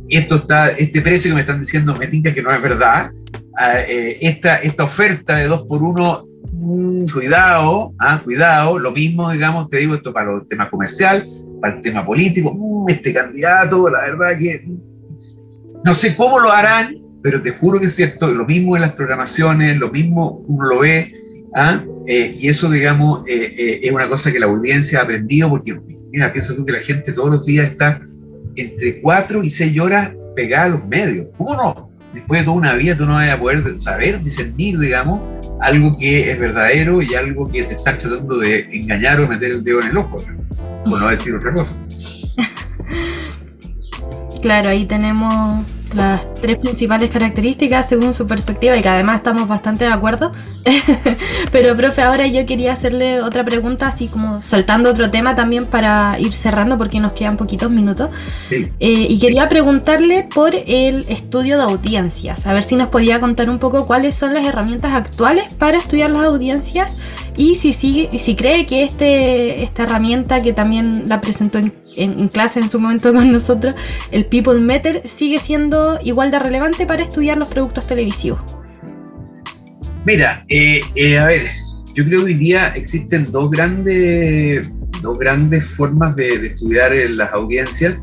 esto 0.08 0.36
está, 0.36 0.68
este 0.70 1.00
precio 1.00 1.30
que 1.30 1.34
me 1.34 1.40
están 1.40 1.60
diciendo 1.60 1.96
me 1.96 2.08
que 2.08 2.42
no 2.42 2.52
es 2.52 2.62
verdad, 2.62 3.10
uh, 3.12 3.78
eh, 3.88 4.18
esta, 4.20 4.56
esta 4.56 4.84
oferta 4.84 5.38
de 5.38 5.48
dos 5.48 5.62
por 5.62 5.82
uno 5.82 6.24
mmm, 6.52 7.04
cuidado, 7.12 7.92
ah, 7.98 8.20
cuidado, 8.22 8.78
lo 8.78 8.92
mismo, 8.92 9.30
digamos, 9.30 9.68
te 9.70 9.78
digo 9.78 9.94
esto 9.94 10.12
para 10.12 10.32
el 10.32 10.46
tema 10.46 10.70
comercial, 10.70 11.24
para 11.62 11.76
el 11.76 11.80
tema 11.80 12.04
político, 12.04 12.52
mmm, 12.52 12.90
este 12.90 13.14
candidato, 13.14 13.88
la 13.88 14.00
verdad 14.00 14.36
que 14.36 14.66
no 15.84 15.94
sé 15.94 16.14
cómo 16.16 16.40
lo 16.40 16.50
harán, 16.50 16.98
pero 17.22 17.40
te 17.40 17.52
juro 17.52 17.78
que 17.78 17.86
es 17.86 17.94
cierto, 17.94 18.26
lo 18.26 18.44
mismo 18.44 18.76
en 18.76 18.82
las 18.82 18.92
programaciones, 18.92 19.76
lo 19.78 19.90
mismo 19.90 20.44
uno 20.48 20.68
lo 20.68 20.80
ve, 20.80 21.12
¿ah? 21.54 21.84
eh, 22.08 22.36
y 22.36 22.48
eso, 22.48 22.68
digamos, 22.68 23.26
eh, 23.28 23.54
eh, 23.56 23.80
es 23.84 23.92
una 23.92 24.08
cosa 24.08 24.32
que 24.32 24.40
la 24.40 24.46
audiencia 24.46 24.98
ha 24.98 25.02
aprendido, 25.04 25.48
porque, 25.48 25.78
mira, 26.10 26.32
piensa 26.32 26.54
tú 26.54 26.66
que 26.66 26.72
la 26.72 26.80
gente 26.80 27.12
todos 27.12 27.30
los 27.30 27.46
días 27.46 27.70
está 27.70 28.00
entre 28.56 29.00
4 29.00 29.44
y 29.44 29.48
6 29.48 29.80
horas 29.80 30.12
pegada 30.34 30.64
a 30.64 30.68
los 30.70 30.86
medios. 30.86 31.28
¿Cómo 31.36 31.54
no? 31.54 31.90
Después 32.12 32.40
de 32.40 32.44
toda 32.44 32.56
una 32.56 32.74
vida 32.74 32.96
tú 32.96 33.06
no 33.06 33.14
vas 33.14 33.30
a 33.30 33.38
poder 33.38 33.76
saber, 33.76 34.20
discernir, 34.20 34.78
digamos, 34.78 35.20
algo 35.62 35.96
que 35.96 36.30
es 36.30 36.38
verdadero 36.38 37.00
y 37.00 37.14
algo 37.14 37.50
que 37.50 37.62
te 37.64 37.74
están 37.74 37.96
tratando 37.96 38.38
de 38.38 38.66
engañar 38.72 39.20
o 39.20 39.28
meter 39.28 39.52
el 39.52 39.64
dedo 39.64 39.80
en 39.80 39.88
el 39.88 39.96
ojo, 39.96 40.18
por 40.84 41.00
no 41.00 41.08
decir 41.08 41.34
otra 41.34 41.52
cosa. 41.52 41.74
Claro, 44.42 44.70
ahí 44.70 44.86
tenemos 44.86 45.64
las 45.94 46.32
tres 46.34 46.58
principales 46.58 47.10
características 47.10 47.88
según 47.88 48.14
su 48.14 48.26
perspectiva 48.26 48.76
y 48.76 48.82
que 48.82 48.88
además 48.88 49.16
estamos 49.16 49.48
bastante 49.48 49.84
de 49.84 49.92
acuerdo. 49.92 50.32
Pero, 51.52 51.76
profe, 51.76 52.02
ahora 52.02 52.26
yo 52.26 52.44
quería 52.46 52.72
hacerle 52.72 53.22
otra 53.22 53.44
pregunta, 53.44 53.88
así 53.88 54.08
como 54.08 54.40
saltando 54.40 54.90
otro 54.90 55.10
tema 55.10 55.34
también 55.34 55.66
para 55.66 56.18
ir 56.18 56.32
cerrando 56.32 56.78
porque 56.78 57.00
nos 57.00 57.12
quedan 57.12 57.36
poquitos 57.36 57.70
minutos. 57.70 58.10
Sí. 58.48 58.68
Eh, 58.80 59.06
y 59.08 59.18
quería 59.18 59.48
preguntarle 59.48 60.28
por 60.34 60.54
el 60.54 61.04
estudio 61.08 61.56
de 61.58 61.64
audiencias, 61.64 62.46
a 62.46 62.52
ver 62.52 62.62
si 62.62 62.76
nos 62.76 62.88
podía 62.88 63.20
contar 63.20 63.50
un 63.50 63.58
poco 63.58 63.86
cuáles 63.86 64.14
son 64.14 64.34
las 64.34 64.46
herramientas 64.46 64.92
actuales 64.94 65.52
para 65.54 65.78
estudiar 65.78 66.10
las 66.10 66.22
audiencias 66.22 66.92
y 67.36 67.54
si, 67.54 67.72
sigue, 67.72 68.18
si 68.18 68.36
cree 68.36 68.66
que 68.66 68.84
este, 68.84 69.62
esta 69.62 69.84
herramienta 69.84 70.42
que 70.42 70.52
también 70.52 71.08
la 71.08 71.20
presentó 71.20 71.58
en, 71.58 71.72
en, 71.96 72.28
clase 72.28 72.60
en 72.60 72.68
su 72.68 72.78
momento 72.78 73.12
con 73.14 73.32
nosotros, 73.32 73.74
el 74.10 74.26
People 74.26 74.60
Meter, 74.60 75.02
sigue 75.06 75.38
siendo 75.38 75.98
igual 76.02 76.30
de 76.30 76.38
relevante 76.38 76.86
para 76.86 77.02
estudiar 77.02 77.38
los 77.38 77.48
productos 77.48 77.86
televisivos. 77.86 78.40
Mira, 80.04 80.44
eh, 80.48 80.80
eh, 80.96 81.18
a 81.18 81.26
ver, 81.26 81.46
yo 81.94 82.04
creo 82.04 82.20
que 82.20 82.26
hoy 82.26 82.34
día 82.34 82.68
existen 82.74 83.30
dos 83.30 83.50
grandes, 83.50 84.68
dos 85.00 85.18
grandes 85.18 85.64
formas 85.76 86.16
de, 86.16 86.38
de 86.38 86.46
estudiar 86.48 86.92
las 87.10 87.32
audiencias, 87.32 87.96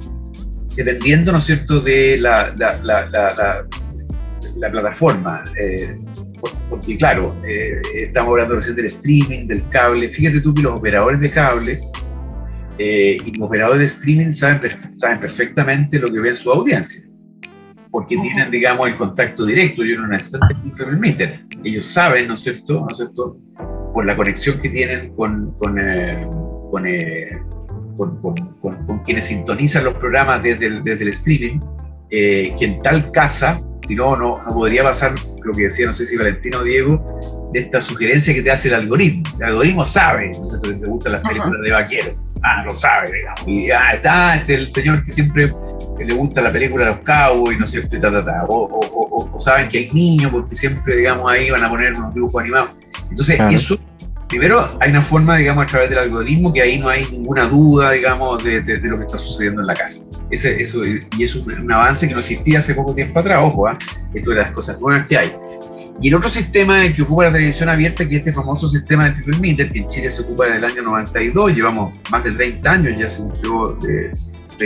dependiendo, 0.75 1.33
¿no 1.33 1.39
es 1.39 1.43
cierto?, 1.43 1.81
de 1.81 2.17
la, 2.17 2.53
la, 2.57 2.79
la, 2.83 3.65
la 4.57 4.71
plataforma. 4.71 5.43
Eh, 5.59 5.97
porque 6.69 6.97
claro, 6.97 7.35
eh, 7.45 7.81
estamos 7.95 8.31
hablando 8.31 8.55
recién 8.55 8.75
del 8.75 8.85
streaming, 8.85 9.47
del 9.47 9.63
cable. 9.69 10.09
Fíjate 10.09 10.41
tú 10.41 10.53
que 10.53 10.61
los 10.61 10.73
operadores 10.73 11.21
de 11.21 11.31
cable 11.31 11.79
eh, 12.77 13.17
y 13.25 13.37
los 13.37 13.47
operadores 13.47 13.79
de 13.79 13.85
streaming 13.85 14.31
saben, 14.31 14.59
perfe 14.59 14.89
saben, 14.95 15.19
perfectamente 15.19 15.99
lo 15.99 16.11
que 16.11 16.19
ven 16.19 16.35
su 16.35 16.51
audiencia, 16.51 17.01
porque 17.91 18.15
uh 18.15 18.19
-huh. 18.19 18.21
tienen, 18.21 18.51
digamos, 18.51 18.87
el 18.87 18.95
contacto 18.95 19.45
directo. 19.45 19.83
Yo 19.83 19.99
no 19.99 20.07
necesito 20.07 20.39
que 20.63 20.83
permiten. 20.83 21.47
Ellos 21.63 21.85
saben, 21.85 22.27
¿no 22.27 22.35
es 22.35 22.41
cierto? 22.41 22.81
¿no 22.81 22.87
es 22.91 22.97
cierto? 22.97 23.37
Por 23.93 24.05
la 24.05 24.15
conexión 24.15 24.59
que 24.59 24.69
tienen 24.69 25.13
con, 25.13 25.51
con, 25.53 25.77
eh, 25.77 26.25
con, 26.69 28.17
con, 28.19 28.85
con, 28.85 28.99
quienes 29.03 29.25
sintonizan 29.25 29.83
los 29.83 29.95
programas 29.95 30.41
desde 30.41 30.67
el, 30.67 30.83
desde 30.83 31.03
el 31.03 31.09
streaming, 31.09 31.59
que 32.09 32.55
en 32.59 32.81
tal 32.81 33.11
casa 33.11 33.57
si 33.89 33.95
no, 33.95 34.15
no, 34.15 34.39
no 34.43 34.53
podría 34.53 34.83
pasar 34.83 35.15
lo 35.43 35.51
que 35.51 35.63
decía, 35.63 35.87
no 35.87 35.93
sé 35.93 36.05
si 36.05 36.15
Valentino 36.15 36.59
o 36.59 36.63
Diego, 36.63 37.49
de 37.51 37.61
esta 37.61 37.81
sugerencia 37.81 38.35
que 38.35 38.43
te 38.43 38.51
hace 38.51 38.67
el 38.67 38.75
algoritmo. 38.75 39.23
El 39.39 39.45
algoritmo 39.45 39.83
sabe, 39.83 40.31
¿no 40.39 40.47
sé, 40.47 40.59
te 40.75 40.85
gustan 40.85 41.13
las 41.13 41.21
películas 41.21 41.53
Ajá. 41.55 41.63
de 41.63 41.71
vaqueros. 41.71 42.15
Ah, 42.43 42.63
lo 42.65 42.75
sabe, 42.75 43.11
digamos. 43.11 43.47
Y 43.47 43.71
ah, 43.71 43.93
está 43.95 44.35
este, 44.35 44.53
el 44.53 44.71
señor 44.71 45.03
que 45.03 45.11
siempre 45.11 45.51
le 45.97 46.13
gusta 46.13 46.41
la 46.43 46.51
película 46.51 46.85
de 46.85 46.91
los 46.91 46.99
cowboys, 46.99 47.57
¿no 47.57 47.65
es 47.65 47.71
cierto? 47.71 47.95
Y 47.95 47.99
ta, 47.99 48.13
ta, 48.13 48.23
ta. 48.23 48.45
O, 48.47 48.65
o, 48.65 48.79
o, 48.79 49.31
o, 49.31 49.39
saben 49.39 49.67
que 49.67 49.79
hay 49.79 49.89
niños 49.91 50.31
porque 50.31 50.55
siempre, 50.55 50.95
digamos, 50.95 51.29
ahí 51.29 51.49
van 51.49 51.63
a 51.63 51.69
poner 51.69 51.95
unos 51.95 52.13
dibujos 52.13 52.41
animados. 52.41 52.69
Entonces, 53.09 53.37
claro. 53.37 53.55
eso, 53.55 53.79
primero, 54.29 54.65
hay 54.79 54.91
una 54.91 55.01
forma, 55.01 55.37
digamos, 55.37 55.65
a 55.65 55.67
través 55.67 55.89
del 55.89 55.99
algoritmo 55.99 56.53
que 56.53 56.61
ahí 56.61 56.77
no 56.77 56.87
hay 56.87 57.05
ninguna 57.11 57.45
duda, 57.45 57.91
digamos, 57.91 58.43
de, 58.43 58.61
de, 58.61 58.77
de 58.77 58.87
lo 58.87 58.95
que 58.95 59.03
está 59.03 59.17
sucediendo 59.17 59.61
en 59.61 59.67
la 59.67 59.73
casa. 59.73 60.01
Ese, 60.29 60.61
eso, 60.61 60.85
y 60.85 61.23
eso 61.23 61.39
es 61.39 61.57
un 61.57 61.71
avance 61.71 62.07
que 62.07 62.13
no 62.13 62.19
existía 62.19 62.59
hace 62.59 62.75
poco 62.75 62.93
tiempo 62.93 63.19
atrás, 63.19 63.39
ojo, 63.43 63.67
¿eh? 63.67 63.77
esto 64.13 64.31
es 64.31 64.37
de 64.37 64.43
las 64.43 64.51
cosas 64.51 64.79
nuevas 64.79 65.05
que 65.07 65.17
hay. 65.17 65.35
Y 66.01 66.09
el 66.09 66.15
otro 66.15 66.29
sistema 66.29 66.85
el 66.85 66.93
que 66.93 67.01
ocupa 67.01 67.25
la 67.25 67.33
televisión 67.33 67.67
abierta, 67.67 68.07
que 68.07 68.15
es 68.15 68.19
este 68.19 68.31
famoso 68.31 68.67
sistema 68.67 69.09
de 69.09 69.15
triple 69.15 69.39
meter, 69.39 69.71
que 69.71 69.79
en 69.79 69.87
Chile 69.89 70.09
se 70.09 70.21
ocupa 70.21 70.45
desde 70.45 70.59
el 70.59 70.65
año 70.65 70.83
92, 70.83 71.55
llevamos 71.55 71.93
más 72.11 72.23
de 72.23 72.31
30 72.31 72.71
años, 72.71 72.93
ya 72.97 73.09
se 73.09 73.17
cumplió, 73.17 73.77
de, 73.81 74.13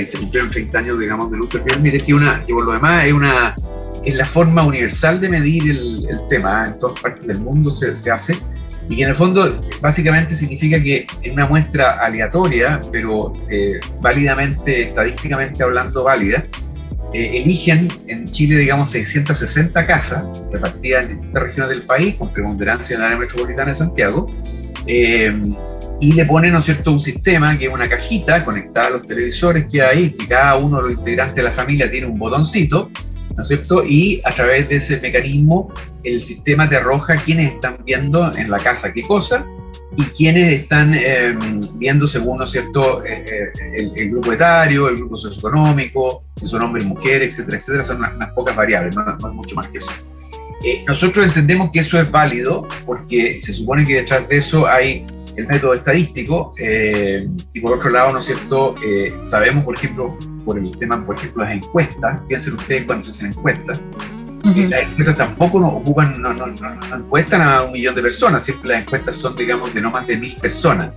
se 0.06 0.18
cumplieron 0.18 0.52
30 0.52 0.78
años, 0.78 1.00
digamos, 1.00 1.32
del 1.32 1.42
uso 1.42 1.58
del 1.58 1.68
triple 1.68 1.84
meter, 1.84 2.04
que, 2.04 2.14
una, 2.14 2.44
que 2.44 2.54
por 2.54 2.66
lo 2.66 2.74
demás 2.74 3.06
es, 3.06 3.14
una, 3.14 3.56
es 4.04 4.16
la 4.16 4.26
forma 4.26 4.64
universal 4.64 5.22
de 5.22 5.30
medir 5.30 5.72
el, 5.72 6.06
el 6.10 6.28
tema, 6.28 6.66
¿eh? 6.66 6.68
en 6.68 6.78
todas 6.78 7.00
partes 7.00 7.26
del 7.26 7.40
mundo 7.40 7.72
se, 7.72 7.96
se 7.96 8.12
hace, 8.12 8.38
y 8.90 8.98
que 8.98 9.04
en 9.04 9.10
el 9.10 9.16
fondo 9.16 9.64
básicamente 9.82 10.36
significa 10.36 10.82
que 10.82 11.08
en 11.22 11.34
una 11.34 11.46
muestra 11.46 11.94
aleatoria, 11.94 12.82
pero 12.92 13.34
eh, 13.50 13.80
válidamente, 14.02 14.84
estadísticamente 14.84 15.64
hablando 15.64 16.04
válida, 16.04 16.46
eh, 17.14 17.42
eligen 17.44 17.88
en 18.08 18.26
Chile, 18.26 18.58
digamos, 18.58 18.90
660 18.92 19.86
casas 19.86 20.24
repartidas 20.52 21.06
en 21.06 21.16
distintas 21.16 21.44
regiones 21.44 21.70
del 21.70 21.86
país, 21.86 22.16
con 22.16 22.32
preponderancia 22.32 22.96
en 22.96 23.02
la 23.02 23.08
área 23.08 23.20
metropolitana 23.20 23.70
de 23.70 23.76
Santiago, 23.76 24.34
eh, 24.88 25.42
y 26.02 26.14
le 26.14 26.26
pone, 26.26 26.50
¿no 26.50 26.58
es 26.58 26.66
cierto?, 26.66 26.92
un 26.92 27.00
sistema 27.00 27.58
que 27.58 27.68
es 27.68 27.74
una 27.74 27.88
cajita 27.88 28.44
conectada 28.44 28.88
a 28.88 28.90
los 28.90 29.06
televisores 29.06 29.68
que 29.72 29.82
hay, 29.82 30.10
que 30.12 30.28
cada 30.28 30.58
uno 30.58 30.78
de 30.78 30.90
los 30.90 31.00
integrantes 31.00 31.36
de 31.36 31.44
la 31.44 31.52
familia 31.52 31.90
tiene 31.90 32.08
un 32.08 32.18
botoncito, 32.18 32.92
¿no 33.36 33.42
es 33.42 33.48
cierto? 33.48 33.84
Y 33.84 34.22
a 34.26 34.32
través 34.32 34.70
de 34.70 34.78
ese 34.78 35.00
mecanismo 35.02 35.74
el 36.04 36.20
sistema 36.20 36.68
te 36.68 36.76
arroja 36.76 37.16
quiénes 37.18 37.54
están 37.54 37.78
viendo 37.86 38.32
en 38.36 38.50
la 38.50 38.58
casa 38.60 38.92
qué 38.94 39.02
cosa 39.04 39.46
y 39.96 40.04
quiénes 40.06 40.52
están 40.54 40.94
eh, 40.94 41.38
viendo 41.76 42.08
según, 42.08 42.40
¿no 42.40 42.46
es 42.46 42.52
cierto?, 42.52 43.04
eh, 43.06 43.26
eh, 43.32 43.92
el, 43.96 44.10
grupo 44.12 44.34
etario, 44.34 44.90
el 44.90 44.98
grupo 44.98 45.16
socioeconómico, 45.18 46.24
si 46.36 46.48
son 46.48 46.64
hombres 46.64 46.86
mujeres, 46.86 47.30
etcétera, 47.30 47.58
etcétera, 47.58 47.84
son 47.84 47.98
unas, 47.98 48.30
pocas 48.32 48.56
variables, 48.56 48.96
no, 48.96 49.04
es 49.16 49.36
mucho 49.36 49.56
más 49.56 49.68
que 49.68 49.78
eso. 49.78 49.92
nosotros 50.88 51.26
entendemos 51.26 51.70
que 51.72 51.80
eso 51.80 52.02
es 52.02 52.10
válido 52.10 52.68
porque 52.86 53.40
se 53.40 53.54
supone 53.54 53.86
que 53.86 53.98
detrás 53.98 54.28
de 54.28 54.38
eso 54.38 54.68
hay 54.68 55.06
el 55.36 55.48
método 55.48 55.74
estadístico 55.74 56.54
y 56.58 57.60
por 57.60 57.74
otro 57.74 57.90
lado, 57.90 58.14
¿no 58.14 58.20
es 58.20 58.26
cierto?, 58.26 58.76
sabemos, 59.26 59.64
por 59.64 59.76
ejemplo, 59.76 60.18
por 60.46 60.58
el 60.58 60.76
tema, 60.78 61.04
por 61.06 61.16
ejemplo, 61.16 61.44
las 61.44 61.54
encuestas, 61.54 62.20
piensen 62.28 62.54
ustedes 62.54 62.86
cuando 62.86 63.04
se 63.04 63.12
hacen 63.12 63.28
encuestas, 63.28 63.82
las 64.44 64.82
encuestas 64.82 65.16
tampoco 65.16 65.60
no 65.60 65.68
ocupan, 65.68 66.22
no, 66.22 66.34
no, 66.34 66.48
no, 66.48 66.96
encuestan 66.96 67.42
a 67.42 67.64
un 67.64 67.72
millón 67.72 67.96
de 67.96 68.02
personas, 68.02 68.44
siempre 68.44 68.70
las 68.70 68.82
encuestas 68.82 69.16
son, 69.16 69.36
digamos, 69.36 69.74
de 69.74 69.82
no 69.82 69.92
más 69.92 70.06
de 70.08 70.18
mil 70.18 70.36
personas. 70.36 70.90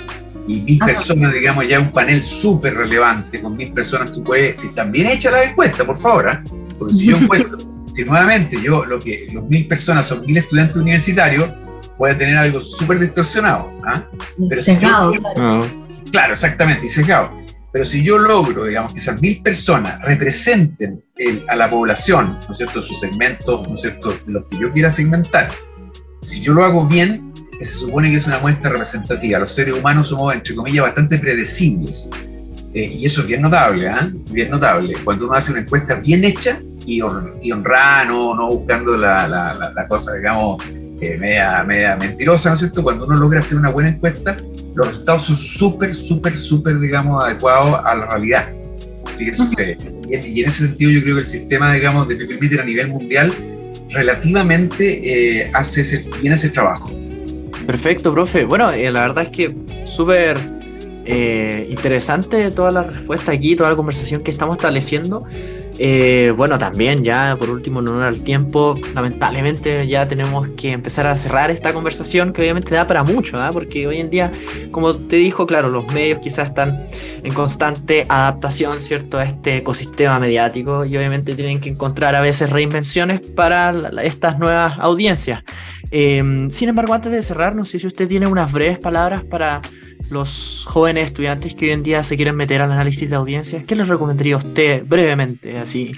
Y 0.49 0.61
mil 0.61 0.78
personas, 0.78 1.32
digamos, 1.32 1.66
ya 1.66 1.80
un 1.80 1.93
panel 1.93 2.22
súper 2.22 2.74
relevante, 2.74 3.41
con 3.41 3.57
mil 3.57 3.72
personas 3.72 4.12
tú 4.12 4.22
puedes, 4.22 4.61
si 4.61 4.68
están 4.68 4.93
bien 4.93 5.09
hechas 5.09 5.32
las 5.32 5.51
encuestas, 5.51 5.84
por 5.87 5.99
favor, 5.99 6.28
¿eh? 6.28 6.51
porque 6.78 6.95
si 6.95 7.07
yo 7.07 7.16
encuentro, 7.20 7.59
si 7.93 8.05
nuevamente 8.05 8.61
yo, 8.61 8.84
lo 8.84 8.99
que 9.01 9.28
los 9.32 9.45
mil 9.49 9.66
personas 9.66 10.07
son 10.07 10.24
mil 10.24 10.37
estudiantes 10.37 10.76
universitarios, 10.76 11.51
puede 11.99 12.14
tener 12.14 12.36
algo 12.36 12.61
súper 12.61 12.99
distorsionado. 12.99 13.70
¿ah? 13.86 14.05
Pero 14.49 14.62
sesgado, 14.62 15.12
claro. 15.12 15.66
claro, 16.11 16.32
exactamente, 16.32 16.86
y 16.86 16.88
sesgado. 16.88 17.30
Pero 17.72 17.84
si 17.84 18.03
yo 18.03 18.18
logro, 18.18 18.64
digamos, 18.64 18.92
que 18.92 18.99
esas 18.99 19.20
mil 19.20 19.42
personas 19.42 20.01
representen 20.03 21.03
a 21.49 21.57
la 21.57 21.68
población, 21.68 22.38
¿no 22.44 22.51
es 22.51 22.57
cierto?, 22.57 22.80
sus 22.80 22.99
segmentos, 23.01 23.68
¿no 23.68 23.74
es 23.74 23.82
cierto?, 23.82 24.16
lo 24.26 24.44
que 24.49 24.57
yo 24.59 24.72
quiera 24.72 24.90
segmentar, 24.90 25.51
si 26.22 26.40
yo 26.40 26.55
lo 26.55 26.64
hago 26.64 26.86
bien, 26.86 27.32
se 27.61 27.66
supone 27.66 28.11
que 28.11 28.16
es 28.16 28.26
una 28.26 28.38
muestra 28.38 28.70
representativa. 28.70 29.38
Los 29.38 29.53
seres 29.53 29.74
humanos 29.74 30.09
somos, 30.09 30.34
entre 30.34 30.55
comillas, 30.55 30.84
bastante 30.84 31.18
predecibles. 31.18 32.11
Eh, 32.74 32.97
y 32.99 33.07
eso 33.07 33.22
es 33.22 33.26
bien 33.26 33.42
notable, 33.42 33.86
¿eh? 33.86 34.12
Bien 34.30 34.51
notable. 34.51 34.94
Cuando 35.05 35.26
uno 35.26 35.34
hace 35.34 35.53
una 35.53 35.61
encuesta 35.61 35.94
bien 35.94 36.24
hecha 36.24 36.61
y, 36.84 37.01
honrada, 37.01 38.05
no, 38.05 38.49
buscando 38.49 38.97
la, 38.97 39.26
la, 39.28 39.86
cosa, 39.88 40.14
digamos, 40.14 40.62
eh, 41.01 41.16
media, 41.18 41.62
media 41.64 41.97
mentirosa, 41.97 42.51
¿no 42.51 42.55
es 42.55 42.61
cierto? 42.61 42.82
Cuando 42.82 43.07
uno 43.07 43.16
logra 43.16 43.40
hacer 43.40 43.59
una 43.59 43.70
buena 43.70 43.90
encuesta, 43.90 44.36
los 44.74 44.86
resultados 44.88 45.24
son 45.24 45.36
súper, 45.36 45.94
súper, 45.94 46.36
súper, 46.36 46.78
digamos, 46.80 47.22
adecuados 47.24 47.80
a 47.84 47.94
la 47.94 48.07
realidad. 48.07 48.49
Fíjense 49.16 49.42
ustedes. 49.42 49.78
Y, 50.09 50.40
en 50.40 50.47
ese 50.47 50.66
sentido 50.66 50.90
yo 50.90 51.03
creo 51.03 51.14
que 51.16 51.20
el 51.22 51.26
sistema, 51.26 51.72
digamos, 51.72 52.09
de 52.09 52.16
People 52.16 52.61
a 52.61 52.64
nivel 52.64 52.88
mundial 52.88 53.32
relativamente 53.90 55.40
eh, 55.40 55.51
hace 55.55 55.80
ese, 55.80 56.09
bien 56.20 56.32
ese 56.32 56.51
trabajo. 56.51 56.90
Perfecto, 57.66 58.12
profe. 58.12 58.44
Bueno, 58.44 58.70
eh, 58.70 58.90
la 58.90 59.03
verdad 59.03 59.24
es 59.24 59.30
que 59.30 59.55
súper 59.84 60.38
eh, 61.05 61.66
interesante 61.70 62.51
toda 62.51 62.70
la 62.70 62.82
respuesta 62.84 63.32
aquí, 63.32 63.57
toda 63.57 63.70
la 63.70 63.76
conversación 63.76 64.22
que 64.22 64.30
estamos 64.30 64.57
estableciendo. 64.57 65.24
Eh, 65.79 66.33
bueno, 66.37 66.59
también 66.59 67.05
ya 67.05 67.37
por 67.39 67.51
último, 67.51 67.83
no 67.83 67.93
honor 67.93 68.07
al 68.07 68.24
tiempo, 68.24 68.79
lamentablemente 68.95 69.87
ya 69.87 70.09
tenemos 70.09 70.49
que 70.51 70.72
empezar 70.72 71.07
a 71.07 71.16
cerrar 71.16 71.51
esta 71.51 71.72
conversación 71.72 72.33
que 72.33 72.41
obviamente 72.41 72.74
da 72.74 72.87
para 72.87 73.03
mucho, 73.03 73.41
¿ah? 73.41 73.51
porque 73.53 73.87
hoy 73.87 73.99
en 73.99 74.09
día, 74.09 74.33
como 74.70 74.95
te 74.95 75.16
dijo, 75.16 75.47
claro, 75.47 75.68
los 75.68 75.87
medios 75.93 76.20
quizás 76.20 76.49
están 76.49 76.87
en 77.22 77.33
constante 77.35 78.07
adaptación, 78.09 78.81
¿cierto?, 78.81 79.18
a 79.18 79.24
este 79.24 79.59
ecosistema 79.59 80.18
mediático 80.18 80.85
y 80.85 80.97
obviamente 80.97 81.35
tienen 81.35 81.61
que 81.61 81.70
encontrar 81.70 82.14
a 82.14 82.20
veces 82.20 82.49
reinvenciones 82.51 83.20
para 83.20 83.91
estas 84.03 84.39
nuevas 84.39 84.79
audiencias. 84.79 85.43
Em, 85.91 86.51
sin 86.51 86.68
embargo, 86.68 86.95
antes 86.95 87.12
de 87.12 87.22
cerrar, 87.22 87.55
no 87.55 87.64
sé 87.64 87.79
si 87.79 87.87
usted 87.87 88.09
tiene 88.09 88.27
unas 88.27 88.53
breves 88.53 88.79
palabras 88.79 89.24
para 89.24 89.61
los 90.11 90.64
jóvenes 90.66 91.07
estudiantes 91.07 91.55
que 91.55 91.66
hoy 91.66 91.70
en 91.72 91.82
día 91.82 92.03
se 92.03 92.16
quieren 92.16 92.36
meter 92.36 92.62
al 92.62 92.72
análisis 92.72 93.09
de 93.09 93.16
audiencias, 93.16 93.64
¿qué 93.66 93.74
les 93.74 93.88
recomendaría 93.88 94.34
a 94.34 94.38
usted 94.38 94.84
brevemente, 94.84 95.59
así 95.59 95.92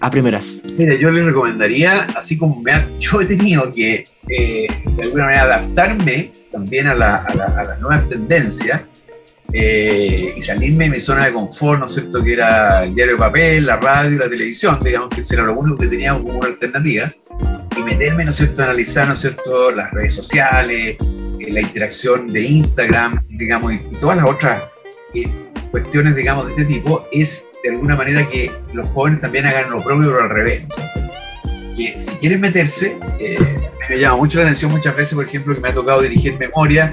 a 0.00 0.10
primeras? 0.10 0.62
Mire, 0.76 0.98
yo 0.98 1.10
les 1.10 1.24
recomendaría, 1.24 2.02
así 2.16 2.36
como 2.36 2.60
me 2.62 2.72
ha, 2.72 2.88
yo 2.98 3.20
he 3.20 3.26
tenido 3.26 3.70
que 3.72 4.04
eh, 4.28 4.66
de 4.96 5.02
alguna 5.02 5.24
manera 5.24 5.42
adaptarme 5.42 6.32
también 6.50 6.86
a, 6.86 6.94
la, 6.94 7.16
a, 7.16 7.34
las 7.34 7.80
nuevas 7.80 8.08
tendencias 8.08 8.82
eh, 9.52 10.32
y 10.36 10.40
salirme 10.40 10.84
de 10.84 10.90
mi 10.90 11.00
zona 11.00 11.26
de 11.26 11.32
confort, 11.32 11.80
¿no 11.80 11.86
es 11.86 11.92
cierto? 11.92 12.22
Que 12.22 12.32
era 12.32 12.84
el 12.84 12.94
diario 12.94 13.14
de 13.14 13.18
papel, 13.18 13.66
la 13.66 13.76
radio 13.76 14.18
la 14.18 14.30
televisión, 14.30 14.78
digamos 14.82 15.10
que 15.10 15.22
era 15.34 15.42
lo 15.42 15.54
único 15.54 15.76
que 15.76 15.88
tenía 15.88 16.12
como 16.12 16.38
una 16.38 16.48
alternativa, 16.48 17.08
y 17.76 17.82
meterme, 17.82 18.24
¿no 18.24 18.30
es 18.30 18.36
cierto?, 18.36 18.62
analizar, 18.62 19.06
¿no 19.08 19.14
es 19.14 19.20
cierto?, 19.20 19.70
las 19.72 19.90
redes 19.92 20.14
sociales, 20.14 20.96
la 21.50 21.60
interacción 21.60 22.30
de 22.30 22.42
Instagram, 22.42 23.20
digamos, 23.30 23.72
y, 23.74 23.78
todas 24.00 24.16
las 24.16 24.26
otras 24.26 24.64
eh, 25.14 25.28
cuestiones, 25.70 26.16
digamos, 26.16 26.46
de 26.46 26.52
este 26.52 26.64
tipo, 26.64 27.06
es 27.12 27.46
de 27.62 27.70
alguna 27.70 27.96
manera 27.96 28.26
que 28.28 28.50
los 28.72 28.88
jóvenes 28.88 29.20
también 29.20 29.46
hagan 29.46 29.70
lo 29.70 29.80
propio, 29.80 30.10
pero 30.10 30.24
al 30.24 30.30
revés. 30.30 30.64
Que 31.76 31.98
si 31.98 32.14
quieren 32.16 32.40
meterse, 32.40 32.96
eh, 33.18 33.38
me 33.88 33.98
llama 33.98 34.16
mucho 34.16 34.38
la 34.38 34.44
atención 34.44 34.70
muchas 34.70 34.96
veces, 34.96 35.14
por 35.14 35.24
ejemplo, 35.24 35.54
que 35.54 35.60
me 35.60 35.68
ha 35.68 35.74
tocado 35.74 36.00
dirigir 36.02 36.38
memoria 36.38 36.92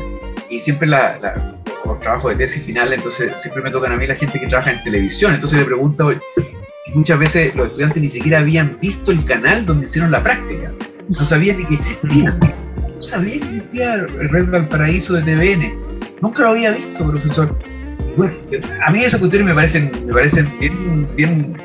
y 0.49 0.59
siempre 0.59 0.87
la, 0.87 1.57
los 1.85 1.99
trabajos 1.99 2.31
de 2.31 2.37
tesis 2.37 2.63
final, 2.63 2.91
entonces 2.93 3.33
siempre 3.41 3.63
me 3.63 3.71
tocan 3.71 3.91
a 3.91 3.97
mí 3.97 4.07
la 4.07 4.15
gente 4.15 4.39
que 4.39 4.47
trabaja 4.47 4.71
en 4.71 4.83
televisión, 4.83 5.33
entonces 5.33 5.59
le 5.59 5.65
pregunto, 5.65 6.11
muchas 6.93 7.19
veces 7.19 7.55
los 7.55 7.67
estudiantes 7.67 8.01
ni 8.01 8.09
siquiera 8.09 8.39
habían 8.39 8.79
visto 8.79 9.11
el 9.11 9.23
canal 9.25 9.65
donde 9.65 9.85
hicieron 9.85 10.11
la 10.11 10.23
práctica, 10.23 10.73
no 11.07 11.23
sabían 11.23 11.57
ni 11.57 11.65
que 11.65 11.75
existían 11.75 12.39
no 12.99 13.03
sabía 13.03 13.39
que 13.39 13.45
existía 13.45 13.93
el 13.93 14.29
Red 14.29 14.51
Valparaíso 14.51 15.13
de 15.13 15.21
TVN. 15.21 15.73
Nunca 16.21 16.43
lo 16.43 16.49
había 16.49 16.73
visto, 16.73 17.07
profesor. 17.07 17.57
bueno, 18.17 18.33
a 18.85 18.91
mí 18.91 19.03
esas 19.03 19.21
cuestiones 19.21 19.47
me 19.47 19.55
parecen, 19.55 19.89
me 20.05 20.13
parecen 20.13 20.59
bien, 20.59 21.07
bien. 21.15 21.57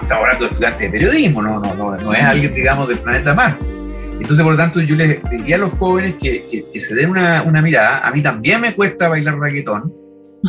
Está 0.00 0.16
hablando 0.16 0.44
de 0.44 0.52
estudiantes 0.52 0.80
de 0.80 0.90
periodismo, 0.90 1.42
no, 1.42 1.58
no, 1.58 1.74
no, 1.74 1.96
no 1.96 2.14
es 2.14 2.22
alguien, 2.22 2.54
digamos, 2.54 2.86
del 2.86 2.98
planeta 2.98 3.34
Marte. 3.34 3.66
Entonces, 4.12 4.40
por 4.40 4.52
lo 4.52 4.56
tanto, 4.56 4.80
yo 4.80 4.94
les 4.94 5.20
diría 5.30 5.56
a 5.56 5.58
los 5.58 5.72
jóvenes 5.72 6.14
que, 6.22 6.44
que, 6.72 6.80
se 6.80 6.94
den 6.94 7.10
una, 7.10 7.42
una, 7.42 7.60
mirada. 7.60 7.98
A 8.06 8.12
mí 8.12 8.22
también 8.22 8.60
me 8.60 8.72
cuesta 8.74 9.08
bailar 9.08 9.36
reggaetón, 9.38 9.92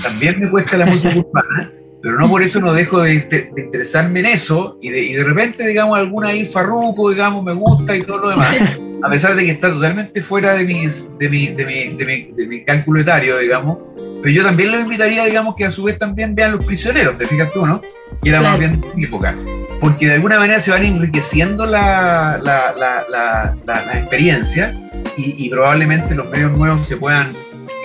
también 0.03 0.39
me 0.39 0.51
cuesta 0.51 0.77
la 0.77 0.85
música 0.85 1.15
urbana, 1.17 1.71
pero 2.03 2.19
no 2.19 2.29
por 2.29 2.43
eso 2.43 2.59
no 2.59 2.71
dejo 2.73 3.01
de, 3.01 3.21
de, 3.21 3.51
interesarme 3.57 4.19
en 4.19 4.27
eso 4.27 4.77
y 4.79 4.89
de, 4.89 5.01
y 5.01 5.13
de 5.13 5.23
repente, 5.23 5.65
digamos, 5.65 5.97
alguna 5.97 6.27
ahí 6.27 6.45
farruco, 6.45 7.09
digamos, 7.09 7.43
me 7.43 7.53
gusta 7.53 7.95
y 7.95 8.03
todo 8.03 8.19
lo 8.19 8.29
demás. 8.29 8.79
a 9.03 9.09
pesar 9.09 9.35
de 9.35 9.45
que 9.45 9.51
está 9.51 9.71
totalmente 9.71 10.21
fuera 10.21 10.53
de, 10.53 10.65
mis, 10.65 11.07
de, 11.17 11.29
mi, 11.29 11.47
de, 11.47 11.65
mi, 11.65 11.89
de, 11.95 12.05
mi, 12.05 12.31
de 12.31 12.47
mi 12.47 12.63
cálculo 12.63 13.01
etario, 13.01 13.37
digamos, 13.37 13.77
pero 14.21 14.33
yo 14.33 14.43
también 14.43 14.71
los 14.71 14.81
invitaría, 14.81 15.25
digamos, 15.25 15.55
que 15.55 15.65
a 15.65 15.71
su 15.71 15.83
vez 15.83 15.97
también 15.97 16.35
vean 16.35 16.51
los 16.53 16.65
prisioneros, 16.65 17.15
te 17.17 17.25
fijas 17.25 17.51
tú, 17.53 17.65
¿no? 17.65 17.81
Que 18.21 18.29
era 18.29 18.41
más 18.41 18.59
bien 18.59 18.81
de 18.81 18.87
mi 18.95 19.05
época. 19.05 19.37
Porque 19.79 20.07
de 20.07 20.15
alguna 20.15 20.39
manera 20.39 20.59
se 20.59 20.71
van 20.71 20.83
enriqueciendo 20.83 21.65
la, 21.65 22.39
la, 22.43 22.73
la, 22.77 23.55
la 23.65 23.99
experiencia 23.99 24.73
y, 25.15 25.45
y, 25.45 25.49
probablemente 25.49 26.15
los 26.15 26.29
medios 26.29 26.51
nuevos 26.51 26.85
se 26.85 26.97
puedan 26.97 27.31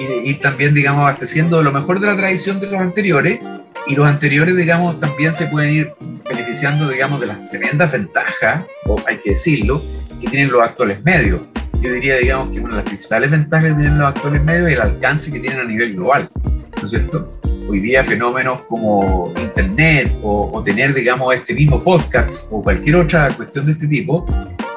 ir, 0.00 0.26
ir, 0.26 0.40
también, 0.40 0.74
digamos, 0.74 1.02
abasteciendo 1.02 1.58
de 1.58 1.64
lo 1.64 1.72
mejor 1.72 2.00
de 2.00 2.08
la 2.08 2.16
tradición 2.16 2.58
de 2.60 2.66
los 2.66 2.80
anteriores 2.80 3.38
y 3.86 3.94
los 3.94 4.06
anteriores, 4.06 4.56
digamos, 4.56 4.98
también 4.98 5.32
se 5.32 5.46
pueden 5.46 5.70
ir 5.70 5.92
beneficiando, 6.28 6.88
digamos, 6.88 7.20
de 7.20 7.26
las 7.26 7.46
tremendas 7.46 7.92
ventajas, 7.92 8.64
o 8.86 8.96
hay 9.06 9.18
que 9.18 9.30
decirlo, 9.30 9.80
que 10.24 10.30
tienen 10.30 10.50
los 10.50 10.62
actuales 10.62 11.02
medios. 11.04 11.42
Yo 11.80 11.92
diría, 11.92 12.16
digamos, 12.16 12.54
que 12.54 12.60
una 12.60 12.70
de 12.70 12.76
las 12.76 12.84
principales 12.84 13.30
ventajas 13.30 13.72
que 13.72 13.74
tienen 13.74 13.98
los 13.98 14.08
actuales 14.08 14.42
medios 14.42 14.68
es 14.68 14.74
el 14.74 14.80
alcance 14.80 15.32
que 15.32 15.40
tienen 15.40 15.60
a 15.60 15.64
nivel 15.64 15.94
global, 15.94 16.30
¿no 16.44 16.82
es 16.82 16.90
cierto? 16.90 17.32
Hoy 17.68 17.80
día 17.80 18.04
fenómenos 18.04 18.60
como 18.68 19.32
Internet 19.40 20.16
o, 20.22 20.62
tener, 20.64 20.94
digamos, 20.94 21.34
este 21.34 21.54
mismo 21.54 21.82
podcast 21.82 22.46
o 22.50 22.62
cualquier 22.62 22.96
otra 22.96 23.28
cuestión 23.30 23.66
de 23.66 23.72
este 23.72 23.86
tipo, 23.86 24.26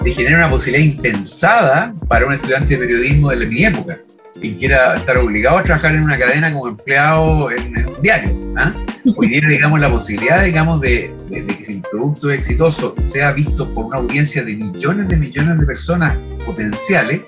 te 0.04 0.12
genera 0.12 0.38
una 0.38 0.50
posibilidad 0.50 0.96
impensada 0.96 1.94
para 2.08 2.26
un 2.26 2.34
estudiante 2.34 2.76
de 2.76 2.80
periodismo 2.80 3.30
de 3.30 3.46
mi 3.46 3.64
época 3.64 4.00
y 4.42 4.56
quiera 4.56 4.96
estar 4.96 5.18
obligado 5.18 5.58
a 5.58 5.64
trabajar 5.64 5.96
en 5.96 6.04
una 6.04 6.18
cadena 6.18 6.52
como 6.52 6.68
empleado 6.68 7.52
en, 7.52 7.88
un 7.88 8.02
diario. 8.02 8.36
¿ah? 8.58 8.74
Hoy 9.16 9.28
día, 9.30 9.42
digamos, 9.48 9.80
la 9.80 9.90
posibilidad, 9.90 10.44
digamos, 10.44 10.82
de, 10.82 11.14
que 11.30 11.64
si 11.64 11.74
el 11.74 11.82
producto 11.82 12.30
es 12.30 12.40
exitoso 12.40 12.96
sea 13.04 13.32
visto 13.32 13.74
por 13.74 13.86
una 13.86 13.98
audiencia 13.98 14.44
de 14.44 14.56
millones 14.56 15.08
de 15.08 15.18
millones 15.18 15.60
de 15.60 15.66
personas 15.66 16.18
potenciales, 16.46 17.22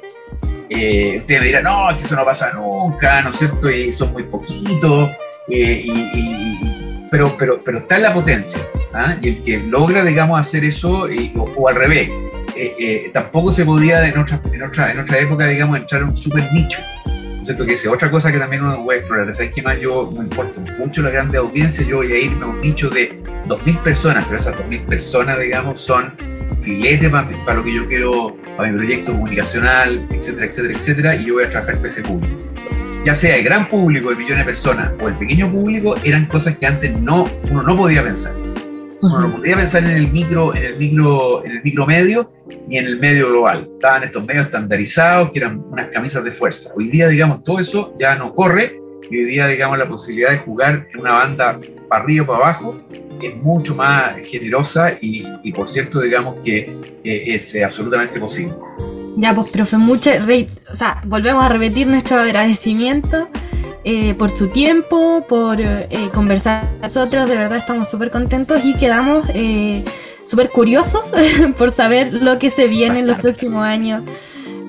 eh, 0.69 1.17
usted 1.17 1.39
me 1.39 1.45
dirá, 1.47 1.61
no, 1.61 1.95
que 1.97 2.03
eso 2.03 2.15
no 2.15 2.25
pasa 2.25 2.51
nunca, 2.53 3.21
¿no 3.21 3.29
es 3.29 3.37
cierto? 3.37 3.69
Y 3.69 3.91
son 3.91 4.13
muy 4.13 4.23
poquitos, 4.23 5.09
eh, 5.49 5.87
pero, 7.09 7.35
pero, 7.37 7.59
pero 7.63 7.79
está 7.79 7.95
en 7.95 8.03
la 8.03 8.13
potencia. 8.13 8.59
¿ah? 8.93 9.15
Y 9.21 9.29
el 9.29 9.43
que 9.43 9.57
logra, 9.57 10.03
digamos, 10.03 10.39
hacer 10.39 10.63
eso, 10.63 11.07
o, 11.35 11.67
al 11.67 11.75
revés, 11.75 12.09
eh, 12.77 13.09
tampoco 13.13 13.51
se 13.51 13.65
podía 13.65 14.05
en 14.07 14.17
otra, 14.17 14.41
en, 14.51 14.63
otra, 14.63 14.91
en 14.91 14.99
otra 14.99 15.19
época, 15.19 15.47
digamos, 15.47 15.77
entrar 15.77 16.03
a 16.03 16.05
un 16.05 16.15
super 16.15 16.43
nicho. 16.53 16.79
¿cierto? 17.41 17.65
Que 17.65 17.73
es 17.73 17.87
otra 17.87 18.11
cosa 18.11 18.31
que 18.31 18.37
también 18.37 18.63
uno 18.63 18.83
puede 18.83 18.99
explorar. 18.99 19.33
¿Sabes 19.33 19.51
qué 19.53 19.61
más? 19.61 19.79
Yo 19.79 20.11
no 20.13 20.21
importa 20.21 20.61
mucho 20.77 21.01
la 21.01 21.09
grande 21.09 21.37
audiencia, 21.37 21.85
yo 21.85 21.97
voy 21.97 22.11
a 22.11 22.19
irme 22.19 22.45
a 22.45 22.49
un 22.49 22.59
nicho 22.59 22.89
de 22.89 23.21
2.000 23.47 23.81
personas, 23.81 24.25
pero 24.25 24.37
esas 24.37 24.55
2.000 24.55 24.85
personas, 24.85 25.39
digamos, 25.39 25.79
son 25.79 26.13
filetes 26.61 27.09
para, 27.09 27.27
para, 27.45 27.57
lo 27.57 27.63
que 27.63 27.73
yo 27.73 27.87
quiero, 27.87 28.37
para 28.57 28.71
mi 28.71 28.77
proyecto 28.77 29.13
comunicacional, 29.13 30.07
etcétera, 30.11 30.45
etcétera, 30.45 30.73
etcétera, 30.73 31.15
y 31.15 31.25
yo 31.25 31.35
voy 31.35 31.43
a 31.43 31.49
trabajar 31.49 31.75
para 31.75 31.87
ese 31.87 32.01
público. 32.01 32.43
Ya 33.05 33.13
sea 33.13 33.37
el 33.37 33.43
gran 33.45 33.67
público 33.67 34.09
de 34.09 34.17
millones 34.17 34.39
de 34.39 34.45
personas 34.45 34.91
o 35.01 35.07
el 35.07 35.15
pequeño 35.15 35.49
público, 35.51 35.95
eran 36.03 36.25
cosas 36.25 36.57
que 36.57 36.65
antes 36.65 36.99
no, 36.99 37.25
uno 37.49 37.63
no 37.63 37.77
podía 37.77 38.03
pensar. 38.03 38.35
Uno 39.01 39.21
no 39.21 39.31
podía 39.33 39.55
pensar 39.55 39.85
en 39.85 39.95
el 39.95 40.11
micro, 40.11 40.53
en 40.53 40.63
el 40.65 40.75
micro, 40.75 41.45
en 41.45 41.51
el 41.51 41.63
micro 41.63 41.85
medio 41.87 42.29
ni 42.67 42.77
en 42.77 42.85
el 42.85 42.99
medio 42.99 43.29
global. 43.29 43.69
Estaban 43.73 44.03
estos 44.03 44.25
medios 44.25 44.45
estandarizados 44.45 45.31
que 45.31 45.39
eran 45.39 45.63
unas 45.71 45.87
camisas 45.87 46.23
de 46.23 46.31
fuerza. 46.31 46.71
Hoy 46.75 46.89
día, 46.89 47.07
digamos, 47.07 47.43
todo 47.43 47.59
eso 47.59 47.93
ya 47.97 48.15
no 48.15 48.33
corre 48.33 48.79
y 49.09 49.17
hoy 49.17 49.25
día, 49.25 49.47
digamos, 49.47 49.77
la 49.77 49.87
posibilidad 49.87 50.31
de 50.31 50.37
jugar 50.37 50.87
en 50.93 50.99
una 50.99 51.13
banda 51.13 51.59
para 51.89 52.03
arriba 52.03 52.23
o 52.23 52.27
para 52.27 52.39
abajo 52.39 52.79
es 53.21 53.35
mucho 53.37 53.75
más 53.75 54.15
generosa 54.25 54.97
y, 55.01 55.25
y 55.43 55.51
por 55.51 55.67
cierto, 55.67 55.99
digamos 56.01 56.43
que 56.43 56.73
eh, 57.03 57.23
es 57.27 57.55
absolutamente 57.61 58.19
posible. 58.19 58.55
Ya, 59.17 59.33
pues, 59.35 59.49
profe, 59.49 59.77
mucho, 59.77 60.11
o 60.71 60.75
sea, 60.75 61.01
volvemos 61.05 61.43
a 61.43 61.49
repetir 61.49 61.87
nuestro 61.87 62.17
agradecimiento 62.19 63.27
eh, 63.83 64.13
por 64.13 64.29
su 64.29 64.47
tiempo, 64.47 65.25
por 65.27 65.59
eh, 65.61 65.87
conversar 66.13 66.69
con 66.69 66.81
nosotros, 66.81 67.29
de 67.29 67.37
verdad 67.37 67.57
estamos 67.57 67.89
súper 67.89 68.11
contentos 68.11 68.63
y 68.63 68.75
quedamos 68.75 69.27
eh, 69.33 69.83
súper 70.25 70.49
curiosos 70.49 71.11
por 71.57 71.71
saber 71.71 72.13
lo 72.13 72.39
que 72.39 72.49
se 72.49 72.67
viene 72.67 72.99
en 72.99 73.07
los 73.07 73.19
próximos 73.19 73.63
años 73.65 74.03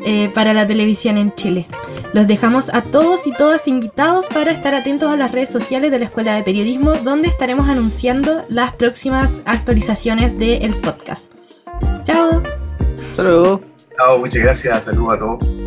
eh, 0.05 0.30
para 0.34 0.55
la 0.55 0.66
televisión 0.66 1.18
en 1.18 1.34
Chile. 1.34 1.66
Los 2.12 2.26
dejamos 2.26 2.72
a 2.72 2.82
todos 2.82 3.26
y 3.26 3.32
todas 3.32 3.68
invitados 3.68 4.26
para 4.26 4.51
estar 4.51 4.74
atentos 4.74 5.11
a 5.11 5.16
las 5.16 5.30
redes 5.30 5.51
sociales 5.51 5.90
de 5.90 5.98
la 5.98 6.07
Escuela 6.07 6.34
de 6.34 6.42
Periodismo, 6.42 6.94
donde 6.94 7.28
estaremos 7.28 7.68
anunciando 7.68 8.44
las 8.48 8.72
próximas 8.72 9.42
actualizaciones 9.44 10.36
del 10.38 10.80
podcast. 10.80 11.32
Chao. 12.05 12.42
Saludos. 13.14 13.61
Chao, 13.96 14.18
muchas 14.18 14.42
gracias. 14.42 14.84
Saludos 14.84 15.12
a 15.14 15.18
todos. 15.18 15.60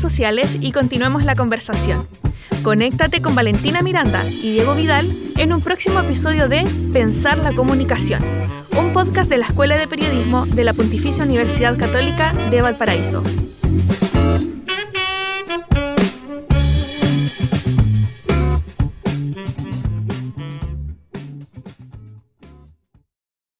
Sociales 0.00 0.58
y 0.60 0.72
continuemos 0.72 1.24
la 1.24 1.34
conversación. 1.34 2.06
Conéctate 2.62 3.20
con 3.20 3.34
Valentina 3.34 3.82
Miranda 3.82 4.24
y 4.24 4.52
Diego 4.52 4.74
Vidal 4.74 5.10
en 5.36 5.52
un 5.52 5.60
próximo 5.60 6.00
episodio 6.00 6.48
de 6.48 6.64
Pensar 6.92 7.38
la 7.38 7.52
Comunicación, 7.52 8.22
un 8.78 8.92
podcast 8.92 9.30
de 9.30 9.38
la 9.38 9.46
Escuela 9.46 9.76
de 9.76 9.86
Periodismo 9.86 10.46
de 10.46 10.64
la 10.64 10.72
Pontificia 10.72 11.24
Universidad 11.24 11.78
Católica 11.78 12.32
de 12.50 12.62
Valparaíso. 12.62 13.22